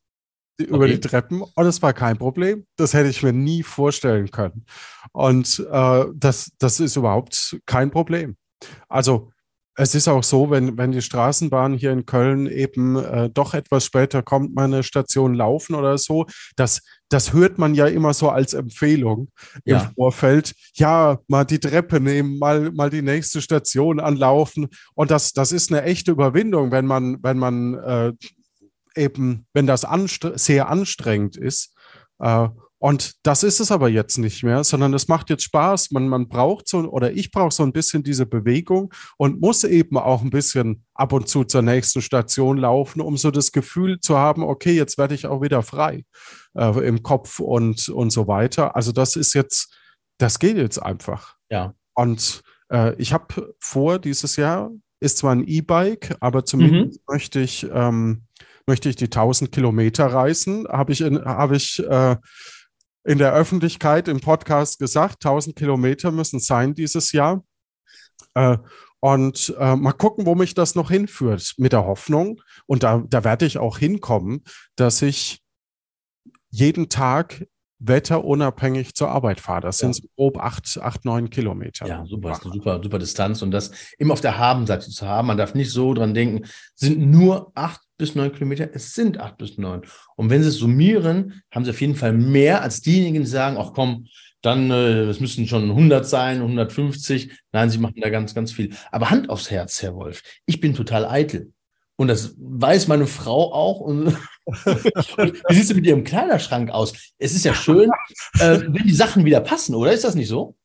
die- 0.60 0.63
über 0.65 0.78
Okay. 0.86 0.93
die 0.93 0.99
Treppen. 1.01 1.41
Und 1.41 1.65
es 1.65 1.82
war 1.82 1.91
kein 1.93 2.17
Problem. 2.17 2.65
Das 2.78 2.93
hätte 2.93 3.10
ich 3.10 3.21
mir 3.21 3.34
nie 3.34 3.62
vorstellen 3.62 4.32
können. 4.32 4.65
Und 5.12 5.67
äh, 5.69 6.06
das, 6.15 6.51
das 6.60 6.80
ist 6.80 6.95
überhaupt 6.95 7.58
kein 7.65 7.91
Problem. 7.91 8.38
Also 8.88 9.32
Es 9.78 9.94
ist 9.94 10.08
auch 10.08 10.24
so, 10.24 10.50
wenn, 10.50 10.78
wenn 10.78 10.92
die 10.92 11.02
Straßenbahn 11.02 11.74
hier 11.74 11.92
in 11.92 12.06
Köln 12.06 12.48
eben 12.48 12.96
äh, 12.96 13.30
doch 13.30 13.54
etwas 13.54 13.86
später 13.86 14.24
kommt, 14.24 14.56
meine 14.56 14.84
Station 14.84 15.34
laufen 15.34 15.76
oder 15.76 15.98
so, 15.98 16.26
das, 16.56 16.82
das 17.10 17.34
hört 17.34 17.58
man 17.58 17.76
ja 17.76 17.86
immer 17.88 18.14
so 18.14 18.30
als 18.30 18.54
Empfehlung 18.54 19.30
ja. 19.66 19.82
im 19.82 19.94
Vorfeld. 19.96 20.54
Ja, 20.76 21.20
mal 21.28 21.44
die 21.44 21.60
Treppe 21.60 22.00
nehmen, 22.00 22.40
mal, 22.40 22.72
mal 22.72 22.90
die 22.90 23.02
nächste 23.02 23.42
Station 23.42 24.00
anlaufen. 24.00 24.68
Und 24.94 25.12
das, 25.12 25.34
das 25.34 25.52
ist 25.52 25.72
eine 25.72 25.84
echte 25.84 26.12
Überwindung, 26.12 26.72
wenn 26.72 26.86
man, 26.86 27.18
wenn 27.22 27.38
man 27.38 27.74
äh, 27.76 28.14
eben, 28.96 29.46
wenn 29.54 29.68
das 29.68 29.84
anstre 29.84 30.38
sehr 30.38 30.70
anstrengend 30.70 31.36
ist. 31.36 31.76
Äh, 32.20 32.48
und 32.86 33.15
das 33.24 33.41
ist 33.41 33.60
es 33.60 33.71
aber 33.71 33.89
jetzt 33.89 34.19
nicht 34.19 34.43
mehr, 34.43 34.63
sondern 34.63 34.93
es 34.93 35.08
macht 35.08 35.32
jetzt 35.32 35.41
Spaß. 35.41 35.89
Man, 35.89 36.08
man 36.08 36.28
braucht 36.28 36.67
so, 36.67 36.82
oder 36.82 37.12
ich 37.13 37.32
brauche 37.32 37.50
so 37.50 37.63
ein 37.63 37.74
bisschen 37.74 38.04
diese 38.04 38.28
Bewegung 38.28 38.93
und 39.17 39.41
muss 39.41 39.63
eben 39.63 39.98
auch 39.98 40.21
ein 40.21 40.30
bisschen 40.30 40.86
ab 40.93 41.12
und 41.12 41.28
zu 41.28 41.45
zur 41.45 41.63
nächsten 41.63 42.04
Station 42.04 42.58
laufen, 42.58 43.02
um 43.02 43.17
so 43.17 43.32
das 43.32 43.52
Gefühl 43.52 44.02
zu 44.02 44.19
haben, 44.19 44.43
okay, 44.43 44.74
jetzt 44.74 45.00
werde 45.00 45.15
ich 45.15 45.26
auch 45.26 45.41
wieder 45.41 45.63
frei 45.63 46.06
äh, 46.54 46.88
im 46.88 47.02
Kopf 47.02 47.39
und, 47.39 47.89
und 47.89 48.12
so 48.12 48.28
weiter. 48.28 48.76
Also 48.76 48.91
das 48.91 49.15
ist 49.15 49.34
jetzt, 49.34 49.76
das 50.19 50.38
geht 50.38 50.58
jetzt 50.58 50.78
einfach. 50.78 51.38
Ja. 51.50 51.74
Und 51.95 52.43
äh, 52.71 52.93
ich 53.02 53.13
habe 53.13 53.56
vor, 53.58 53.98
dieses 53.98 54.36
Jahr 54.36 54.69
ist 55.00 55.17
zwar 55.17 55.32
ein 55.32 55.48
E-Bike, 55.48 56.17
aber 56.19 56.45
zumindest 56.45 57.00
mhm. 57.00 57.13
möchte 57.13 57.39
ich, 57.39 57.65
ähm, 57.74 58.28
möchte 58.67 58.89
ich 58.89 58.95
die 58.95 59.06
1000 59.06 59.52
Kilometer 59.52 60.06
reisen. 60.06 60.67
Habe 60.67 60.93
ich, 60.93 61.02
in, 61.02 61.19
hab 61.26 61.52
ich 61.52 61.80
äh, 61.80 62.17
in 63.06 63.20
der 63.20 63.34
Öffentlichkeit 63.34 64.08
im 64.08 64.20
Podcast 64.20 64.80
gesagt, 64.80 65.24
1000 65.24 65.56
Kilometer 65.56 66.12
müssen 66.12 66.39
sein 66.39 66.74
dieses 66.74 67.12
Jahr. 67.12 67.44
Äh, 68.34 68.58
und 69.00 69.56
äh, 69.60 69.76
mal 69.76 69.91
gucken, 69.91 70.26
wo 70.26 70.34
mich 70.34 70.56
das 70.56 70.74
noch 70.74 70.89
hinführt, 70.89 71.54
mit 71.58 71.74
der 71.74 71.86
Hoffnung. 71.86 72.41
Und 72.65 72.82
da, 72.82 73.04
da 73.08 73.24
werde 73.24 73.46
ich 73.46 73.60
auch 73.60 73.78
hinkommen, 73.78 74.44
dass 74.76 75.04
ich 75.04 75.41
jeden 76.50 76.89
Tag 76.89 77.46
wetterunabhängig 77.78 78.96
zur 78.96 79.10
Arbeit 79.10 79.39
fahre. 79.39 79.62
Das 79.62 79.82
ja. 79.82 79.94
sind 79.94 79.96
so 79.96 80.08
grob 80.15 80.39
acht, 80.39 80.80
acht, 80.82 81.06
neun 81.06 81.30
Kilometer. 81.30 81.86
Ja, 81.86 82.06
super, 82.08 82.30
das 82.30 82.39
ist 82.39 82.46
eine 82.46 82.54
super, 82.54 82.82
super 82.82 83.00
Distanz. 83.00 83.41
Und 83.44 83.52
das 83.52 83.72
immer 84.00 84.13
auf 84.13 84.22
der 84.22 84.39
Habenseite 84.39 84.89
zu 84.89 85.06
haben, 85.06 85.28
man 85.28 85.38
darf 85.38 85.54
nicht 85.54 85.72
so 85.72 85.94
dran 85.94 86.15
denken, 86.15 86.48
sind 86.74 87.00
nur 87.00 87.52
acht 87.54 87.85
bis 87.98 88.16
neun 88.16 88.32
Kilometer, 88.32 88.70
es 88.74 88.94
sind 88.94 89.20
acht 89.20 89.38
bis 89.38 89.58
neun. 89.58 89.82
Und 90.16 90.30
wenn 90.30 90.44
sie 90.44 90.50
es 90.50 90.58
summieren, 90.58 91.42
haben 91.52 91.66
sie 91.66 91.72
auf 91.72 91.82
jeden 91.82 91.96
Fall 91.96 92.14
mehr 92.14 92.62
als 92.62 92.82
diejenigen, 92.82 93.24
die 93.24 93.30
sagen, 93.30 93.58
ach 93.58 93.74
komm, 93.74 94.08
dann, 94.42 94.70
äh, 94.70 95.06
es 95.06 95.20
müssen 95.20 95.48
schon 95.48 95.72
100 95.72 96.06
sein, 96.08 96.42
150. 96.42 97.32
Nein, 97.52 97.70
sie 97.70 97.80
machen 97.80 98.00
da 98.00 98.10
ganz, 98.10 98.36
ganz 98.36 98.52
viel. 98.52 98.76
Aber 98.92 99.10
Hand 99.10 99.30
aufs 99.30 99.50
Herz, 99.50 99.82
Herr 99.82 99.96
Wolf. 99.96 100.22
Ich 100.46 100.60
bin 100.60 100.76
total 100.76 101.06
eitel. 101.06 101.52
Und 101.98 102.10
das 102.10 102.36
weiß 102.38 102.88
meine 102.88 103.08
Frau 103.08 103.54
auch. 103.54 103.80
Und 103.80 104.16
wie 104.46 105.54
sieht 105.56 105.64
es 105.64 105.74
mit 105.74 105.88
ihrem 105.88 106.04
Kleiderschrank 106.04 106.70
aus? 106.70 106.94
Es 107.18 107.34
ist 107.34 107.46
ja 107.46 107.56
schön, 107.56 107.90
äh, 108.40 108.60
wenn 108.62 108.86
die 108.86 108.94
Sachen 108.94 109.26
wieder 109.26 109.42
passen, 109.42 109.74
oder? 109.74 109.94
Ist 109.94 110.04
das 110.04 110.16
nicht 110.16 110.28
so? 110.28 110.56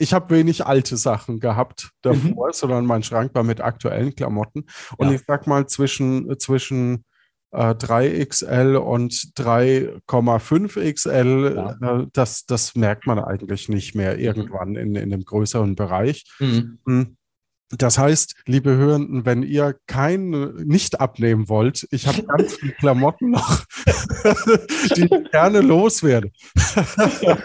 Ich 0.00 0.12
habe 0.14 0.34
wenig 0.34 0.64
alte 0.64 0.96
Sachen 0.96 1.40
gehabt 1.40 1.90
davor, 2.00 2.46
mhm. 2.48 2.52
sondern 2.52 2.86
mein 2.86 3.02
Schrank 3.02 3.34
war 3.34 3.42
mit 3.42 3.60
aktuellen 3.60 4.14
Klamotten. 4.14 4.64
Und 4.96 5.08
ja. 5.08 5.14
ich 5.14 5.20
sag 5.26 5.46
mal, 5.46 5.66
zwischen, 5.66 6.38
zwischen 6.38 7.04
äh, 7.50 7.74
3XL 7.74 8.76
und 8.76 9.12
3,5XL, 9.12 11.54
ja. 11.54 11.76
äh, 12.00 12.06
das, 12.14 12.46
das 12.46 12.74
merkt 12.76 13.06
man 13.06 13.18
eigentlich 13.18 13.68
nicht 13.68 13.94
mehr 13.94 14.14
mhm. 14.14 14.20
irgendwann 14.20 14.74
in, 14.76 14.94
in 14.94 15.12
einem 15.12 15.24
größeren 15.24 15.76
Bereich. 15.76 16.24
Mhm. 16.38 16.78
Das 17.78 17.98
heißt, 17.98 18.34
liebe 18.46 18.76
Hörenden, 18.76 19.24
wenn 19.24 19.42
ihr 19.44 19.76
kein 19.86 20.30
nicht 20.64 21.00
abnehmen 21.00 21.48
wollt, 21.48 21.86
ich 21.92 22.06
habe 22.08 22.22
ganz 22.24 22.56
viele 22.56 22.72
Klamotten 22.72 23.30
noch, 23.30 23.64
die 24.96 25.04
ich 25.04 25.30
gerne 25.30 25.60
loswerde. 25.60 26.32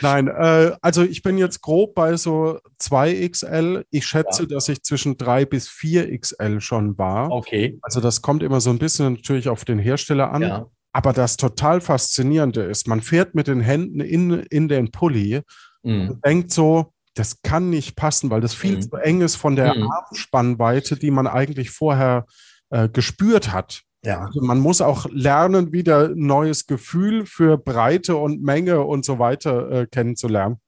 Nein, 0.00 0.28
äh, 0.28 0.72
also 0.80 1.02
ich 1.02 1.22
bin 1.22 1.36
jetzt 1.36 1.62
grob 1.62 1.94
bei 1.96 2.16
so 2.16 2.60
2XL. 2.80 3.84
Ich 3.90 4.06
schätze, 4.06 4.42
ja. 4.42 4.48
dass 4.48 4.68
ich 4.68 4.82
zwischen 4.82 5.16
3 5.16 5.44
bis 5.46 5.68
4XL 5.68 6.60
schon 6.60 6.96
war. 6.96 7.32
Okay. 7.32 7.78
Also 7.82 8.00
das 8.00 8.22
kommt 8.22 8.44
immer 8.44 8.60
so 8.60 8.70
ein 8.70 8.78
bisschen 8.78 9.14
natürlich 9.14 9.48
auf 9.48 9.64
den 9.64 9.80
Hersteller 9.80 10.30
an. 10.32 10.42
Ja. 10.42 10.66
Aber 10.92 11.12
das 11.12 11.36
total 11.36 11.80
Faszinierende 11.80 12.62
ist, 12.62 12.86
man 12.86 13.02
fährt 13.02 13.34
mit 13.34 13.48
den 13.48 13.60
Händen 13.60 14.00
in, 14.00 14.30
in 14.30 14.68
den 14.68 14.92
Pulli 14.92 15.42
mhm. 15.82 16.10
und 16.10 16.24
denkt 16.24 16.52
so, 16.52 16.92
das 17.16 17.40
kann 17.42 17.70
nicht 17.70 17.96
passen, 17.96 18.30
weil 18.30 18.42
das 18.42 18.54
viel 18.54 18.76
mhm. 18.76 18.82
zu 18.82 18.96
eng 18.96 19.20
ist 19.22 19.36
von 19.36 19.56
der 19.56 19.74
mhm. 19.74 19.90
Armspannweite, 19.90 20.96
die 20.96 21.10
man 21.10 21.26
eigentlich 21.26 21.70
vorher 21.70 22.26
äh, 22.70 22.88
gespürt 22.88 23.52
hat. 23.52 23.82
Ja. 24.04 24.20
Also 24.20 24.42
man 24.42 24.58
muss 24.58 24.80
auch 24.80 25.06
lernen, 25.10 25.72
wieder 25.72 26.10
ein 26.10 26.26
neues 26.26 26.66
Gefühl 26.66 27.26
für 27.26 27.56
Breite 27.56 28.16
und 28.16 28.42
Menge 28.42 28.82
und 28.82 29.04
so 29.04 29.18
weiter 29.18 29.70
äh, 29.70 29.86
kennenzulernen. 29.86 30.60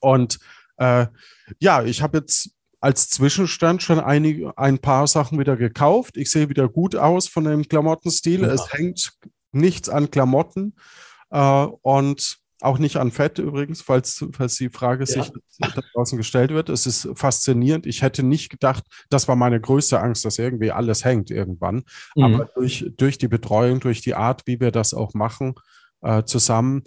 Und 0.00 0.38
äh, 0.78 1.06
ja, 1.60 1.82
ich 1.82 2.02
habe 2.02 2.18
jetzt 2.18 2.50
als 2.80 3.08
Zwischenstand 3.10 3.82
schon 3.82 4.00
einige, 4.00 4.56
ein 4.56 4.78
paar 4.78 5.06
Sachen 5.06 5.38
wieder 5.38 5.56
gekauft. 5.56 6.16
Ich 6.16 6.30
sehe 6.30 6.48
wieder 6.48 6.68
gut 6.68 6.96
aus 6.96 7.28
von 7.28 7.44
dem 7.44 7.68
Klamottenstil. 7.68 8.42
Ja. 8.42 8.48
Es 8.48 8.72
hängt 8.72 9.12
nichts 9.52 9.88
an 9.88 10.10
Klamotten. 10.10 10.74
Äh, 11.30 11.66
und 11.82 12.38
auch 12.60 12.78
nicht 12.78 12.96
an 12.96 13.10
Fett 13.10 13.38
übrigens, 13.38 13.82
falls, 13.82 14.24
falls 14.32 14.56
die 14.56 14.70
Frage 14.70 15.04
ja. 15.04 15.22
sich 15.22 15.32
da 15.58 15.82
draußen 15.92 16.16
gestellt 16.16 16.50
wird. 16.50 16.68
Es 16.68 16.86
ist 16.86 17.08
faszinierend. 17.14 17.86
Ich 17.86 18.02
hätte 18.02 18.22
nicht 18.22 18.48
gedacht, 18.48 18.84
das 19.10 19.28
war 19.28 19.36
meine 19.36 19.60
größte 19.60 20.00
Angst, 20.00 20.24
dass 20.24 20.38
irgendwie 20.38 20.72
alles 20.72 21.04
hängt 21.04 21.30
irgendwann. 21.30 21.84
Mhm. 22.14 22.24
Aber 22.24 22.50
durch, 22.54 22.90
durch 22.96 23.18
die 23.18 23.28
Betreuung, 23.28 23.80
durch 23.80 24.00
die 24.00 24.14
Art, 24.14 24.42
wie 24.46 24.60
wir 24.60 24.70
das 24.70 24.94
auch 24.94 25.12
machen, 25.14 25.54
äh, 26.02 26.24
zusammen, 26.24 26.82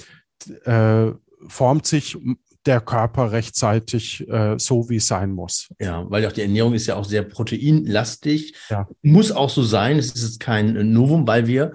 äh, 0.64 1.12
formt 1.48 1.86
sich 1.86 2.18
der 2.66 2.82
Körper 2.82 3.32
rechtzeitig 3.32 4.28
äh, 4.28 4.56
so, 4.60 4.90
wie 4.90 4.98
es 4.98 5.08
sein 5.08 5.32
muss. 5.32 5.70
Ja, 5.80 6.06
weil 6.10 6.26
auch 6.26 6.32
die 6.32 6.42
Ernährung 6.42 6.74
ist 6.74 6.88
ja 6.88 6.96
auch 6.96 7.06
sehr 7.06 7.24
proteinlastig. 7.24 8.54
Ja. 8.70 8.88
Muss 9.02 9.32
auch 9.32 9.50
so 9.50 9.64
sein. 9.64 9.98
Es 9.98 10.14
ist 10.14 10.40
kein 10.40 10.92
Novum, 10.92 11.26
weil 11.26 11.48
wir 11.48 11.74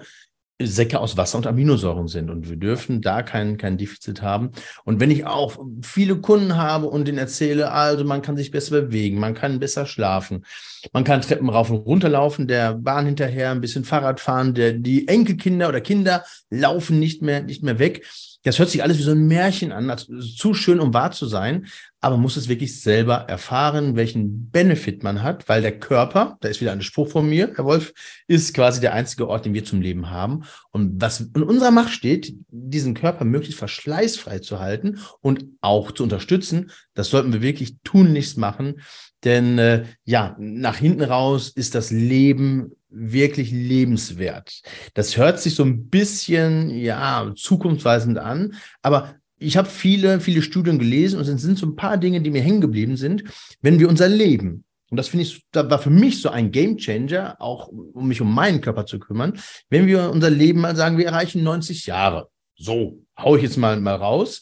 Säcke 0.61 0.99
aus 0.99 1.17
Wasser 1.17 1.37
und 1.37 1.47
Aminosäuren 1.47 2.07
sind. 2.07 2.29
Und 2.29 2.49
wir 2.49 2.55
dürfen 2.55 3.01
da 3.01 3.23
kein, 3.23 3.57
kein 3.57 3.77
Defizit 3.77 4.21
haben. 4.21 4.51
Und 4.85 5.01
wenn 5.01 5.11
ich 5.11 5.25
auch 5.25 5.57
viele 5.81 6.15
Kunden 6.17 6.55
habe 6.55 6.87
und 6.87 7.07
denen 7.07 7.17
erzähle, 7.17 7.71
also 7.71 8.05
man 8.05 8.21
kann 8.21 8.37
sich 8.37 8.51
besser 8.51 8.81
bewegen, 8.81 9.19
man 9.19 9.33
kann 9.33 9.59
besser 9.59 9.85
schlafen, 9.85 10.45
man 10.93 11.03
kann 11.03 11.21
Treppen 11.21 11.49
rauf 11.49 11.69
und 11.69 11.79
runter 11.79 12.09
laufen, 12.09 12.47
der 12.47 12.73
Bahn 12.73 13.05
hinterher, 13.05 13.51
ein 13.51 13.61
bisschen 13.61 13.83
Fahrrad 13.83 14.21
fahren, 14.21 14.53
der, 14.53 14.73
die 14.73 15.07
Enkelkinder 15.09 15.67
oder 15.67 15.81
Kinder 15.81 16.23
laufen 16.49 16.99
nicht 16.99 17.21
mehr, 17.21 17.43
nicht 17.43 17.61
mehr 17.61 17.79
weg. 17.79 18.05
Das 18.43 18.59
hört 18.59 18.69
sich 18.69 18.83
alles 18.83 18.99
wie 18.99 19.03
so 19.03 19.11
ein 19.11 19.27
Märchen 19.27 19.71
an, 19.71 19.89
also 19.89 20.19
zu 20.19 20.53
schön, 20.53 20.79
um 20.79 20.93
wahr 20.93 21.11
zu 21.11 21.25
sein, 21.25 21.65
aber 22.01 22.17
muss 22.17 22.37
es 22.37 22.47
wirklich 22.47 22.81
selber 22.81 23.25
erfahren, 23.27 23.95
welchen 23.95 24.51
Benefit 24.51 25.03
man 25.03 25.23
hat, 25.23 25.49
weil 25.49 25.61
der 25.61 25.79
Körper, 25.79 26.37
da 26.41 26.47
ist 26.47 26.61
wieder 26.61 26.71
ein 26.71 26.81
Spruch 26.81 27.09
von 27.09 27.27
mir, 27.27 27.53
Herr 27.55 27.65
Wolf, 27.65 27.93
ist 28.27 28.53
quasi 28.53 28.79
der 28.79 28.93
einzige 28.93 29.27
Ort, 29.27 29.45
den 29.45 29.53
wir 29.53 29.65
zum 29.65 29.81
Leben 29.81 30.11
haben. 30.11 30.43
Und 30.71 31.01
was 31.01 31.21
in 31.21 31.43
unserer 31.43 31.71
Macht 31.71 31.91
steht, 31.91 32.35
diesen 32.49 32.93
Körper 32.93 33.25
möglichst 33.25 33.57
verschleißfrei 33.57 34.39
zu 34.39 34.59
halten 34.59 34.99
und 35.21 35.45
auch 35.61 35.91
zu 35.91 36.03
unterstützen, 36.03 36.71
das 36.93 37.09
sollten 37.09 37.33
wir 37.33 37.41
wirklich 37.41 37.77
tunlichst 37.83 38.37
machen. 38.37 38.81
Denn 39.23 39.57
äh, 39.57 39.85
ja, 40.03 40.35
nach 40.39 40.77
hinten 40.77 41.03
raus 41.03 41.49
ist 41.49 41.73
das 41.73 41.89
Leben 41.89 42.73
wirklich 42.89 43.51
lebenswert. 43.51 44.61
Das 44.93 45.17
hört 45.17 45.39
sich 45.39 45.55
so 45.55 45.63
ein 45.63 45.89
bisschen, 45.89 46.69
ja, 46.69 47.33
zukunftsweisend 47.35 48.19
an, 48.19 48.53
aber 48.81 49.15
ich 49.37 49.57
habe 49.57 49.69
viele, 49.69 50.19
viele 50.19 50.41
Studien 50.41 50.79
gelesen 50.79 51.19
und 51.19 51.27
es 51.27 51.41
sind 51.41 51.57
so 51.57 51.65
ein 51.65 51.75
paar 51.75 51.97
Dinge, 51.97 52.21
die 52.21 52.31
mir 52.31 52.41
hängen 52.41 52.61
geblieben 52.61 52.97
sind. 52.97 53.23
Wenn 53.61 53.79
wir 53.79 53.89
unser 53.89 54.07
Leben, 54.07 54.63
und 54.89 54.97
das 54.97 55.07
finde 55.07 55.23
ich, 55.23 55.43
da 55.51 55.69
war 55.69 55.79
für 55.79 55.89
mich 55.89 56.21
so 56.21 56.29
ein 56.29 56.51
Game 56.51 56.77
Changer, 56.77 57.35
auch 57.39 57.67
um 57.67 58.07
mich 58.07 58.21
um 58.21 58.33
meinen 58.33 58.61
Körper 58.61 58.85
zu 58.85 58.99
kümmern, 58.99 59.39
wenn 59.69 59.87
wir 59.87 60.09
unser 60.11 60.29
Leben 60.29 60.61
mal 60.61 60.75
sagen, 60.75 60.97
wir 60.97 61.05
erreichen 61.05 61.43
90 61.43 61.85
Jahre. 61.85 62.29
So, 62.55 63.03
hau 63.17 63.35
ich 63.35 63.43
jetzt 63.43 63.57
mal, 63.57 63.79
mal 63.79 63.95
raus. 63.95 64.41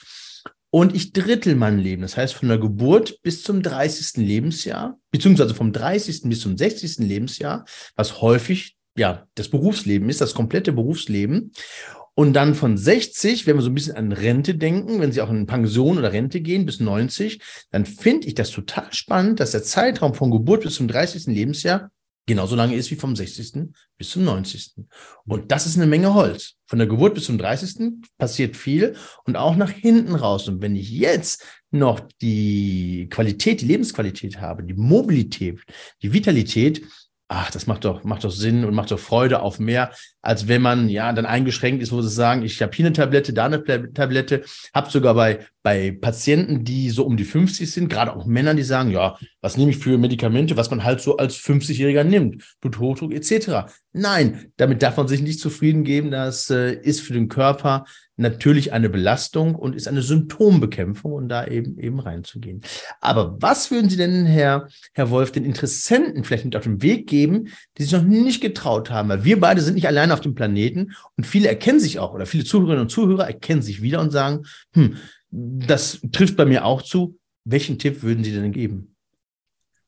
Und 0.69 0.95
ich 0.95 1.13
drittel 1.13 1.56
mein 1.56 1.77
Leben. 1.77 2.01
Das 2.01 2.17
heißt, 2.17 2.34
von 2.34 2.49
der 2.49 2.58
Geburt 2.58 3.21
bis 3.21 3.43
zum 3.43 3.62
30. 3.62 4.25
Lebensjahr, 4.25 4.99
beziehungsweise 5.12 5.53
vom 5.53 5.71
30. 5.71 6.23
bis 6.23 6.41
zum 6.41 6.58
60. 6.58 6.97
Lebensjahr, 6.97 7.65
was 7.95 8.21
häufig 8.21 8.75
ja 8.97 9.27
das 9.36 9.49
Berufsleben 9.49 10.10
ist, 10.10 10.21
das 10.21 10.34
komplette 10.34 10.71
Berufsleben. 10.71 11.51
Und 12.15 12.34
dann 12.34 12.54
von 12.54 12.78
60, 12.78 13.47
wenn 13.47 13.56
wir 13.56 13.63
so 13.63 13.69
ein 13.69 13.76
bisschen 13.76 13.95
an 13.95 14.12
Rente 14.12 14.56
denken, 14.56 14.99
wenn 15.02 15.12
Sie 15.12 15.21
auch 15.21 15.32
in 15.32 15.47
Pension 15.47 15.97
oder 15.97 16.13
Rente 16.13 16.41
gehen 16.41 16.65
bis 16.65 16.80
90, 16.80 17.41
dann 17.71 17.86
finde 17.86 18.28
ich 18.28 18.36
das 18.36 18.52
total 18.52 18.91
spannend, 18.91 19.39
dass 19.39 19.52
der 19.52 19.63
Zeitraum 19.63 20.13
von 20.13 20.30
Geburt 20.30 20.63
bis 20.63 20.76
zum 20.76 20.88
30. 20.88 21.28
Lebensjahr 21.28 21.89
genauso 22.26 22.56
lange 22.56 22.76
ist 22.76 22.89
wie 22.91 22.95
vom 22.95 23.15
60. 23.15 23.69
bis 23.97 24.10
zum 24.10 24.23
90. 24.23 24.73
Und 25.26 25.52
das 25.52 25.65
ist 25.65 25.76
eine 25.76 25.88
Menge 25.88 26.13
Holz. 26.13 26.56
Von 26.67 26.80
der 26.80 26.88
Geburt 26.88 27.15
bis 27.15 27.26
zum 27.26 27.38
30. 27.38 27.91
passiert 28.17 28.56
viel 28.56 28.95
und 29.26 29.36
auch 29.36 29.56
nach 29.56 29.69
hinten 29.69 30.15
raus. 30.15 30.47
Und 30.47 30.62
wenn 30.62 30.76
ich 30.76 30.89
jetzt 30.89 31.43
noch 31.71 31.99
die 32.21 33.08
Qualität, 33.10 33.62
die 33.62 33.65
Lebensqualität 33.65 34.39
habe, 34.39 34.63
die 34.63 34.73
Mobilität, 34.73 35.60
die 36.02 36.13
Vitalität, 36.13 36.84
ach, 37.28 37.52
das 37.52 37.67
macht 37.67 37.86
doch, 37.86 38.04
macht 38.04 38.23
doch 38.23 38.32
Sinn 38.32 38.63
und 38.63 38.73
macht 38.73 38.91
doch 38.91 38.99
Freude 38.99 39.41
auf 39.41 39.60
mehr, 39.60 39.91
als 40.24 40.48
wenn 40.48 40.62
man 40.62 40.90
ja 40.90 41.12
dann 41.12 41.26
eingeschränkt 41.26 41.84
ist, 41.84 41.92
wo 41.92 42.02
sie 42.02 42.10
sagen, 42.10 42.44
ich 42.44 42.62
habe 42.62 42.74
hier 42.74 42.86
eine 42.86 42.94
Tablette, 42.94 43.34
da 43.34 43.46
eine 43.46 43.64
Tablette, 43.94 44.44
habe 44.74 44.90
sogar 44.90 45.14
bei, 45.14 45.46
bei 45.62 45.92
Patienten, 45.92 46.64
die 46.64 46.90
so 46.90 47.06
um 47.06 47.18
die 47.18 47.26
50 47.26 47.70
sind, 47.70 47.90
gerade 47.90 48.16
auch 48.16 48.26
Männer, 48.26 48.56
die 48.56 48.64
sagen, 48.64 48.90
ja, 48.90 49.18
was 49.42 49.58
nehme 49.58 49.72
ich 49.72 49.78
für 49.78 49.98
Medikamente, 49.98 50.56
was 50.56 50.72
man 50.72 50.84
halt 50.84 51.02
so 51.02 51.18
als 51.18 51.38
50-Jähriger 51.38 52.06
nimmt, 52.06 52.42
Bluthochdruck 52.62 53.14
etc. 53.14 53.70
Nein, 53.92 54.52
damit 54.56 54.82
darf 54.82 54.96
man 54.96 55.10
sich 55.10 55.22
nicht 55.22 55.42
zufrieden 55.42 55.84
geben, 55.84 56.10
das 56.10 56.50
äh, 56.50 56.74
ist 56.74 57.02
für 57.02 57.14
den 57.14 57.28
Körper 57.28 57.84
natürlich 58.16 58.74
eine 58.74 58.90
Belastung 58.90 59.56
und 59.56 59.76
ist 59.76 59.88
eine 59.88 60.04
Symptombekämpfung 60.04 61.14
und 61.14 61.30
da 61.30 61.46
eben 61.48 61.80
eben 61.80 62.00
reinzugehen. 62.00 62.62
Aber 63.02 63.38
was 63.40 63.72
würden 63.72 63.90
Sie 63.90 63.98
denn, 63.98 64.26
Herr, 64.26 64.68
Herr 64.94 65.10
Wolf, 65.10 65.32
den 65.32 65.46
Interessenten 65.46 66.24
vielleicht 66.24 66.46
mit 66.46 66.56
auf 66.56 66.64
den 66.64 66.82
Weg 66.82 67.08
geben, 67.08 67.50
die 67.78 67.84
sich 67.84 67.92
noch 67.92 68.04
nicht 68.04 68.42
getraut 68.42 68.92
haben? 68.92 69.10
Weil 69.10 69.24
wir 69.24 69.40
beide 69.40 69.62
sind 69.62 69.74
nicht 69.74 69.88
alleine 69.88 70.12
auf 70.13 70.21
dem 70.21 70.36
Planeten 70.36 70.93
und 71.17 71.26
viele 71.26 71.47
erkennen 71.47 71.80
sich 71.80 71.99
auch 71.99 72.13
oder 72.13 72.26
viele 72.26 72.43
Zuhörerinnen 72.43 72.84
und 72.84 72.89
Zuhörer 72.89 73.28
erkennen 73.28 73.62
sich 73.62 73.82
wieder 73.82 74.02
und 74.02 74.12
sagen, 74.12 74.45
hm, 74.73 74.97
das 75.30 75.99
trifft 76.12 76.38
bei 76.38 76.45
mir 76.45 76.65
auch 76.65 76.82
zu. 76.82 77.17
Welchen 77.45 77.80
Tipp 77.80 78.04
würden 78.04 78.23
Sie 78.23 78.32
denn 78.32 78.52
geben? 78.52 78.95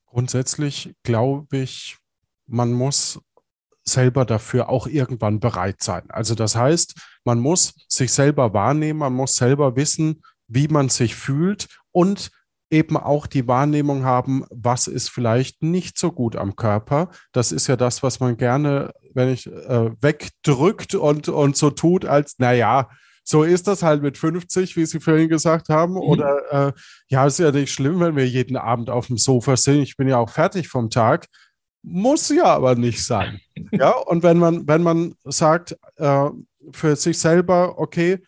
Grundsätzlich 0.07 0.93
glaube 1.03 1.57
ich, 1.57 1.97
man 2.47 2.73
muss 2.73 3.19
selber 3.83 4.25
dafür 4.25 4.69
auch 4.69 4.87
irgendwann 4.87 5.39
bereit 5.39 5.81
sein. 5.81 6.03
Also 6.09 6.35
das 6.35 6.55
heißt, 6.55 6.95
man 7.23 7.39
muss 7.39 7.73
sich 7.87 8.11
selber 8.11 8.53
wahrnehmen, 8.53 8.99
man 8.99 9.13
muss 9.13 9.35
selber 9.35 9.75
wissen, 9.75 10.21
wie 10.47 10.67
man 10.67 10.89
sich 10.89 11.15
fühlt 11.15 11.67
und 11.91 12.31
eben 12.75 12.97
auch 12.97 13.25
die 13.27 13.47
Wahrnehmung 13.47 14.03
haben, 14.03 14.45
was 14.49 14.87
ist 14.87 15.09
vielleicht 15.09 15.63
nicht 15.63 15.97
so 15.97 16.11
gut 16.11 16.35
am 16.35 16.55
Körper. 16.55 17.09
Das 17.31 17.51
ist 17.51 17.67
ja 17.67 17.75
das, 17.75 18.03
was 18.03 18.19
man 18.19 18.35
gerne, 18.35 18.93
wenn 19.13 19.29
ich 19.29 19.47
äh, 19.47 19.91
wegdrückt 20.01 20.95
und, 20.95 21.29
und 21.29 21.55
so 21.55 21.69
tut, 21.69 22.05
als, 22.05 22.35
naja, 22.37 22.89
so 23.23 23.43
ist 23.43 23.67
das 23.67 23.81
halt 23.81 24.03
mit 24.03 24.17
50, 24.17 24.75
wie 24.75 24.85
Sie 24.85 24.99
vorhin 24.99 25.29
gesagt 25.29 25.69
haben. 25.69 25.93
Mhm. 25.93 25.99
Oder 25.99 26.67
äh, 26.67 26.73
ja, 27.07 27.25
ist 27.25 27.39
ja 27.39 27.51
nicht 27.51 27.71
schlimm, 27.71 27.99
wenn 27.99 28.15
wir 28.15 28.27
jeden 28.27 28.57
Abend 28.57 28.89
auf 28.89 29.07
dem 29.07 29.17
Sofa 29.17 29.57
sind. 29.57 29.81
Ich 29.81 29.97
bin 29.97 30.07
ja 30.07 30.17
auch 30.17 30.29
fertig 30.29 30.67
vom 30.67 30.89
Tag. 30.89 31.27
Muss 31.81 32.29
ja 32.29 32.45
aber 32.45 32.75
nicht 32.75 33.03
sein. 33.03 33.39
ja, 33.71 33.91
und 33.91 34.21
wenn 34.21 34.37
man, 34.37 34.67
wenn 34.67 34.83
man 34.83 35.15
sagt, 35.23 35.77
äh, 35.95 36.29
für 36.71 36.95
sich 36.95 37.17
selber, 37.17 37.79
okay, 37.79 38.19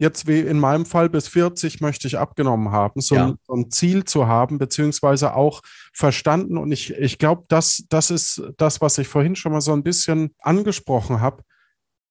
jetzt 0.00 0.26
wie 0.26 0.40
in 0.40 0.58
meinem 0.58 0.86
Fall 0.86 1.10
bis 1.10 1.28
40 1.28 1.82
möchte 1.82 2.08
ich 2.08 2.18
abgenommen 2.18 2.72
haben, 2.72 3.02
so, 3.02 3.14
ja. 3.14 3.26
ein, 3.26 3.36
so 3.46 3.52
ein, 3.52 3.70
Ziel 3.70 4.04
zu 4.04 4.26
haben, 4.26 4.58
beziehungsweise 4.58 5.34
auch 5.34 5.60
verstanden. 5.92 6.56
Und 6.56 6.72
ich, 6.72 6.92
ich 6.94 7.18
glaube, 7.18 7.44
das, 7.48 7.84
das 7.90 8.10
ist 8.10 8.42
das, 8.56 8.80
was 8.80 8.96
ich 8.96 9.08
vorhin 9.08 9.36
schon 9.36 9.52
mal 9.52 9.60
so 9.60 9.74
ein 9.74 9.82
bisschen 9.82 10.34
angesprochen 10.40 11.20
habe, 11.20 11.44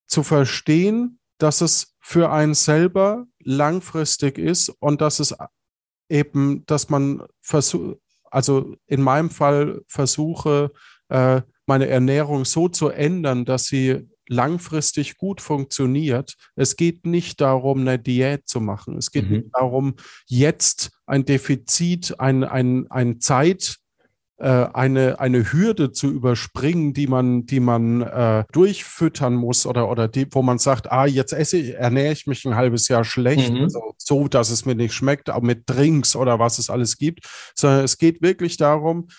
zu 0.05 0.21
verstehen, 0.21 1.19
dass 1.39 1.61
es 1.61 1.95
für 1.99 2.31
einen 2.31 2.53
selber 2.53 3.25
langfristig 3.39 4.37
ist 4.37 4.69
und 4.79 5.01
dass 5.01 5.19
es 5.19 5.35
eben, 6.09 6.65
dass 6.67 6.89
man 6.89 7.23
versucht, 7.41 7.97
also 8.29 8.75
in 8.85 9.01
meinem 9.01 9.31
Fall 9.31 9.81
versuche, 9.87 10.71
äh, 11.07 11.41
meine 11.65 11.87
Ernährung 11.87 12.45
so 12.45 12.69
zu 12.69 12.89
ändern, 12.89 13.45
dass 13.45 13.65
sie 13.65 14.07
langfristig 14.29 15.17
gut 15.17 15.41
funktioniert. 15.41 16.35
Es 16.55 16.75
geht 16.75 17.05
nicht 17.05 17.41
darum, 17.41 17.81
eine 17.81 17.99
Diät 17.99 18.47
zu 18.47 18.61
machen. 18.61 18.97
Es 18.97 19.11
geht 19.11 19.29
mhm. 19.29 19.37
nicht 19.37 19.49
darum, 19.53 19.95
jetzt 20.27 20.91
ein 21.05 21.25
Defizit, 21.25 22.19
ein, 22.19 22.43
ein, 22.43 22.87
ein 22.89 23.19
Zeit, 23.19 23.79
äh, 24.37 24.67
eine, 24.73 25.19
eine 25.19 25.51
Hürde 25.51 25.91
zu 25.91 26.07
überspringen, 26.07 26.93
die 26.93 27.07
man, 27.07 27.45
die 27.45 27.59
man 27.59 28.01
äh, 28.01 28.45
durchfüttern 28.53 29.35
muss 29.35 29.65
oder, 29.65 29.89
oder 29.89 30.07
die, 30.07 30.27
wo 30.31 30.41
man 30.41 30.59
sagt, 30.59 30.89
ah, 30.89 31.05
jetzt 31.05 31.33
esse 31.33 31.57
ich, 31.57 31.73
ernähre 31.73 32.13
ich 32.13 32.25
mich 32.25 32.45
ein 32.45 32.55
halbes 32.55 32.87
Jahr 32.87 33.03
schlecht, 33.03 33.51
mhm. 33.51 33.63
also 33.63 33.95
so, 33.97 34.29
dass 34.29 34.49
es 34.49 34.63
mir 34.63 34.75
nicht 34.75 34.93
schmeckt, 34.93 35.29
auch 35.29 35.41
mit 35.41 35.63
Drinks 35.65 36.15
oder 36.15 36.39
was 36.39 36.57
es 36.57 36.69
alles 36.69 36.97
gibt, 36.97 37.27
sondern 37.53 37.83
es 37.83 37.97
geht 37.97 38.21
wirklich 38.21 38.55
darum, 38.55 39.09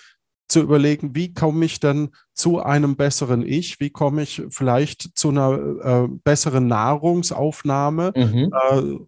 zu 0.51 0.61
überlegen, 0.61 1.15
wie 1.15 1.33
komme 1.33 1.65
ich 1.65 1.81
denn 1.81 2.11
zu 2.35 2.61
einem 2.61 2.97
besseren 2.97 3.47
Ich, 3.47 3.81
wie 3.81 3.91
komme 3.91 4.23
ich 4.23 4.43
vielleicht 4.51 5.17
zu 5.17 5.31
einer 5.31 5.53
äh, 5.83 6.09
besseren 6.25 6.67
Nahrungsaufnahme. 6.67 8.13
Mhm. 8.17 8.53
Äh, 8.53 9.05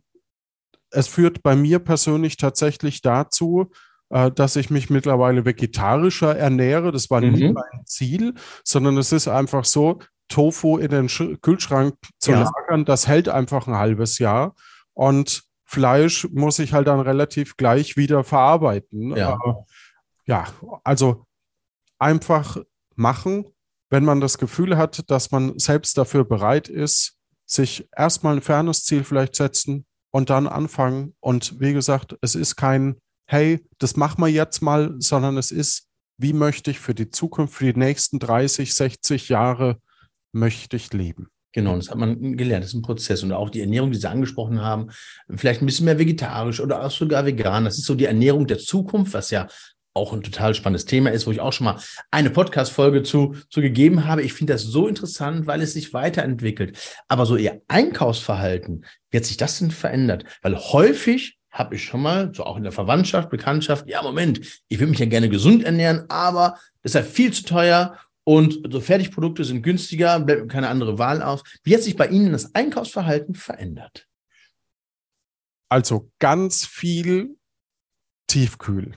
es 0.90 1.09
führt 1.09 1.42
bei 1.42 1.57
mir 1.57 1.78
persönlich 1.78 2.37
tatsächlich 2.37 3.02
dazu, 3.02 3.70
äh, 4.11 4.31
dass 4.31 4.57
ich 4.57 4.70
mich 4.70 4.90
mittlerweile 4.90 5.44
vegetarischer 5.44 6.37
ernähre. 6.37 6.92
Das 6.92 7.11
war 7.11 7.20
mhm. 7.20 7.33
nie 7.33 7.52
mein 7.52 7.87
Ziel, 7.87 8.35
sondern 8.64 8.96
es 8.98 9.12
ist 9.12 9.28
einfach 9.28 9.64
so, 9.64 9.98
Tofu 10.28 10.78
in 10.78 10.90
den 10.90 11.09
Sch 11.09 11.22
Kühlschrank 11.42 11.94
zu 12.18 12.31
ja. 12.31 12.42
lagern, 12.42 12.85
das 12.85 13.07
hält 13.07 13.28
einfach 13.28 13.66
ein 13.66 13.76
halbes 13.76 14.18
Jahr. 14.18 14.55
Und 14.94 15.42
Fleisch 15.64 16.28
muss 16.31 16.59
ich 16.59 16.72
halt 16.72 16.87
dann 16.87 17.00
relativ 17.00 17.57
gleich 17.57 17.96
wieder 17.96 18.24
verarbeiten. 18.24 19.16
Ja, 19.16 19.38
äh, 19.44 19.52
ja 20.26 20.44
also 20.85 21.24
einfach 22.02 22.58
machen, 22.96 23.46
wenn 23.90 24.04
man 24.04 24.20
das 24.20 24.38
Gefühl 24.38 24.76
hat, 24.76 25.10
dass 25.10 25.30
man 25.30 25.58
selbst 25.58 25.96
dafür 25.96 26.24
bereit 26.24 26.68
ist, 26.68 27.16
sich 27.46 27.88
erstmal 27.96 28.36
ein 28.36 28.42
Fairness-Ziel 28.42 29.04
vielleicht 29.04 29.36
setzen 29.36 29.86
und 30.10 30.30
dann 30.30 30.46
anfangen. 30.46 31.14
Und 31.20 31.60
wie 31.60 31.72
gesagt, 31.72 32.16
es 32.20 32.34
ist 32.34 32.56
kein 32.56 32.96
hey, 33.32 33.60
das 33.78 33.96
machen 33.96 34.22
wir 34.22 34.28
jetzt 34.28 34.60
mal, 34.60 34.94
sondern 34.98 35.38
es 35.38 35.50
ist, 35.50 35.88
wie 36.18 36.34
möchte 36.34 36.70
ich 36.70 36.78
für 36.78 36.94
die 36.94 37.10
Zukunft, 37.10 37.54
für 37.54 37.72
die 37.72 37.78
nächsten 37.78 38.18
30, 38.18 38.74
60 38.74 39.30
Jahre 39.30 39.78
möchte 40.32 40.76
ich 40.76 40.92
leben. 40.92 41.28
Genau, 41.54 41.76
das 41.76 41.90
hat 41.90 41.98
man 41.98 42.36
gelernt, 42.36 42.64
das 42.64 42.70
ist 42.70 42.78
ein 42.78 42.82
Prozess. 42.82 43.22
Und 43.22 43.32
auch 43.32 43.50
die 43.50 43.60
Ernährung, 43.60 43.90
die 43.90 43.98
Sie 43.98 44.08
angesprochen 44.08 44.60
haben, 44.60 44.90
vielleicht 45.34 45.62
ein 45.62 45.66
bisschen 45.66 45.84
mehr 45.84 45.98
vegetarisch 45.98 46.60
oder 46.60 46.84
auch 46.84 46.90
sogar 46.90 47.26
vegan. 47.26 47.64
Das 47.64 47.78
ist 47.78 47.84
so 47.84 47.94
die 47.94 48.06
Ernährung 48.06 48.46
der 48.46 48.58
Zukunft, 48.58 49.12
was 49.12 49.30
ja 49.30 49.48
auch 49.94 50.12
ein 50.12 50.22
total 50.22 50.55
spannendes 50.55 50.87
Thema 50.87 51.11
ist, 51.11 51.26
wo 51.26 51.33
ich 51.33 51.40
auch 51.40 51.52
schon 51.52 51.66
mal 51.66 51.81
eine 52.11 52.31
Podcast-Folge 52.31 53.02
zu, 53.02 53.35
zu 53.50 53.61
gegeben 53.61 54.07
habe. 54.07 54.22
Ich 54.22 54.33
finde 54.33 54.55
das 54.55 54.62
so 54.62 54.88
interessant, 54.88 55.46
weil 55.46 55.61
es 55.61 55.74
sich 55.74 55.92
weiterentwickelt. 55.92 56.78
Aber 57.09 57.26
so 57.26 57.37
Ihr 57.37 57.62
Einkaufsverhalten, 57.68 58.87
wie 59.11 59.16
hat 59.18 59.24
sich 59.24 59.37
das 59.37 59.59
denn 59.59 59.70
verändert? 59.70 60.24
Weil 60.40 60.57
häufig 60.57 61.38
habe 61.50 61.74
ich 61.74 61.85
schon 61.85 62.00
mal, 62.00 62.33
so 62.35 62.44
auch 62.44 62.57
in 62.57 62.62
der 62.62 62.72
Verwandtschaft, 62.72 63.28
Bekanntschaft, 63.28 63.87
ja, 63.87 64.02
Moment, 64.02 64.40
ich 64.68 64.81
will 64.81 64.87
mich 64.87 64.98
ja 64.98 65.07
gerne 65.07 65.28
gesund 65.28 65.62
ernähren, 65.62 66.07
aber 66.09 66.59
das 66.83 66.94
ist 66.94 66.94
ja 66.94 67.02
viel 67.02 67.33
zu 67.33 67.44
teuer 67.44 67.98
und 68.24 68.72
so 68.72 68.81
Fertigprodukte 68.81 69.44
sind 69.44 69.62
günstiger, 69.62 70.18
bleibt 70.20 70.42
mir 70.42 70.48
keine 70.48 70.68
andere 70.68 70.98
Wahl 70.98 71.22
aus. 71.22 71.42
Wie 71.62 71.74
hat 71.74 71.83
sich 71.83 71.96
bei 71.96 72.09
Ihnen 72.09 72.33
das 72.33 72.55
Einkaufsverhalten 72.55 73.35
verändert? 73.35 74.09
Also 75.68 76.11
ganz 76.18 76.64
viel 76.64 77.37
Tiefkühl. 78.28 78.96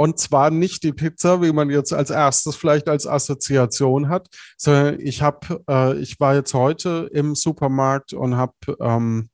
Und 0.00 0.20
zwar 0.20 0.50
nicht 0.50 0.84
die 0.84 0.92
Pizza, 0.92 1.42
wie 1.42 1.52
man 1.52 1.70
jetzt 1.70 1.92
als 1.92 2.10
erstes 2.10 2.54
vielleicht 2.54 2.88
als 2.88 3.04
Assoziation 3.04 4.08
hat, 4.08 4.28
sondern 4.56 5.00
ich 5.00 5.22
habe, 5.22 5.64
äh, 5.68 5.98
ich 5.98 6.20
war 6.20 6.36
jetzt 6.36 6.54
heute 6.54 7.10
im 7.12 7.34
Supermarkt 7.34 8.12
und 8.12 8.36
habe 8.36 8.52
ähm, 8.80 9.28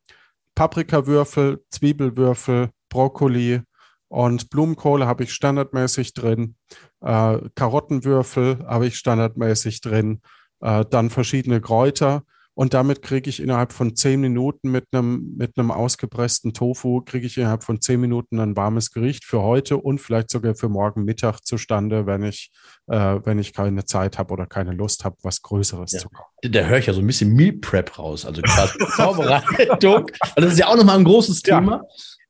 Paprikawürfel, 0.55 1.63
Zwiebelwürfel, 1.69 2.71
Brokkoli 2.89 3.61
und 4.09 4.49
Blumenkohle 4.49 5.07
habe 5.07 5.25
ich 5.25 5.35
standardmäßig 5.35 6.15
drin. 6.15 6.57
Äh, 7.03 7.41
Karottenwürfel 7.55 8.65
habe 8.67 8.87
ich 8.87 8.97
standardmäßig 8.97 9.83
drin. 9.83 10.23
Äh, 10.61 10.87
dann 10.89 11.11
verschiedene 11.11 11.61
Kräuter. 11.61 12.23
Und 12.57 12.73
damit 12.73 13.03
kriege 13.03 13.29
ich 13.29 13.43
innerhalb 13.43 13.73
von 13.73 13.97
zehn 13.97 14.21
Minuten 14.21 14.71
mit 14.71 14.87
einem, 14.93 15.35
mit 15.37 15.59
einem 15.59 15.73
ausgepressten 15.73 16.55
Tofu, 16.55 17.01
kriege 17.01 17.27
ich 17.27 17.37
innerhalb 17.37 17.65
von 17.65 17.81
zehn 17.81 18.01
Minuten 18.01 18.39
ein 18.39 18.57
warmes 18.57 18.93
Gericht 18.93 19.25
für 19.25 19.43
heute 19.43 19.77
und 19.77 20.01
vielleicht 20.01 20.31
sogar 20.31 20.55
für 20.55 20.69
morgen 20.69 21.05
Mittag 21.05 21.41
zustande, 21.41 22.07
wenn 22.07 22.23
ich, 22.23 22.53
äh, 22.87 23.19
wenn 23.25 23.41
ich 23.41 23.53
keine 23.53 23.85
Zeit 23.85 24.19
habe 24.19 24.33
oder 24.33 24.47
keine 24.47 24.71
Lust 24.71 25.05
habe, 25.05 25.17
was 25.23 25.43
Größeres 25.43 25.91
ja. 25.93 25.99
zu 25.99 26.09
kochen. 26.09 26.53
Da 26.53 26.61
höre 26.61 26.79
ich 26.79 26.87
ja 26.87 26.93
so 26.93 27.01
ein 27.01 27.07
bisschen 27.07 27.35
Meal 27.35 27.55
Prep 27.55 27.99
raus, 27.99 28.25
also 28.25 28.41
quasi 28.41 28.79
Vorbereitung. 28.87 30.05
Und 30.05 30.45
das 30.45 30.53
ist 30.53 30.59
ja 30.59 30.69
auch 30.69 30.77
nochmal 30.77 30.99
ein 30.99 31.05
großes 31.05 31.43
Thema. 31.43 31.73
Ja 31.73 31.83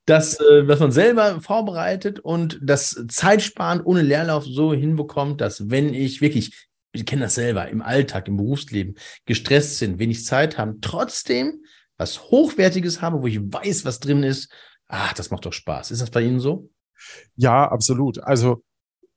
dass, 0.07 0.39
äh, 0.39 0.65
dass 0.67 0.81
man 0.81 0.93
selber 0.93 1.41
vorbereitet 1.41 2.21
und 2.21 2.59
das 2.63 3.07
zeitsparend 3.09 3.87
ohne 3.87 4.03
Leerlauf 4.03 4.45
so 4.45 4.75
hinbekommt, 4.75 5.41
dass 5.41 5.71
wenn 5.71 5.95
ich 5.95 6.21
wirklich 6.21 6.69
wir 6.95 7.05
kennen 7.05 7.23
das 7.23 7.35
selber, 7.35 7.69
im 7.69 7.83
Alltag, 7.83 8.29
im 8.29 8.37
Berufsleben, 8.37 8.95
gestresst 9.27 9.79
sind, 9.79 9.99
wenig 9.99 10.25
Zeit 10.25 10.57
haben, 10.57 10.81
trotzdem 10.81 11.65
was 11.97 12.31
Hochwertiges 12.31 13.03
habe, 13.03 13.23
wo 13.23 13.27
ich 13.27 13.41
weiß, 13.41 13.85
was 13.85 14.01
drin 14.01 14.23
ist. 14.23 14.51
Ach, 14.87 15.13
das 15.13 15.31
macht 15.31 15.47
doch 15.47 15.53
Spaß. 15.53 15.91
Ist 15.91 16.03
das 16.03 16.11
bei 16.11 16.23
Ihnen 16.23 16.41
so? 16.41 16.71
Ja, 17.37 17.69
absolut. 17.69 18.23
Also 18.23 18.63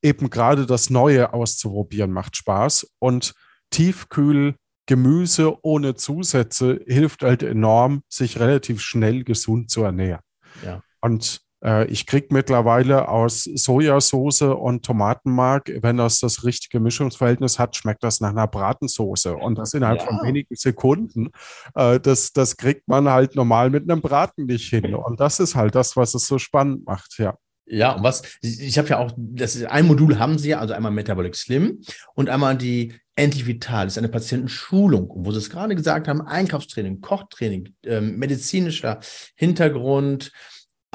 eben 0.02 0.30
gerade 0.30 0.66
das 0.66 0.90
Neue 0.90 1.34
auszuprobieren 1.34 2.12
macht 2.12 2.38
Spaß 2.38 2.88
und 3.00 3.34
Tiefkühl 3.72 4.56
Gemüse 4.86 5.58
ohne 5.64 5.96
Zusätze 5.96 6.80
hilft 6.88 7.24
halt 7.24 7.44
enorm, 7.44 8.04
sich 8.08 8.40
relativ 8.40 8.82
schnell 8.82 9.24
gesund 9.24 9.70
zu 9.70 9.84
ernähren. 9.84 10.22
Ja. 10.64 10.82
Und 11.02 11.42
ich 11.90 12.06
kriege 12.06 12.28
mittlerweile 12.32 13.10
aus 13.10 13.44
Sojasauce 13.44 14.44
und 14.44 14.86
Tomatenmark, 14.86 15.72
wenn 15.82 15.98
das 15.98 16.20
das 16.20 16.44
richtige 16.44 16.80
Mischungsverhältnis 16.80 17.58
hat, 17.58 17.76
schmeckt 17.76 18.04
das 18.04 18.22
nach 18.22 18.30
einer 18.30 18.48
Bratensoße. 18.48 19.36
Und 19.36 19.58
das 19.58 19.74
innerhalb 19.74 20.00
ja. 20.02 20.06
von 20.06 20.18
wenigen 20.28 20.56
Sekunden. 20.56 21.32
Äh, 21.74 22.00
das, 22.00 22.32
das 22.32 22.58
kriegt 22.58 22.88
man 22.88 23.10
halt 23.10 23.36
normal 23.36 23.70
mit 23.70 23.90
einem 23.90 24.02
Braten 24.02 24.46
nicht 24.46 24.70
hin. 24.70 24.94
Und 24.94 25.20
das 25.20 25.40
ist 25.40 25.56
halt 25.56 25.76
das, 25.76 25.98
was 25.98 26.14
es 26.14 26.28
so 26.28 26.38
spannend 26.38 26.86
macht, 26.86 27.18
ja. 27.18 27.36
Ja, 27.70 27.94
und 27.94 28.04
was, 28.04 28.24
ich, 28.42 28.78
habe 28.78 28.88
ja 28.88 28.98
auch, 28.98 29.12
das 29.18 29.56
ist, 29.58 29.66
ein 29.66 29.88
Modul 29.88 30.20
haben 30.20 30.40
sie 30.40 30.50
ja, 30.50 30.60
also 30.60 30.74
einmal 30.74 30.92
Metabolic 30.92 31.36
Slim 31.36 31.82
und 32.16 32.30
einmal 32.30 32.58
die 32.58 32.94
Endlich 33.16 33.48
Vital, 33.48 33.86
das 33.86 33.94
ist 33.94 33.98
eine 33.98 34.10
Patientenschulung, 34.10 35.12
wo 35.12 35.32
sie 35.32 35.40
es 35.40 35.50
gerade 35.50 35.76
gesagt 35.76 36.08
haben, 36.08 36.22
Einkaufstraining, 36.22 37.02
Kochtraining, 37.02 37.74
äh, 37.84 38.00
medizinischer 38.00 39.00
Hintergrund, 39.36 40.32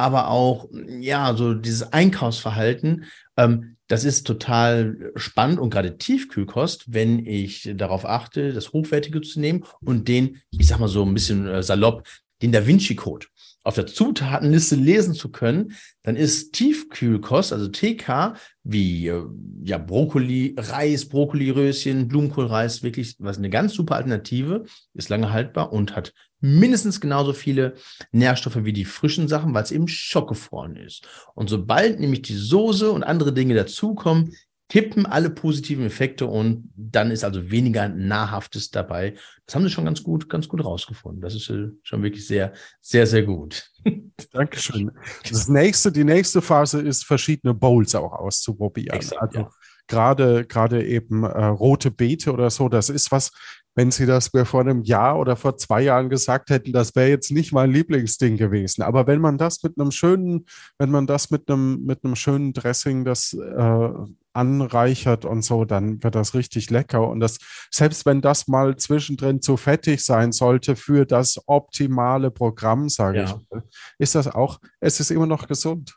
aber 0.03 0.29
auch, 0.29 0.69
ja, 1.01 1.35
so 1.35 1.55
dieses 1.55 1.93
Einkaufsverhalten, 1.93 3.05
ähm, 3.37 3.77
das 3.87 4.05
ist 4.05 4.27
total 4.27 5.13
spannend 5.17 5.61
und 5.61 5.71
gerade 5.71 5.97
Tiefkühlkost, 5.97 6.93
wenn 6.93 7.25
ich 7.25 7.71
darauf 7.75 8.05
achte, 8.05 8.53
das 8.53 8.73
Hochwertige 8.73 9.21
zu 9.21 9.39
nehmen 9.39 9.65
und 9.85 10.09
den, 10.09 10.41
ich 10.51 10.67
sag 10.67 10.81
mal 10.81 10.89
so 10.89 11.05
ein 11.05 11.15
bisschen 11.15 11.47
äh, 11.47 11.63
salopp, 11.63 12.09
den 12.43 12.53
Da 12.53 12.67
Vinci 12.67 12.97
Code 12.97 13.27
auf 13.65 13.77
der 13.77 13.87
Zutatenliste 13.87 14.75
lesen 14.75 15.15
zu 15.15 15.31
können, 15.31 15.77
dann 16.03 16.17
ist 16.17 16.53
Tiefkühlkost, 16.53 17.53
also 17.53 17.69
TK, 17.69 18.35
wie 18.65 19.07
äh, 19.07 19.23
ja 19.63 19.79
Brokkoli, 19.79 20.57
Reis, 20.59 21.09
Brokkoliröschen, 21.09 22.09
Blumenkohlreis, 22.09 22.83
wirklich 22.83 23.15
was 23.19 23.39
eine 23.39 23.51
ganz 23.51 23.75
super 23.75 23.97
Alternative, 23.97 24.65
ist 24.95 25.11
lange 25.11 25.33
haltbar 25.33 25.73
und 25.73 25.95
hat 25.95 26.13
mindestens 26.43 27.01
genauso 27.01 27.33
viele 27.33 27.75
Nährstoffe 28.11 28.65
wie 28.65 28.73
die 28.73 28.85
frischen 28.85 29.29
Sachen, 29.29 29.55
weil 29.55 29.63
es 29.63 29.71
eben 29.71 29.89
schockgefroren 29.89 30.77
ist. 30.77 31.07
Und 31.35 31.49
sobald 31.49 32.01
nämlich 32.01 32.23
die 32.23 32.37
Soße 32.37 32.91
und 32.91 33.05
andere 33.05 33.33
Dinge 33.33 33.55
dazukommen, 33.55 34.35
kippen 34.73 35.05
alle 35.05 35.29
positiven 35.29 35.85
Effekte 35.85 36.27
und 36.27 36.73
dann 36.75 37.11
ist 37.11 37.25
also 37.25 37.51
weniger 37.51 37.91
Nahrhaftes 37.91 38.71
dabei. 38.71 39.17
Das 39.45 39.55
haben 39.55 39.65
sie 39.65 39.71
schon 39.71 39.85
ganz 39.85 40.03
gut, 40.03 40.31
ganz 40.31 40.49
gut 40.49 40.65
rausgefunden. 40.65 41.21
Das 41.21 41.35
ist 41.35 41.51
äh, 41.51 41.69
schon 41.83 42.03
wirklich 42.03 42.27
sehr, 42.27 42.55
sehr, 42.81 43.07
sehr 43.07 43.23
gut. 43.23 43.71
Dankeschön. 44.33 44.91
Das 45.29 45.49
nächste, 45.49 45.93
die 45.93 46.05
nächste 46.05 46.41
Phase 46.41 46.81
ist, 46.81 47.05
verschiedene 47.05 47.53
Bowls 47.53 47.95
auch 47.95 48.13
auszuprobieren. 48.13 48.97
Exakt, 48.97 49.21
also 49.21 49.41
ja. 49.41 49.51
gerade, 49.89 50.47
gerade 50.47 50.87
eben 50.87 51.25
äh, 51.25 51.45
rote 51.45 51.91
Beete 51.91 52.33
oder 52.33 52.49
so, 52.49 52.71
das 52.71 52.89
ist 52.89 53.13
was, 53.13 53.31
wenn 53.75 53.91
Sie 53.91 54.07
das 54.07 54.33
mir 54.33 54.45
vor 54.45 54.61
einem 54.61 54.83
Jahr 54.83 55.19
oder 55.19 55.37
vor 55.37 55.57
zwei 55.57 55.83
Jahren 55.83 56.11
gesagt 56.11 56.51
hätten, 56.51 56.73
das 56.73 56.95
wäre 56.95 57.09
jetzt 57.09 57.31
nicht 57.31 57.53
mein 57.53 57.71
Lieblingsding 57.71 58.37
gewesen. 58.37 58.83
Aber 58.83 59.07
wenn 59.07 59.21
man 59.21 59.39
das 59.39 59.63
mit 59.63 59.79
einem 59.79 59.91
schönen, 59.91 60.47
wenn 60.79 60.91
man 60.91 61.07
das 61.07 61.31
mit 61.31 61.51
einem, 61.51 61.83
mit 61.85 62.05
einem 62.05 62.17
schönen 62.17 62.53
Dressing, 62.53 63.05
das 63.05 63.33
äh, 63.33 63.89
anreichert 64.35 65.25
und 65.25 65.43
so, 65.43 65.65
dann 65.65 66.03
wird 66.03 66.15
das 66.15 66.35
richtig 66.35 66.71
lecker. 66.71 67.09
Und 67.09 67.21
das, 67.21 67.39
selbst 67.71 68.07
wenn 68.07 68.21
das 68.21 68.49
mal 68.49 68.77
zwischendrin 68.77 69.41
zu 69.41 69.57
fettig 69.57 70.05
sein 70.05 70.33
sollte 70.33 70.77
für 70.77 71.07
das 71.07 71.41
optimale 71.47 72.31
Programm, 72.31 72.89
sage 72.89 73.19
ja. 73.19 73.41
ich, 73.53 73.63
ist 73.99 74.15
das 74.15 74.29
auch, 74.29 74.59
es 74.81 75.01
ist 75.01 75.11
immer 75.11 75.27
noch 75.27 75.49
gesund. 75.49 75.97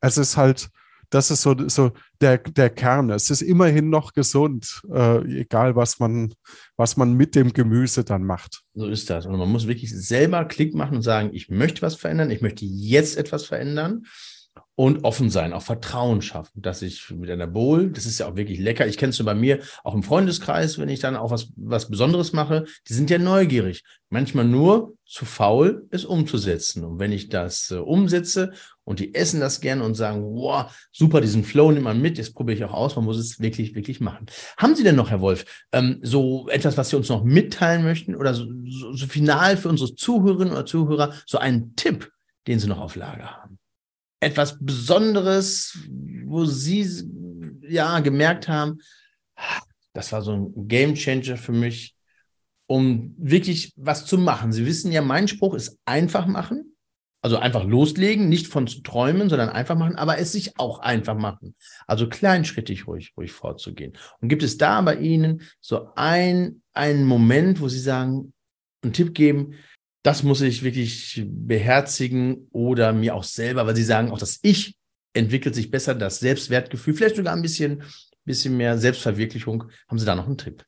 Es 0.00 0.16
ist 0.16 0.36
halt, 0.36 0.70
das 1.10 1.30
ist 1.30 1.42
so, 1.42 1.56
so 1.68 1.92
der, 2.20 2.38
der 2.38 2.70
Kern. 2.70 3.10
Es 3.10 3.30
ist 3.30 3.42
immerhin 3.42 3.90
noch 3.90 4.12
gesund, 4.12 4.80
äh, 4.92 5.40
egal 5.40 5.76
was 5.76 5.98
man, 5.98 6.32
was 6.76 6.96
man 6.96 7.14
mit 7.14 7.34
dem 7.34 7.52
Gemüse 7.52 8.04
dann 8.04 8.24
macht. 8.24 8.62
So 8.74 8.86
ist 8.86 9.10
das. 9.10 9.26
Und 9.26 9.36
man 9.36 9.50
muss 9.50 9.66
wirklich 9.66 9.90
selber 9.94 10.44
Klick 10.44 10.74
machen 10.74 10.96
und 10.96 11.02
sagen, 11.02 11.30
ich 11.32 11.48
möchte 11.48 11.82
was 11.82 11.96
verändern, 11.96 12.30
ich 12.30 12.40
möchte 12.40 12.64
jetzt 12.64 13.16
etwas 13.18 13.44
verändern 13.44 14.04
und 14.76 15.04
offen 15.04 15.28
sein, 15.28 15.52
auch 15.52 15.62
Vertrauen 15.62 16.22
schaffen, 16.22 16.62
dass 16.62 16.80
ich 16.80 17.10
mit 17.10 17.28
einer 17.28 17.46
Bowl, 17.46 17.90
das 17.90 18.06
ist 18.06 18.18
ja 18.18 18.26
auch 18.26 18.36
wirklich 18.36 18.58
lecker. 18.58 18.86
Ich 18.86 18.96
kenne 18.96 19.10
es 19.10 19.16
so 19.16 19.24
bei 19.24 19.34
mir, 19.34 19.60
auch 19.84 19.94
im 19.94 20.02
Freundeskreis, 20.02 20.78
wenn 20.78 20.88
ich 20.88 21.00
dann 21.00 21.16
auch 21.16 21.30
was, 21.30 21.52
was 21.56 21.90
Besonderes 21.90 22.32
mache, 22.32 22.64
die 22.88 22.94
sind 22.94 23.10
ja 23.10 23.18
neugierig. 23.18 23.82
Manchmal 24.08 24.46
nur 24.46 24.94
zu 25.04 25.26
faul, 25.26 25.86
es 25.90 26.04
umzusetzen. 26.04 26.84
Und 26.84 26.98
wenn 26.98 27.12
ich 27.12 27.28
das 27.28 27.70
äh, 27.70 27.76
umsetze 27.76 28.52
und 28.90 29.00
die 29.00 29.14
essen 29.14 29.40
das 29.40 29.60
gerne 29.60 29.84
und 29.84 29.94
sagen, 29.94 30.22
wow, 30.22 30.70
super, 30.92 31.20
diesen 31.20 31.44
Flow 31.44 31.70
nimmt 31.70 31.84
man 31.84 32.02
mit, 32.02 32.18
jetzt 32.18 32.34
probiere 32.34 32.58
ich 32.58 32.64
auch 32.64 32.74
aus, 32.74 32.96
man 32.96 33.04
muss 33.06 33.18
es 33.18 33.40
wirklich, 33.40 33.74
wirklich 33.74 34.00
machen. 34.00 34.26
Haben 34.58 34.74
Sie 34.74 34.82
denn 34.82 34.96
noch, 34.96 35.10
Herr 35.10 35.20
Wolf, 35.20 35.44
ähm, 35.72 36.00
so 36.02 36.48
etwas, 36.48 36.76
was 36.76 36.90
Sie 36.90 36.96
uns 36.96 37.08
noch 37.08 37.24
mitteilen 37.24 37.84
möchten 37.84 38.14
oder 38.14 38.34
so, 38.34 38.46
so, 38.66 38.92
so 38.92 39.06
final 39.06 39.56
für 39.56 39.68
unsere 39.68 39.94
Zuhörerinnen 39.94 40.52
oder 40.52 40.66
Zuhörer, 40.66 41.14
so 41.24 41.38
einen 41.38 41.74
Tipp, 41.76 42.10
den 42.46 42.58
Sie 42.58 42.66
noch 42.66 42.80
auf 42.80 42.96
Lager 42.96 43.30
haben? 43.42 43.60
etwas 44.20 44.58
Besonderes, 44.60 45.78
wo 46.24 46.44
Sie 46.44 46.86
ja 47.62 48.00
gemerkt 48.00 48.48
haben, 48.48 48.78
das 49.94 50.12
war 50.12 50.22
so 50.22 50.32
ein 50.32 50.68
Game 50.68 50.94
Changer 50.94 51.36
für 51.36 51.52
mich, 51.52 51.96
um 52.66 53.14
wirklich 53.18 53.72
was 53.76 54.04
zu 54.04 54.18
machen. 54.18 54.52
Sie 54.52 54.66
wissen 54.66 54.92
ja, 54.92 55.02
mein 55.02 55.26
Spruch 55.26 55.54
ist 55.54 55.78
einfach 55.86 56.26
machen. 56.26 56.69
Also 57.22 57.36
einfach 57.36 57.64
loslegen, 57.64 58.28
nicht 58.28 58.46
von 58.46 58.66
zu 58.66 58.80
träumen, 58.80 59.28
sondern 59.28 59.50
einfach 59.50 59.76
machen, 59.76 59.96
aber 59.96 60.18
es 60.18 60.32
sich 60.32 60.58
auch 60.58 60.78
einfach 60.78 61.16
machen. 61.16 61.54
Also 61.86 62.08
kleinschrittig 62.08 62.86
ruhig, 62.86 63.12
ruhig 63.16 63.32
vorzugehen. 63.32 63.92
Und 64.20 64.28
gibt 64.28 64.42
es 64.42 64.56
da 64.56 64.80
bei 64.80 64.96
Ihnen 64.96 65.42
so 65.60 65.90
ein, 65.96 66.62
einen 66.72 67.04
Moment, 67.04 67.60
wo 67.60 67.68
Sie 67.68 67.78
sagen, 67.78 68.32
einen 68.82 68.94
Tipp 68.94 69.14
geben, 69.14 69.54
das 70.02 70.22
muss 70.22 70.40
ich 70.40 70.62
wirklich 70.62 71.22
beherzigen 71.26 72.48
oder 72.52 72.92
mir 72.92 73.14
auch 73.14 73.24
selber, 73.24 73.66
weil 73.66 73.76
sie 73.76 73.84
sagen, 73.84 74.10
auch 74.10 74.18
das 74.18 74.38
Ich 74.42 74.78
entwickelt 75.12 75.54
sich 75.54 75.70
besser, 75.70 75.94
das 75.94 76.20
Selbstwertgefühl, 76.20 76.94
vielleicht 76.94 77.16
sogar 77.16 77.34
ein 77.34 77.42
bisschen, 77.42 77.82
bisschen 78.24 78.56
mehr 78.56 78.78
Selbstverwirklichung. 78.78 79.64
Haben 79.88 79.98
Sie 79.98 80.06
da 80.06 80.14
noch 80.14 80.26
einen 80.26 80.38
Tipp? 80.38 80.64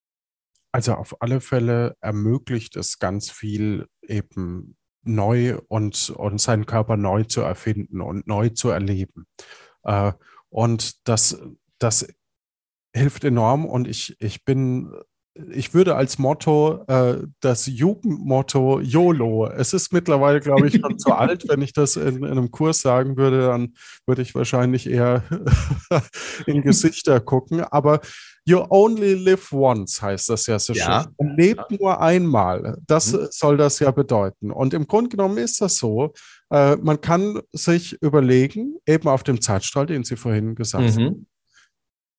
Also 0.72 0.94
auf 0.94 1.20
alle 1.22 1.40
Fälle 1.40 1.96
ermöglicht 2.00 2.76
es 2.76 2.98
ganz 2.98 3.30
viel 3.30 3.86
eben 4.02 4.76
neu 5.04 5.58
und, 5.68 6.10
und 6.10 6.40
seinen 6.40 6.66
Körper 6.66 6.96
neu 6.96 7.24
zu 7.24 7.40
erfinden 7.40 8.00
und 8.00 8.26
neu 8.26 8.50
zu 8.50 8.70
erleben. 8.70 9.26
Äh, 9.84 10.12
und 10.48 11.08
das, 11.08 11.40
das 11.78 12.06
hilft 12.94 13.24
enorm 13.24 13.64
und 13.64 13.88
ich, 13.88 14.16
ich 14.20 14.44
bin 14.44 14.92
ich 15.34 15.72
würde 15.72 15.96
als 15.96 16.18
Motto 16.18 16.84
äh, 16.88 17.26
das 17.40 17.66
Jugendmotto 17.66 18.80
YOLO. 18.80 19.46
Es 19.46 19.72
ist 19.72 19.92
mittlerweile, 19.92 20.40
glaube 20.40 20.68
ich, 20.68 20.78
schon 20.80 20.98
zu 20.98 21.12
alt. 21.14 21.48
Wenn 21.48 21.62
ich 21.62 21.72
das 21.72 21.96
in, 21.96 22.16
in, 22.16 22.24
einem 22.26 22.50
Kurs 22.50 22.80
sagen 22.80 23.16
würde, 23.16 23.46
dann 23.46 23.74
würde 24.06 24.22
ich 24.22 24.34
wahrscheinlich 24.34 24.88
eher 24.88 25.24
in 26.46 26.62
Gesichter 26.62 27.20
gucken. 27.20 27.62
Aber 27.62 28.00
You 28.44 28.66
only 28.70 29.14
live 29.14 29.52
once 29.52 30.02
heißt 30.02 30.28
das 30.28 30.46
ja 30.46 30.58
so 30.58 30.72
ja. 30.72 31.02
schön. 31.02 31.14
Man 31.16 31.36
lebt 31.36 31.70
ja. 31.70 31.76
nur 31.78 32.00
einmal. 32.00 32.78
Das 32.86 33.12
mhm. 33.12 33.28
soll 33.30 33.56
das 33.56 33.78
ja 33.78 33.90
bedeuten. 33.92 34.50
Und 34.50 34.74
im 34.74 34.86
Grunde 34.86 35.10
genommen 35.10 35.38
ist 35.38 35.60
das 35.60 35.76
so. 35.76 36.12
Äh, 36.50 36.76
man 36.76 37.00
kann 37.00 37.40
sich 37.52 38.00
überlegen, 38.02 38.78
eben 38.86 39.08
auf 39.08 39.22
dem 39.22 39.40
Zeitstrahl, 39.40 39.86
den 39.86 40.02
Sie 40.02 40.16
vorhin 40.16 40.56
gesagt 40.56 40.96
mhm. 40.96 41.04
haben, 41.04 41.26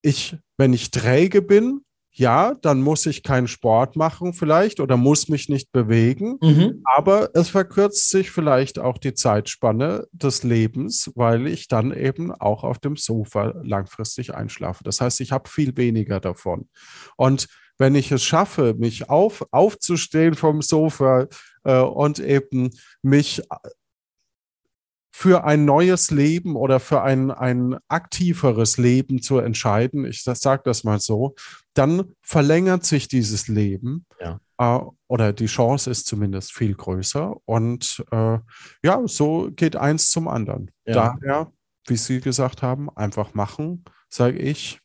ich, 0.01 0.37
wenn 0.57 0.73
ich 0.73 0.91
träge 0.91 1.41
bin, 1.41 1.81
ja, 2.15 2.53
dann 2.61 2.81
muss 2.81 3.07
ich 3.07 3.23
keinen 3.23 3.47
Sport 3.47 3.95
machen 3.95 4.33
vielleicht 4.33 4.79
oder 4.79 4.97
muss 4.97 5.29
mich 5.29 5.49
nicht 5.49 5.71
bewegen, 5.71 6.37
mhm. 6.41 6.83
aber 6.85 7.31
es 7.33 7.49
verkürzt 7.49 8.09
sich 8.09 8.29
vielleicht 8.29 8.77
auch 8.77 8.99
die 8.99 9.15
Zeitspanne 9.15 10.07
des 10.11 10.43
Lebens, 10.43 11.11
weil 11.15 11.47
ich 11.47 11.67
dann 11.67 11.91
eben 11.91 12.31
auch 12.31 12.63
auf 12.63 12.77
dem 12.77 12.97
Sofa 12.97 13.55
langfristig 13.63 14.35
einschlafe. 14.35 14.83
Das 14.83 15.01
heißt, 15.01 15.21
ich 15.21 15.31
habe 15.31 15.49
viel 15.49 15.75
weniger 15.75 16.19
davon. 16.19 16.69
Und 17.17 17.47
wenn 17.79 17.95
ich 17.95 18.11
es 18.11 18.23
schaffe, 18.23 18.75
mich 18.77 19.09
auf, 19.09 19.45
aufzustehen 19.49 20.35
vom 20.35 20.61
Sofa 20.61 21.27
äh, 21.63 21.79
und 21.79 22.19
eben 22.19 22.69
mich 23.01 23.41
für 25.15 25.43
ein 25.43 25.63
neues 25.63 26.09
Leben 26.09 26.55
oder 26.55 26.79
für 26.79 27.03
ein, 27.03 27.29
ein 27.29 27.77
aktiveres 27.87 28.77
Leben 28.77 29.21
zu 29.21 29.37
entscheiden, 29.37 30.05
ich 30.05 30.23
sage 30.23 30.63
das 30.65 30.83
mal 30.83 30.99
so, 30.99 31.35
dann 31.75 32.15
verlängert 32.23 32.83
sich 32.83 33.07
dieses 33.07 33.47
Leben 33.47 34.07
ja. 34.19 34.39
äh, 34.57 34.83
oder 35.07 35.31
die 35.31 35.45
Chance 35.45 35.91
ist 35.91 36.07
zumindest 36.07 36.51
viel 36.51 36.73
größer. 36.73 37.35
Und 37.45 38.03
äh, 38.11 38.39
ja, 38.83 39.01
so 39.05 39.51
geht 39.55 39.75
eins 39.75 40.09
zum 40.09 40.27
anderen. 40.27 40.71
Ja. 40.83 41.15
Daher, 41.21 41.51
wie 41.85 41.97
Sie 41.97 42.19
gesagt 42.19 42.63
haben, 42.63 42.89
einfach 42.89 43.35
machen, 43.35 43.85
sage 44.09 44.39
ich, 44.39 44.79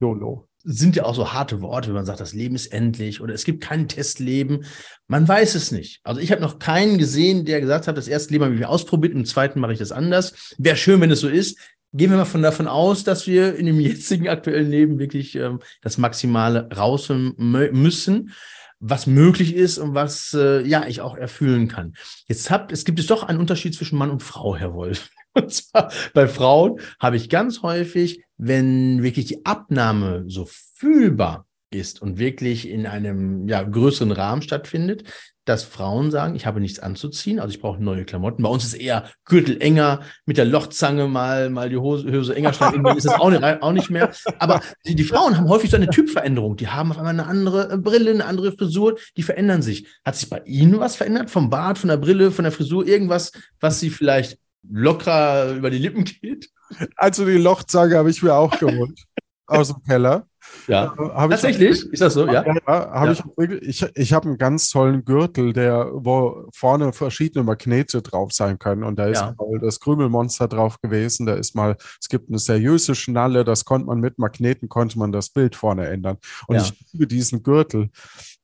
YOLO 0.00 0.48
sind 0.68 0.96
ja 0.96 1.04
auch 1.04 1.14
so 1.14 1.32
harte 1.32 1.60
Worte, 1.60 1.88
wenn 1.88 1.94
man 1.94 2.06
sagt, 2.06 2.18
das 2.18 2.34
Leben 2.34 2.56
ist 2.56 2.66
endlich 2.66 3.20
oder 3.20 3.32
es 3.32 3.44
gibt 3.44 3.62
kein 3.62 3.86
Testleben. 3.86 4.64
Man 5.06 5.26
weiß 5.26 5.54
es 5.54 5.70
nicht. 5.70 6.00
Also 6.02 6.20
ich 6.20 6.32
habe 6.32 6.42
noch 6.42 6.58
keinen 6.58 6.98
gesehen, 6.98 7.44
der 7.44 7.60
gesagt 7.60 7.86
hat, 7.86 7.96
das 7.96 8.08
erste 8.08 8.32
Leben 8.32 8.44
habe 8.44 8.54
ich 8.56 8.66
ausprobiert, 8.66 9.14
im 9.14 9.24
zweiten 9.24 9.60
mache 9.60 9.72
ich 9.72 9.78
das 9.78 9.92
anders. 9.92 10.54
Wäre 10.58 10.76
schön, 10.76 11.00
wenn 11.00 11.12
es 11.12 11.20
so 11.20 11.28
ist. 11.28 11.56
gehen 11.92 12.10
wir 12.10 12.16
mal 12.16 12.24
von 12.24 12.42
davon 12.42 12.66
aus, 12.66 13.04
dass 13.04 13.28
wir 13.28 13.54
in 13.54 13.66
dem 13.66 13.78
jetzigen 13.80 14.28
aktuellen 14.28 14.68
Leben 14.68 14.98
wirklich 14.98 15.36
ähm, 15.36 15.60
das 15.82 15.98
Maximale 15.98 16.68
raus 16.76 17.12
müssen, 17.36 18.32
was 18.80 19.06
möglich 19.06 19.54
ist 19.54 19.78
und 19.78 19.94
was 19.94 20.34
äh, 20.34 20.66
ja 20.66 20.84
ich 20.88 21.00
auch 21.00 21.16
erfüllen 21.16 21.68
kann. 21.68 21.94
Jetzt 22.26 22.50
habt, 22.50 22.72
es 22.72 22.84
gibt 22.84 22.98
es 22.98 23.06
doch 23.06 23.22
einen 23.22 23.38
Unterschied 23.38 23.74
zwischen 23.74 23.98
Mann 23.98 24.10
und 24.10 24.22
Frau, 24.22 24.56
Herr 24.56 24.74
Wolf. 24.74 25.10
Und 25.42 25.52
zwar 25.52 25.92
bei 26.14 26.26
Frauen 26.26 26.80
habe 26.98 27.16
ich 27.16 27.28
ganz 27.28 27.62
häufig, 27.62 28.24
wenn 28.38 29.02
wirklich 29.02 29.26
die 29.26 29.44
Abnahme 29.44 30.24
so 30.26 30.48
fühlbar 30.74 31.46
ist 31.70 32.00
und 32.00 32.18
wirklich 32.18 32.68
in 32.68 32.86
einem 32.86 33.48
ja, 33.48 33.62
größeren 33.62 34.12
Rahmen 34.12 34.42
stattfindet, 34.42 35.04
dass 35.44 35.62
Frauen 35.62 36.10
sagen, 36.10 36.34
ich 36.34 36.44
habe 36.44 36.60
nichts 36.60 36.80
anzuziehen, 36.80 37.38
also 37.38 37.50
ich 37.50 37.60
brauche 37.60 37.82
neue 37.82 38.04
Klamotten. 38.04 38.42
Bei 38.42 38.48
uns 38.48 38.64
ist 38.64 38.74
eher 38.74 39.04
Gürtel 39.24 39.60
enger, 39.60 40.00
mit 40.24 40.38
der 40.38 40.44
Lochzange 40.44 41.06
mal, 41.06 41.50
mal 41.50 41.68
die 41.68 41.76
Hose, 41.76 42.10
Hose 42.10 42.34
enger 42.34 42.52
schneiden. 42.52 42.74
Irgendwann 42.74 42.96
ist 42.96 43.06
das 43.06 43.14
auch 43.14 43.30
nicht, 43.30 43.42
auch 43.42 43.72
nicht 43.72 43.90
mehr. 43.90 44.10
Aber 44.38 44.60
die, 44.86 44.96
die, 44.96 45.04
Frauen 45.04 45.36
haben 45.36 45.48
häufig 45.48 45.70
so 45.70 45.76
eine 45.76 45.88
Typveränderung. 45.88 46.56
Die 46.56 46.68
haben 46.68 46.90
auf 46.90 46.98
einmal 46.98 47.12
eine 47.12 47.26
andere 47.26 47.72
äh, 47.72 47.76
Brille, 47.76 48.10
eine 48.10 48.24
andere 48.24 48.52
Frisur, 48.52 48.98
die 49.16 49.22
verändern 49.22 49.62
sich. 49.62 49.86
Hat 50.04 50.16
sich 50.16 50.28
bei 50.28 50.42
Ihnen 50.44 50.80
was 50.80 50.96
verändert? 50.96 51.30
Vom 51.30 51.48
Bart, 51.48 51.78
von 51.78 51.88
der 51.88 51.96
Brille, 51.96 52.32
von 52.32 52.42
der 52.42 52.52
Frisur? 52.52 52.86
Irgendwas, 52.86 53.30
was 53.60 53.78
Sie 53.78 53.90
vielleicht 53.90 54.38
locker 54.70 55.52
über 55.54 55.70
die 55.70 55.78
Lippen 55.78 56.04
geht? 56.04 56.50
Also 56.96 57.24
die 57.24 57.38
Lochzange 57.38 57.96
habe 57.96 58.10
ich 58.10 58.22
mir 58.22 58.34
auch 58.34 58.58
geholt 58.58 59.00
aus 59.46 59.68
dem 59.68 59.82
Keller. 59.84 60.26
Ja, 60.68 60.94
äh, 60.98 61.28
tatsächlich? 61.28 61.84
Ich, 61.84 61.92
ist 61.92 62.02
das 62.02 62.14
so? 62.14 62.26
Ja. 62.26 62.44
ja, 62.44 62.56
ja. 62.66 63.12
ich. 63.12 63.22
Ich, 63.62 63.86
ich 63.94 64.12
habe 64.12 64.28
einen 64.28 64.38
ganz 64.38 64.70
tollen 64.70 65.04
Gürtel, 65.04 65.52
der, 65.52 65.90
wo 65.92 66.48
vorne 66.52 66.92
verschiedene 66.92 67.44
Magnete 67.44 68.02
drauf 68.02 68.32
sein 68.32 68.58
können. 68.58 68.82
Und 68.82 68.98
da 68.98 69.06
ist 69.06 69.20
ja. 69.20 69.34
mal 69.36 69.58
das 69.60 69.80
Krümelmonster 69.80 70.48
drauf 70.48 70.80
gewesen. 70.80 71.26
Da 71.26 71.34
ist 71.34 71.54
mal, 71.54 71.76
es 72.00 72.08
gibt 72.08 72.28
eine 72.28 72.38
seriöse 72.38 72.94
Schnalle, 72.94 73.44
das 73.44 73.64
konnte 73.64 73.86
man 73.86 74.00
mit 74.00 74.18
Magneten, 74.18 74.68
konnte 74.68 74.98
man 74.98 75.12
das 75.12 75.30
Bild 75.30 75.56
vorne 75.56 75.86
ändern. 75.88 76.18
Und 76.46 76.56
ich 76.56 76.72
liebe 76.92 77.06
diesen 77.06 77.42
Gürtel. 77.42 77.90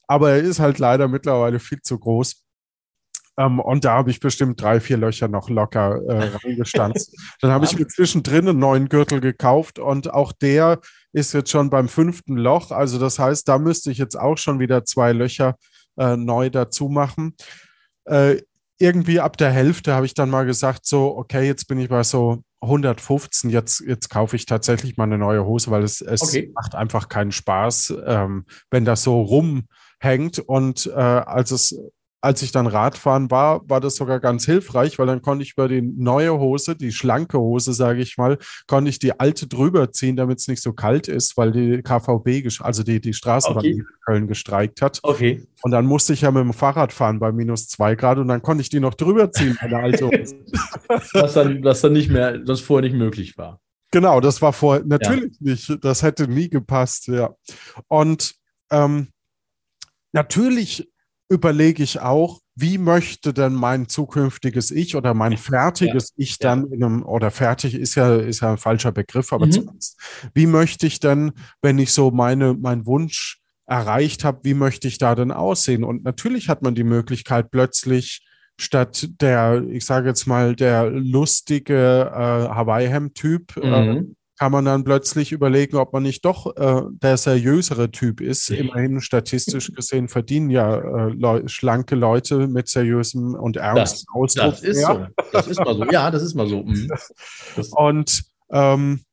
Aber 0.07 0.31
er 0.31 0.39
ist 0.39 0.61
halt 0.61 0.79
leider 0.79 1.09
mittlerweile 1.09 1.59
viel 1.59 1.81
zu 1.81 1.99
groß. 1.99 2.42
Ähm, 3.39 3.61
und 3.61 3.85
da 3.85 3.95
habe 3.95 4.11
ich 4.11 4.21
bestimmt 4.21 4.61
drei, 4.61 4.81
vier 4.81 4.97
Löcher 4.97 5.29
noch 5.29 5.49
locker 5.49 6.03
äh, 6.07 6.31
reingestanzt. 6.45 7.17
Dann 7.41 7.51
habe 7.51 7.65
ich 7.65 7.79
mir 7.79 7.87
zwischendrin 7.87 8.49
einen 8.49 8.59
neuen 8.59 8.89
Gürtel 8.89 9.21
gekauft 9.21 9.79
und 9.79 10.13
auch 10.13 10.33
der 10.33 10.81
ist 11.13 11.33
jetzt 11.33 11.51
schon 11.51 11.71
beim 11.71 11.89
fünften 11.89 12.37
Loch. 12.37 12.71
Also 12.71 12.99
das 12.99 13.19
heißt, 13.19 13.49
da 13.49 13.59
müsste 13.59 13.91
ich 13.91 13.99
jetzt 13.99 14.19
auch 14.19 14.37
schon 14.39 14.61
wieder 14.61 14.85
zwei 14.85 15.13
Löcher 15.13 15.57
äh, 15.97 16.17
neu 16.17 16.51
dazu 16.51 16.89
machen. 16.89 17.35
Äh, 18.05 18.43
irgendwie 18.79 19.21
ab 19.21 19.37
der 19.37 19.51
Hälfte 19.51 19.95
habe 19.95 20.07
ich 20.07 20.15
dann 20.15 20.29
mal 20.29 20.45
gesagt, 20.45 20.87
so, 20.87 21.17
okay, 21.17 21.47
jetzt 21.47 21.69
bin 21.69 21.79
ich 21.79 21.89
bei 21.89 22.03
so 22.03 22.43
115, 22.63 23.51
jetzt, 23.51 23.81
jetzt 23.81 24.09
kaufe 24.11 24.37
ich 24.37 24.47
tatsächlich 24.47 24.97
mal 24.97 25.05
eine 25.05 25.19
neue 25.19 25.45
Hose, 25.45 25.71
weil 25.71 25.83
es, 25.83 26.01
es 26.01 26.23
okay. 26.23 26.51
macht 26.55 26.75
einfach 26.75 27.09
keinen 27.09 27.33
Spaß, 27.33 27.95
ähm, 28.07 28.45
wenn 28.71 28.85
das 28.85 29.03
so 29.05 29.21
rumhängt. 29.21 30.39
Und 30.41 30.87
äh, 30.87 30.99
als 30.99 31.51
es 31.53 31.79
als 32.23 32.41
ich 32.43 32.53
dann 32.53 32.69
Radfahren 32.69 33.33
war, 33.33 33.69
war 33.69 33.81
das 33.81 33.97
sogar 33.97 34.21
ganz 34.21 34.47
hilfreich, 34.47 34.99
weil 34.99 35.09
dann 35.09 35.23
konnte 35.23 35.43
ich 35.43 35.55
über 35.55 35.67
die 35.67 35.83
neue 35.83 36.39
Hose, 36.39 36.77
die 36.77 36.93
schlanke 36.93 37.39
Hose, 37.39 37.73
sage 37.73 38.01
ich 38.01 38.17
mal, 38.17 38.39
konnte 38.69 38.91
ich 38.91 39.01
die 39.01 39.19
alte 39.19 39.49
drüber 39.49 39.91
ziehen, 39.91 40.15
damit 40.15 40.39
es 40.39 40.47
nicht 40.47 40.63
so 40.63 40.73
kalt 40.73 41.09
ist, 41.09 41.37
weil 41.37 41.51
die 41.51 41.83
KVB, 41.83 42.61
also 42.61 42.85
die, 42.85 43.01
die 43.01 43.13
Straßenbahn 43.13 43.59
okay. 43.59 43.71
in 43.73 43.87
Köln 44.07 44.29
gestreikt 44.29 44.83
hat. 44.83 45.01
Okay. 45.03 45.45
Und 45.63 45.73
dann 45.73 45.85
musste 45.85 46.13
ich 46.13 46.21
ja 46.21 46.31
mit 46.31 46.45
dem 46.45 46.53
Fahrrad 46.53 46.93
fahren 46.93 47.19
bei 47.19 47.33
minus 47.33 47.67
zwei 47.67 47.97
Grad 47.97 48.19
und 48.19 48.29
dann 48.29 48.41
konnte 48.41 48.63
ich 48.63 48.69
die 48.69 48.81
noch 48.81 48.95
drüber 48.95 49.33
ziehen, 49.33 49.59
meine 49.61 49.79
alte 49.79 50.07
Hose. 50.07 50.37
was, 51.15 51.35
dann, 51.35 51.65
was 51.65 51.81
dann 51.81 51.93
nicht 51.93 52.09
mehr, 52.09 52.39
das 52.39 52.61
vorher 52.61 52.89
nicht 52.89 52.97
möglich 52.97 53.37
war. 53.37 53.61
Genau, 53.91 54.21
das 54.21 54.41
war 54.41 54.53
vorher 54.53 54.85
natürlich 54.87 55.35
ja. 55.41 55.53
nicht. 55.53 55.85
Das 55.85 56.03
hätte 56.03 56.29
nie 56.29 56.49
gepasst, 56.49 57.09
ja. 57.09 57.35
Und 57.89 58.37
ähm, 58.71 59.09
natürlich 60.13 60.92
überlege 61.33 61.83
ich 61.83 62.01
auch, 62.01 62.41
wie 62.55 62.77
möchte 62.77 63.33
denn 63.33 63.55
mein 63.55 63.89
zukünftiges 63.89 64.71
Ich 64.71 64.95
oder 64.95 65.15
mein 65.15 65.39
fertiges 65.39 66.11
ja, 66.11 66.23
Ich 66.23 66.39
dann 66.39 66.67
ja. 66.67 66.75
in 66.75 66.85
einem, 66.85 67.03
oder 67.03 67.31
fertig 67.31 67.75
ist 67.75 67.95
ja, 67.95 68.17
ist 68.17 68.41
ja 68.41 68.53
ein 68.53 68.59
falscher 68.59 68.93
Begriff, 68.93 69.33
aber 69.33 69.47
mhm. 69.47 69.53
zumindest, 69.53 69.99
wie 70.35 70.47
möchte 70.47 70.87
ich 70.87 71.01
denn, 71.01 71.33
wenn 71.63 71.79
ich 71.79 71.93
so 71.93 72.11
meine, 72.11 72.55
mein 72.55 72.85
Wunsch 72.85 73.41
erreicht 73.67 74.25
habe, 74.25 74.41
wie 74.43 74.55
möchte 74.55 74.87
ich 74.87 74.99
da 74.99 75.15
denn 75.15 75.33
aussehen? 75.33 75.83
Und 75.83 76.05
natürlich 76.05 76.51
hat 76.51 76.63
man 76.63 76.75
die 76.75 76.85
Möglichkeit 76.85 77.51
plötzlich 77.51 78.27
statt 78.59 79.09
der, 79.21 79.65
ich 79.71 79.87
sage 79.87 80.09
jetzt 80.09 80.27
mal, 80.27 80.55
der 80.55 80.91
lustige 80.91 82.11
äh, 82.13 82.55
Hawaii-Hemd-Typ, 82.55 83.57
äh, 83.57 83.83
mhm. 83.83 83.97
äh, 83.97 84.05
kann 84.43 84.51
man 84.51 84.65
dann 84.65 84.83
plötzlich 84.83 85.31
überlegen, 85.31 85.77
ob 85.77 85.93
man 85.93 86.03
nicht 86.03 86.25
doch 86.25 86.57
äh, 86.57 86.83
der 87.01 87.17
seriösere 87.17 87.93
Typ 87.93 88.21
ist. 88.21 88.51
Immerhin 88.51 89.01
statistisch 89.01 89.71
gesehen 89.77 90.09
verdienen 90.09 90.51
ja 90.51 90.79
äh, 90.79 91.13
Leu 91.13 91.47
schlanke 91.47 91.95
Leute 91.95 92.49
mit 92.49 92.67
seriösem 92.67 93.37
und 93.37 93.57
ernsten 93.57 94.05
Ausdruck. 94.13 94.51
Das 94.51 94.63
ist 94.65 94.79
mehr. 94.79 95.13
so. 95.17 95.25
Das 95.31 95.47
ist 95.47 95.61
mal 95.61 95.77
so. 95.77 95.85
Ja, 95.85 96.11
das 96.11 96.25
ist 96.25 96.35
mal 96.35 96.49
so. 96.49 96.65
Mhm. 96.65 96.91
Und 97.77 98.25
ähm, 98.51 99.05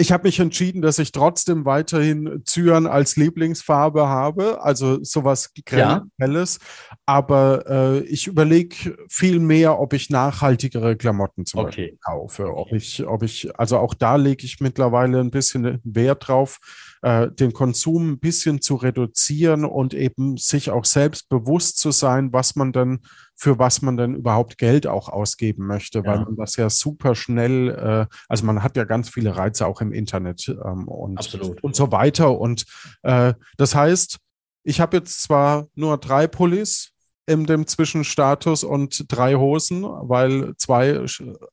ich 0.00 0.12
habe 0.12 0.28
mich 0.28 0.38
entschieden, 0.38 0.80
dass 0.80 1.00
ich 1.00 1.10
trotzdem 1.10 1.64
weiterhin 1.64 2.42
Zyan 2.44 2.86
als 2.86 3.16
Lieblingsfarbe 3.16 4.06
habe, 4.06 4.62
also 4.62 5.02
sowas 5.02 5.52
Grelles. 5.66 6.60
Ja. 6.62 6.96
Aber 7.04 7.64
äh, 7.68 7.98
ich 8.04 8.28
überlege 8.28 8.96
viel 9.08 9.40
mehr, 9.40 9.80
ob 9.80 9.92
ich 9.94 10.08
nachhaltigere 10.08 10.96
Klamotten 10.96 11.46
zum 11.46 11.60
okay. 11.60 11.66
Beispiel 11.66 11.98
kaufe. 12.04 12.56
Ob 12.56 12.72
ich, 12.72 13.04
ob 13.08 13.24
ich, 13.24 13.58
also 13.58 13.78
auch 13.78 13.92
da 13.92 14.14
lege 14.14 14.46
ich 14.46 14.60
mittlerweile 14.60 15.18
ein 15.18 15.32
bisschen 15.32 15.80
Wert 15.82 16.28
drauf, 16.28 16.60
äh, 17.02 17.30
den 17.30 17.52
Konsum 17.52 18.12
ein 18.12 18.18
bisschen 18.18 18.60
zu 18.60 18.76
reduzieren 18.76 19.64
und 19.64 19.94
eben 19.94 20.36
sich 20.36 20.70
auch 20.70 20.84
selbst 20.84 21.28
bewusst 21.28 21.78
zu 21.78 21.90
sein, 21.90 22.32
was 22.32 22.56
man 22.56 22.72
dann 22.72 23.00
für 23.38 23.58
was 23.58 23.82
man 23.82 23.96
denn 23.96 24.16
überhaupt 24.16 24.58
Geld 24.58 24.88
auch 24.88 25.08
ausgeben 25.08 25.66
möchte, 25.66 25.98
ja. 25.98 26.04
weil 26.04 26.24
man 26.24 26.36
das 26.36 26.56
ja 26.56 26.68
super 26.68 27.14
schnell, 27.14 27.68
äh, 27.70 28.14
also 28.28 28.44
man 28.44 28.64
hat 28.64 28.76
ja 28.76 28.84
ganz 28.84 29.08
viele 29.08 29.36
Reize 29.36 29.66
auch 29.66 29.80
im 29.80 29.92
Internet 29.92 30.48
ähm, 30.48 30.88
und, 30.88 31.18
Absolut. 31.18 31.62
und 31.62 31.76
so 31.76 31.92
weiter. 31.92 32.38
Und 32.38 32.66
äh, 33.02 33.34
das 33.56 33.76
heißt, 33.76 34.18
ich 34.64 34.80
habe 34.80 34.96
jetzt 34.96 35.22
zwar 35.22 35.68
nur 35.76 35.98
drei 35.98 36.26
Pullis 36.26 36.92
in 37.28 37.44
dem 37.44 37.66
Zwischenstatus 37.66 38.64
und 38.64 39.04
drei 39.08 39.34
Hosen, 39.34 39.82
weil 39.82 40.54
zwei 40.56 41.04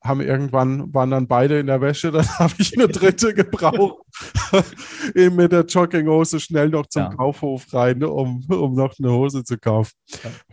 haben 0.01 0.21
irgendwann, 0.21 0.93
waren 0.93 1.11
dann 1.11 1.27
beide 1.27 1.59
in 1.59 1.67
der 1.67 1.81
Wäsche, 1.81 2.11
dann 2.13 2.27
habe 2.39 2.53
ich 2.57 2.77
eine 2.77 2.87
dritte 2.87 3.33
gebraucht. 3.33 4.03
Eben 5.15 5.35
mit 5.35 5.51
der 5.51 5.65
Jogginghose 5.65 6.39
schnell 6.39 6.69
noch 6.69 6.87
zum 6.87 7.03
ja. 7.03 7.09
Kaufhof 7.09 7.73
rein, 7.73 8.03
um, 8.03 8.45
um 8.47 8.73
noch 8.73 8.93
eine 8.97 9.11
Hose 9.11 9.43
zu 9.43 9.57
kaufen. 9.57 9.91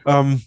Ja. 0.05 0.21
Ähm, 0.21 0.43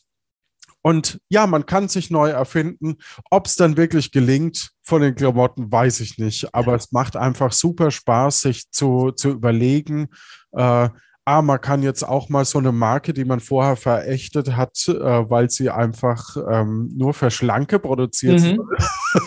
und 0.82 1.20
ja, 1.30 1.48
man 1.48 1.66
kann 1.66 1.88
sich 1.88 2.12
neu 2.12 2.30
erfinden. 2.30 2.98
Ob 3.32 3.48
es 3.48 3.56
dann 3.56 3.76
wirklich 3.76 4.12
gelingt 4.12 4.72
von 4.84 5.02
den 5.02 5.16
Klamotten, 5.16 5.72
weiß 5.72 6.02
ich 6.02 6.20
nicht. 6.20 6.54
Aber 6.54 6.76
es 6.76 6.92
macht 6.92 7.16
einfach 7.16 7.54
super 7.54 7.90
Spaß, 7.90 8.42
sich 8.42 8.70
zu, 8.70 9.12
zu 9.12 9.30
überlegen, 9.32 10.10
äh, 10.52 10.90
ah, 11.26 11.42
man 11.42 11.60
kann 11.60 11.84
jetzt 11.84 12.04
auch 12.04 12.30
mal 12.30 12.46
so 12.46 12.60
eine 12.60 12.72
Marke, 12.72 13.14
die 13.14 13.26
man 13.26 13.40
vorher 13.40 13.76
verächtet 13.76 14.56
hat, 14.56 14.88
äh, 14.88 14.94
weil 14.94 15.50
sie 15.50 15.70
einfach 15.72 16.38
ähm, 16.50 16.92
nur 16.96 17.14
für 17.14 17.32
Schlanke 17.32 17.80
produziert 17.80 18.42
mhm. 18.42 18.62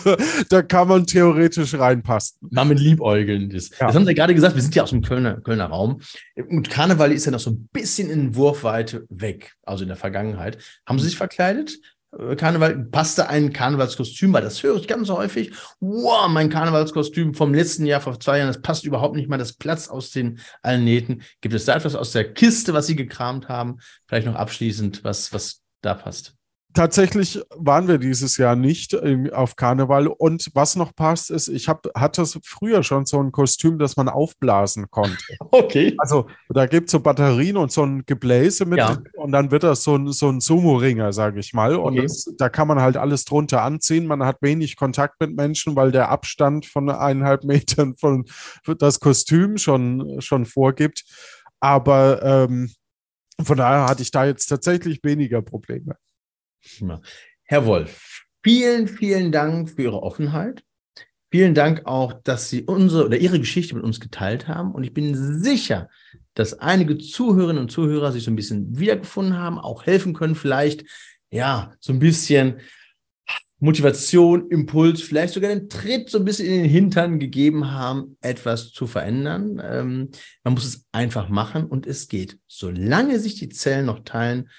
da 0.49 0.61
kann 0.61 0.87
man 0.87 1.05
theoretisch 1.05 1.73
reinpassen. 1.73 2.37
Damit 2.51 2.79
liebäugeln. 2.79 3.49
Das, 3.49 3.69
ja. 3.69 3.87
das 3.87 3.95
haben 3.95 4.05
Sie 4.05 4.11
ja 4.11 4.15
gerade 4.15 4.33
gesagt, 4.33 4.55
wir 4.55 4.61
sind 4.61 4.75
ja 4.75 4.83
aus 4.83 4.91
dem 4.91 5.01
Kölner, 5.01 5.41
Kölner 5.41 5.65
Raum. 5.65 6.01
Und 6.35 6.69
Karneval 6.69 7.11
ist 7.11 7.25
ja 7.25 7.31
noch 7.31 7.39
so 7.39 7.51
ein 7.51 7.69
bisschen 7.73 8.09
in 8.09 8.35
Wurfweite 8.35 9.05
weg, 9.09 9.53
also 9.63 9.83
in 9.83 9.89
der 9.89 9.97
Vergangenheit. 9.97 10.57
Haben 10.85 10.99
Sie 10.99 11.05
sich 11.05 11.17
verkleidet? 11.17 11.79
Äh, 12.17 12.35
Karneval, 12.35 12.85
passte 12.85 13.29
ein 13.29 13.53
Karnevalskostüm, 13.53 14.33
weil 14.33 14.41
das 14.41 14.63
höre 14.63 14.77
ich 14.77 14.87
ganz 14.87 15.09
häufig. 15.09 15.51
Wow, 15.79 16.27
mein 16.27 16.49
Karnevalskostüm 16.49 17.33
vom 17.33 17.53
letzten 17.53 17.85
Jahr, 17.85 18.01
vor 18.01 18.19
zwei 18.19 18.39
Jahren, 18.39 18.47
das 18.47 18.61
passt 18.61 18.85
überhaupt 18.85 19.15
nicht 19.15 19.29
mal, 19.29 19.37
das 19.37 19.53
Platz 19.53 19.87
aus 19.87 20.11
den 20.11 20.39
allen 20.61 20.83
Nähten. 20.83 21.21
Gibt 21.41 21.55
es 21.55 21.65
da 21.65 21.75
etwas 21.75 21.95
aus 21.95 22.11
der 22.11 22.33
Kiste, 22.33 22.73
was 22.73 22.87
Sie 22.87 22.95
gekramt 22.95 23.49
haben? 23.49 23.77
Vielleicht 24.07 24.27
noch 24.27 24.35
abschließend, 24.35 25.03
was, 25.03 25.33
was 25.33 25.61
da 25.81 25.93
passt? 25.93 26.38
Tatsächlich 26.75 27.41
waren 27.55 27.87
wir 27.87 27.97
dieses 27.97 28.37
Jahr 28.37 28.55
nicht 28.55 28.95
auf 29.33 29.55
Karneval. 29.55 30.05
Und 30.05 30.51
was 30.53 30.75
noch 30.75 30.93
passt, 30.95 31.31
ist, 31.31 31.47
ich 31.47 31.67
hab, 31.67 31.87
hatte 31.95 32.27
früher 32.43 32.83
schon 32.83 33.07
so 33.07 33.19
ein 33.19 33.31
Kostüm, 33.31 33.79
das 33.79 33.97
man 33.97 34.07
aufblasen 34.07 34.89
konnte. 34.89 35.17
Okay. 35.51 35.95
Also 35.97 36.27
da 36.49 36.67
gibt 36.67 36.87
es 36.87 36.91
so 36.91 36.99
Batterien 36.99 37.57
und 37.57 37.71
so 37.71 37.83
ein 37.83 38.03
Gebläse 38.05 38.65
mit 38.65 38.77
ja. 38.77 38.97
und 39.15 39.31
dann 39.31 39.51
wird 39.51 39.63
das 39.63 39.83
so 39.83 39.95
ein, 39.95 40.11
so 40.11 40.29
ein 40.29 40.41
Sumo-Ringer, 40.41 41.11
sage 41.11 41.39
ich 41.39 41.53
mal. 41.53 41.75
Und 41.75 41.93
okay. 41.93 42.03
das, 42.03 42.31
da 42.37 42.49
kann 42.49 42.67
man 42.67 42.79
halt 42.79 42.97
alles 42.97 43.25
drunter 43.25 43.63
anziehen. 43.63 44.05
Man 44.05 44.23
hat 44.23 44.37
wenig 44.41 44.75
Kontakt 44.75 45.19
mit 45.19 45.35
Menschen, 45.35 45.75
weil 45.75 45.91
der 45.91 46.09
Abstand 46.09 46.65
von 46.67 46.89
eineinhalb 46.89 47.43
Metern 47.45 47.95
von 47.97 48.25
das 48.77 48.99
Kostüm 48.99 49.57
schon, 49.57 50.21
schon 50.21 50.45
vorgibt. 50.45 51.03
Aber 51.59 52.21
ähm, 52.23 52.71
von 53.41 53.57
daher 53.57 53.87
hatte 53.87 54.03
ich 54.03 54.11
da 54.11 54.25
jetzt 54.25 54.47
tatsächlich 54.47 54.99
weniger 55.03 55.41
Probleme. 55.41 55.95
Herr 57.43 57.65
Wolf, 57.65 58.25
vielen, 58.43 58.87
vielen 58.87 59.31
Dank 59.31 59.69
für 59.69 59.83
Ihre 59.83 60.03
Offenheit. 60.03 60.63
Vielen 61.31 61.53
Dank 61.53 61.85
auch, 61.85 62.13
dass 62.23 62.49
Sie 62.49 62.63
unsere 62.63 63.05
oder 63.05 63.17
Ihre 63.17 63.39
Geschichte 63.39 63.75
mit 63.75 63.83
uns 63.83 63.99
geteilt 63.99 64.47
haben. 64.47 64.73
Und 64.73 64.83
ich 64.83 64.93
bin 64.93 65.13
sicher, 65.15 65.89
dass 66.33 66.57
einige 66.57 66.97
Zuhörerinnen 66.97 67.61
und 67.61 67.71
Zuhörer 67.71 68.11
sich 68.11 68.23
so 68.23 68.31
ein 68.31 68.35
bisschen 68.35 68.79
wiedergefunden 68.79 69.37
haben, 69.37 69.59
auch 69.59 69.85
helfen 69.85 70.13
können, 70.13 70.35
vielleicht, 70.35 70.85
ja, 71.29 71.73
so 71.79 71.93
ein 71.93 71.99
bisschen 71.99 72.59
Motivation, 73.59 74.49
Impuls, 74.49 75.01
vielleicht 75.01 75.33
sogar 75.33 75.49
den 75.49 75.69
Tritt 75.69 76.09
so 76.09 76.17
ein 76.17 76.25
bisschen 76.25 76.47
in 76.47 76.63
den 76.63 76.69
Hintern 76.69 77.19
gegeben 77.19 77.71
haben, 77.71 78.17
etwas 78.21 78.71
zu 78.71 78.87
verändern. 78.87 79.61
Ähm, 79.63 80.09
man 80.43 80.53
muss 80.53 80.65
es 80.65 80.85
einfach 80.93 81.29
machen 81.29 81.65
und 81.65 81.85
es 81.85 82.07
geht. 82.07 82.39
Solange 82.47 83.19
sich 83.19 83.35
die 83.35 83.49
Zellen 83.49 83.87
noch 83.87 83.99
teilen, 84.05 84.49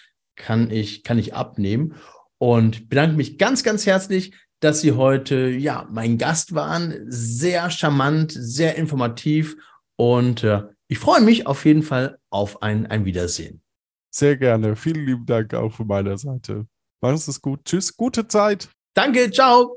kann 0.40 0.70
ich, 0.70 1.04
kann 1.04 1.18
ich 1.18 1.34
abnehmen. 1.34 1.94
Und 2.38 2.88
bedanke 2.88 3.16
mich 3.16 3.38
ganz, 3.38 3.62
ganz 3.62 3.86
herzlich, 3.86 4.34
dass 4.60 4.80
Sie 4.80 4.92
heute, 4.92 5.48
ja, 5.48 5.86
mein 5.90 6.18
Gast 6.18 6.54
waren. 6.54 7.04
Sehr 7.06 7.70
charmant, 7.70 8.32
sehr 8.32 8.76
informativ 8.76 9.56
und 9.96 10.44
äh, 10.44 10.62
ich 10.88 10.98
freue 10.98 11.20
mich 11.20 11.46
auf 11.46 11.66
jeden 11.66 11.82
Fall 11.82 12.18
auf 12.30 12.62
ein, 12.62 12.86
ein 12.86 13.04
Wiedersehen. 13.04 13.62
Sehr 14.10 14.36
gerne. 14.36 14.76
Vielen 14.76 15.04
lieben 15.06 15.26
Dank 15.26 15.52
auch 15.54 15.72
von 15.72 15.86
meiner 15.86 16.16
Seite. 16.16 16.66
Machen 17.00 17.18
Sie 17.18 17.30
es 17.30 17.40
gut. 17.40 17.64
Tschüss. 17.64 17.96
Gute 17.96 18.26
Zeit. 18.26 18.70
Danke. 18.94 19.30
Ciao. 19.30 19.76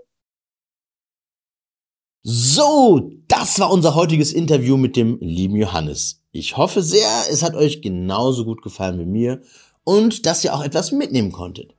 So, 2.24 3.12
das 3.28 3.60
war 3.60 3.70
unser 3.70 3.96
heutiges 3.96 4.32
Interview 4.32 4.78
mit 4.78 4.96
dem 4.96 5.20
lieben 5.20 5.58
Johannes. 5.58 6.24
Ich 6.32 6.56
hoffe 6.56 6.82
sehr, 6.82 7.10
es 7.30 7.44
hat 7.44 7.54
euch 7.54 7.82
genauso 7.82 8.46
gut 8.46 8.62
gefallen 8.62 8.98
wie 8.98 9.06
mir 9.06 9.42
und 9.84 10.26
dass 10.26 10.44
ihr 10.44 10.54
auch 10.54 10.64
etwas 10.64 10.92
mitnehmen 10.92 11.32
konntet. 11.32 11.74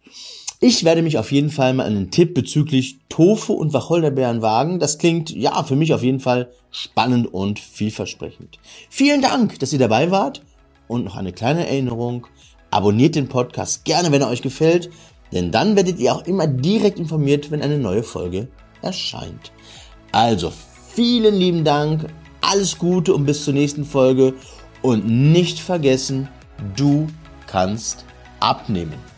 Ich 0.61 0.85
werde 0.85 1.03
mich 1.03 1.19
auf 1.19 1.31
jeden 1.31 1.51
Fall 1.51 1.75
mal 1.75 1.85
einen 1.85 2.11
Tipp 2.11 2.33
bezüglich 2.33 2.99
Tofu 3.09 3.53
und 3.53 3.75
Wacholderbeeren 3.75 4.41
wagen. 4.41 4.79
Das 4.79 4.99
klingt 4.99 5.31
ja 5.31 5.63
für 5.63 5.77
mich 5.77 5.93
auf 5.93 6.03
jeden 6.03 6.21
Fall 6.21 6.51
spannend 6.71 7.33
und 7.33 7.59
vielversprechend. 7.59 8.59
Vielen 8.89 9.21
Dank, 9.21 9.59
dass 9.59 9.73
ihr 9.73 9.79
dabei 9.79 10.11
wart 10.11 10.43
und 10.89 11.05
noch 11.05 11.17
eine 11.17 11.33
kleine 11.33 11.67
Erinnerung. 11.67 12.27
Abonniert 12.71 13.15
den 13.15 13.29
Podcast 13.29 13.85
gerne, 13.85 14.11
wenn 14.11 14.23
er 14.23 14.31
euch 14.31 14.43
gefällt, 14.43 14.91
denn 15.33 15.53
dann 15.53 15.77
werdet 15.77 15.99
ihr 15.99 16.15
auch 16.15 16.27
immer 16.27 16.47
direkt 16.47 16.99
informiert, 16.99 17.51
wenn 17.51 17.61
eine 17.61 17.79
neue 17.79 18.03
Folge 18.03 18.49
erscheint. 18.81 19.53
Also, 20.13 20.53
vielen 20.95 21.35
lieben 21.35 21.65
Dank, 21.65 22.07
alles 22.41 22.79
Gute 22.79 23.13
und 23.13 23.27
bis 23.27 23.45
zur 23.45 23.53
nächsten 23.53 23.85
Folge 23.85 24.35
und 24.81 25.07
nicht 25.07 25.59
vergessen, 25.59 26.29
du 26.77 27.07
kannst 27.47 28.05
abnehmen. 28.41 29.14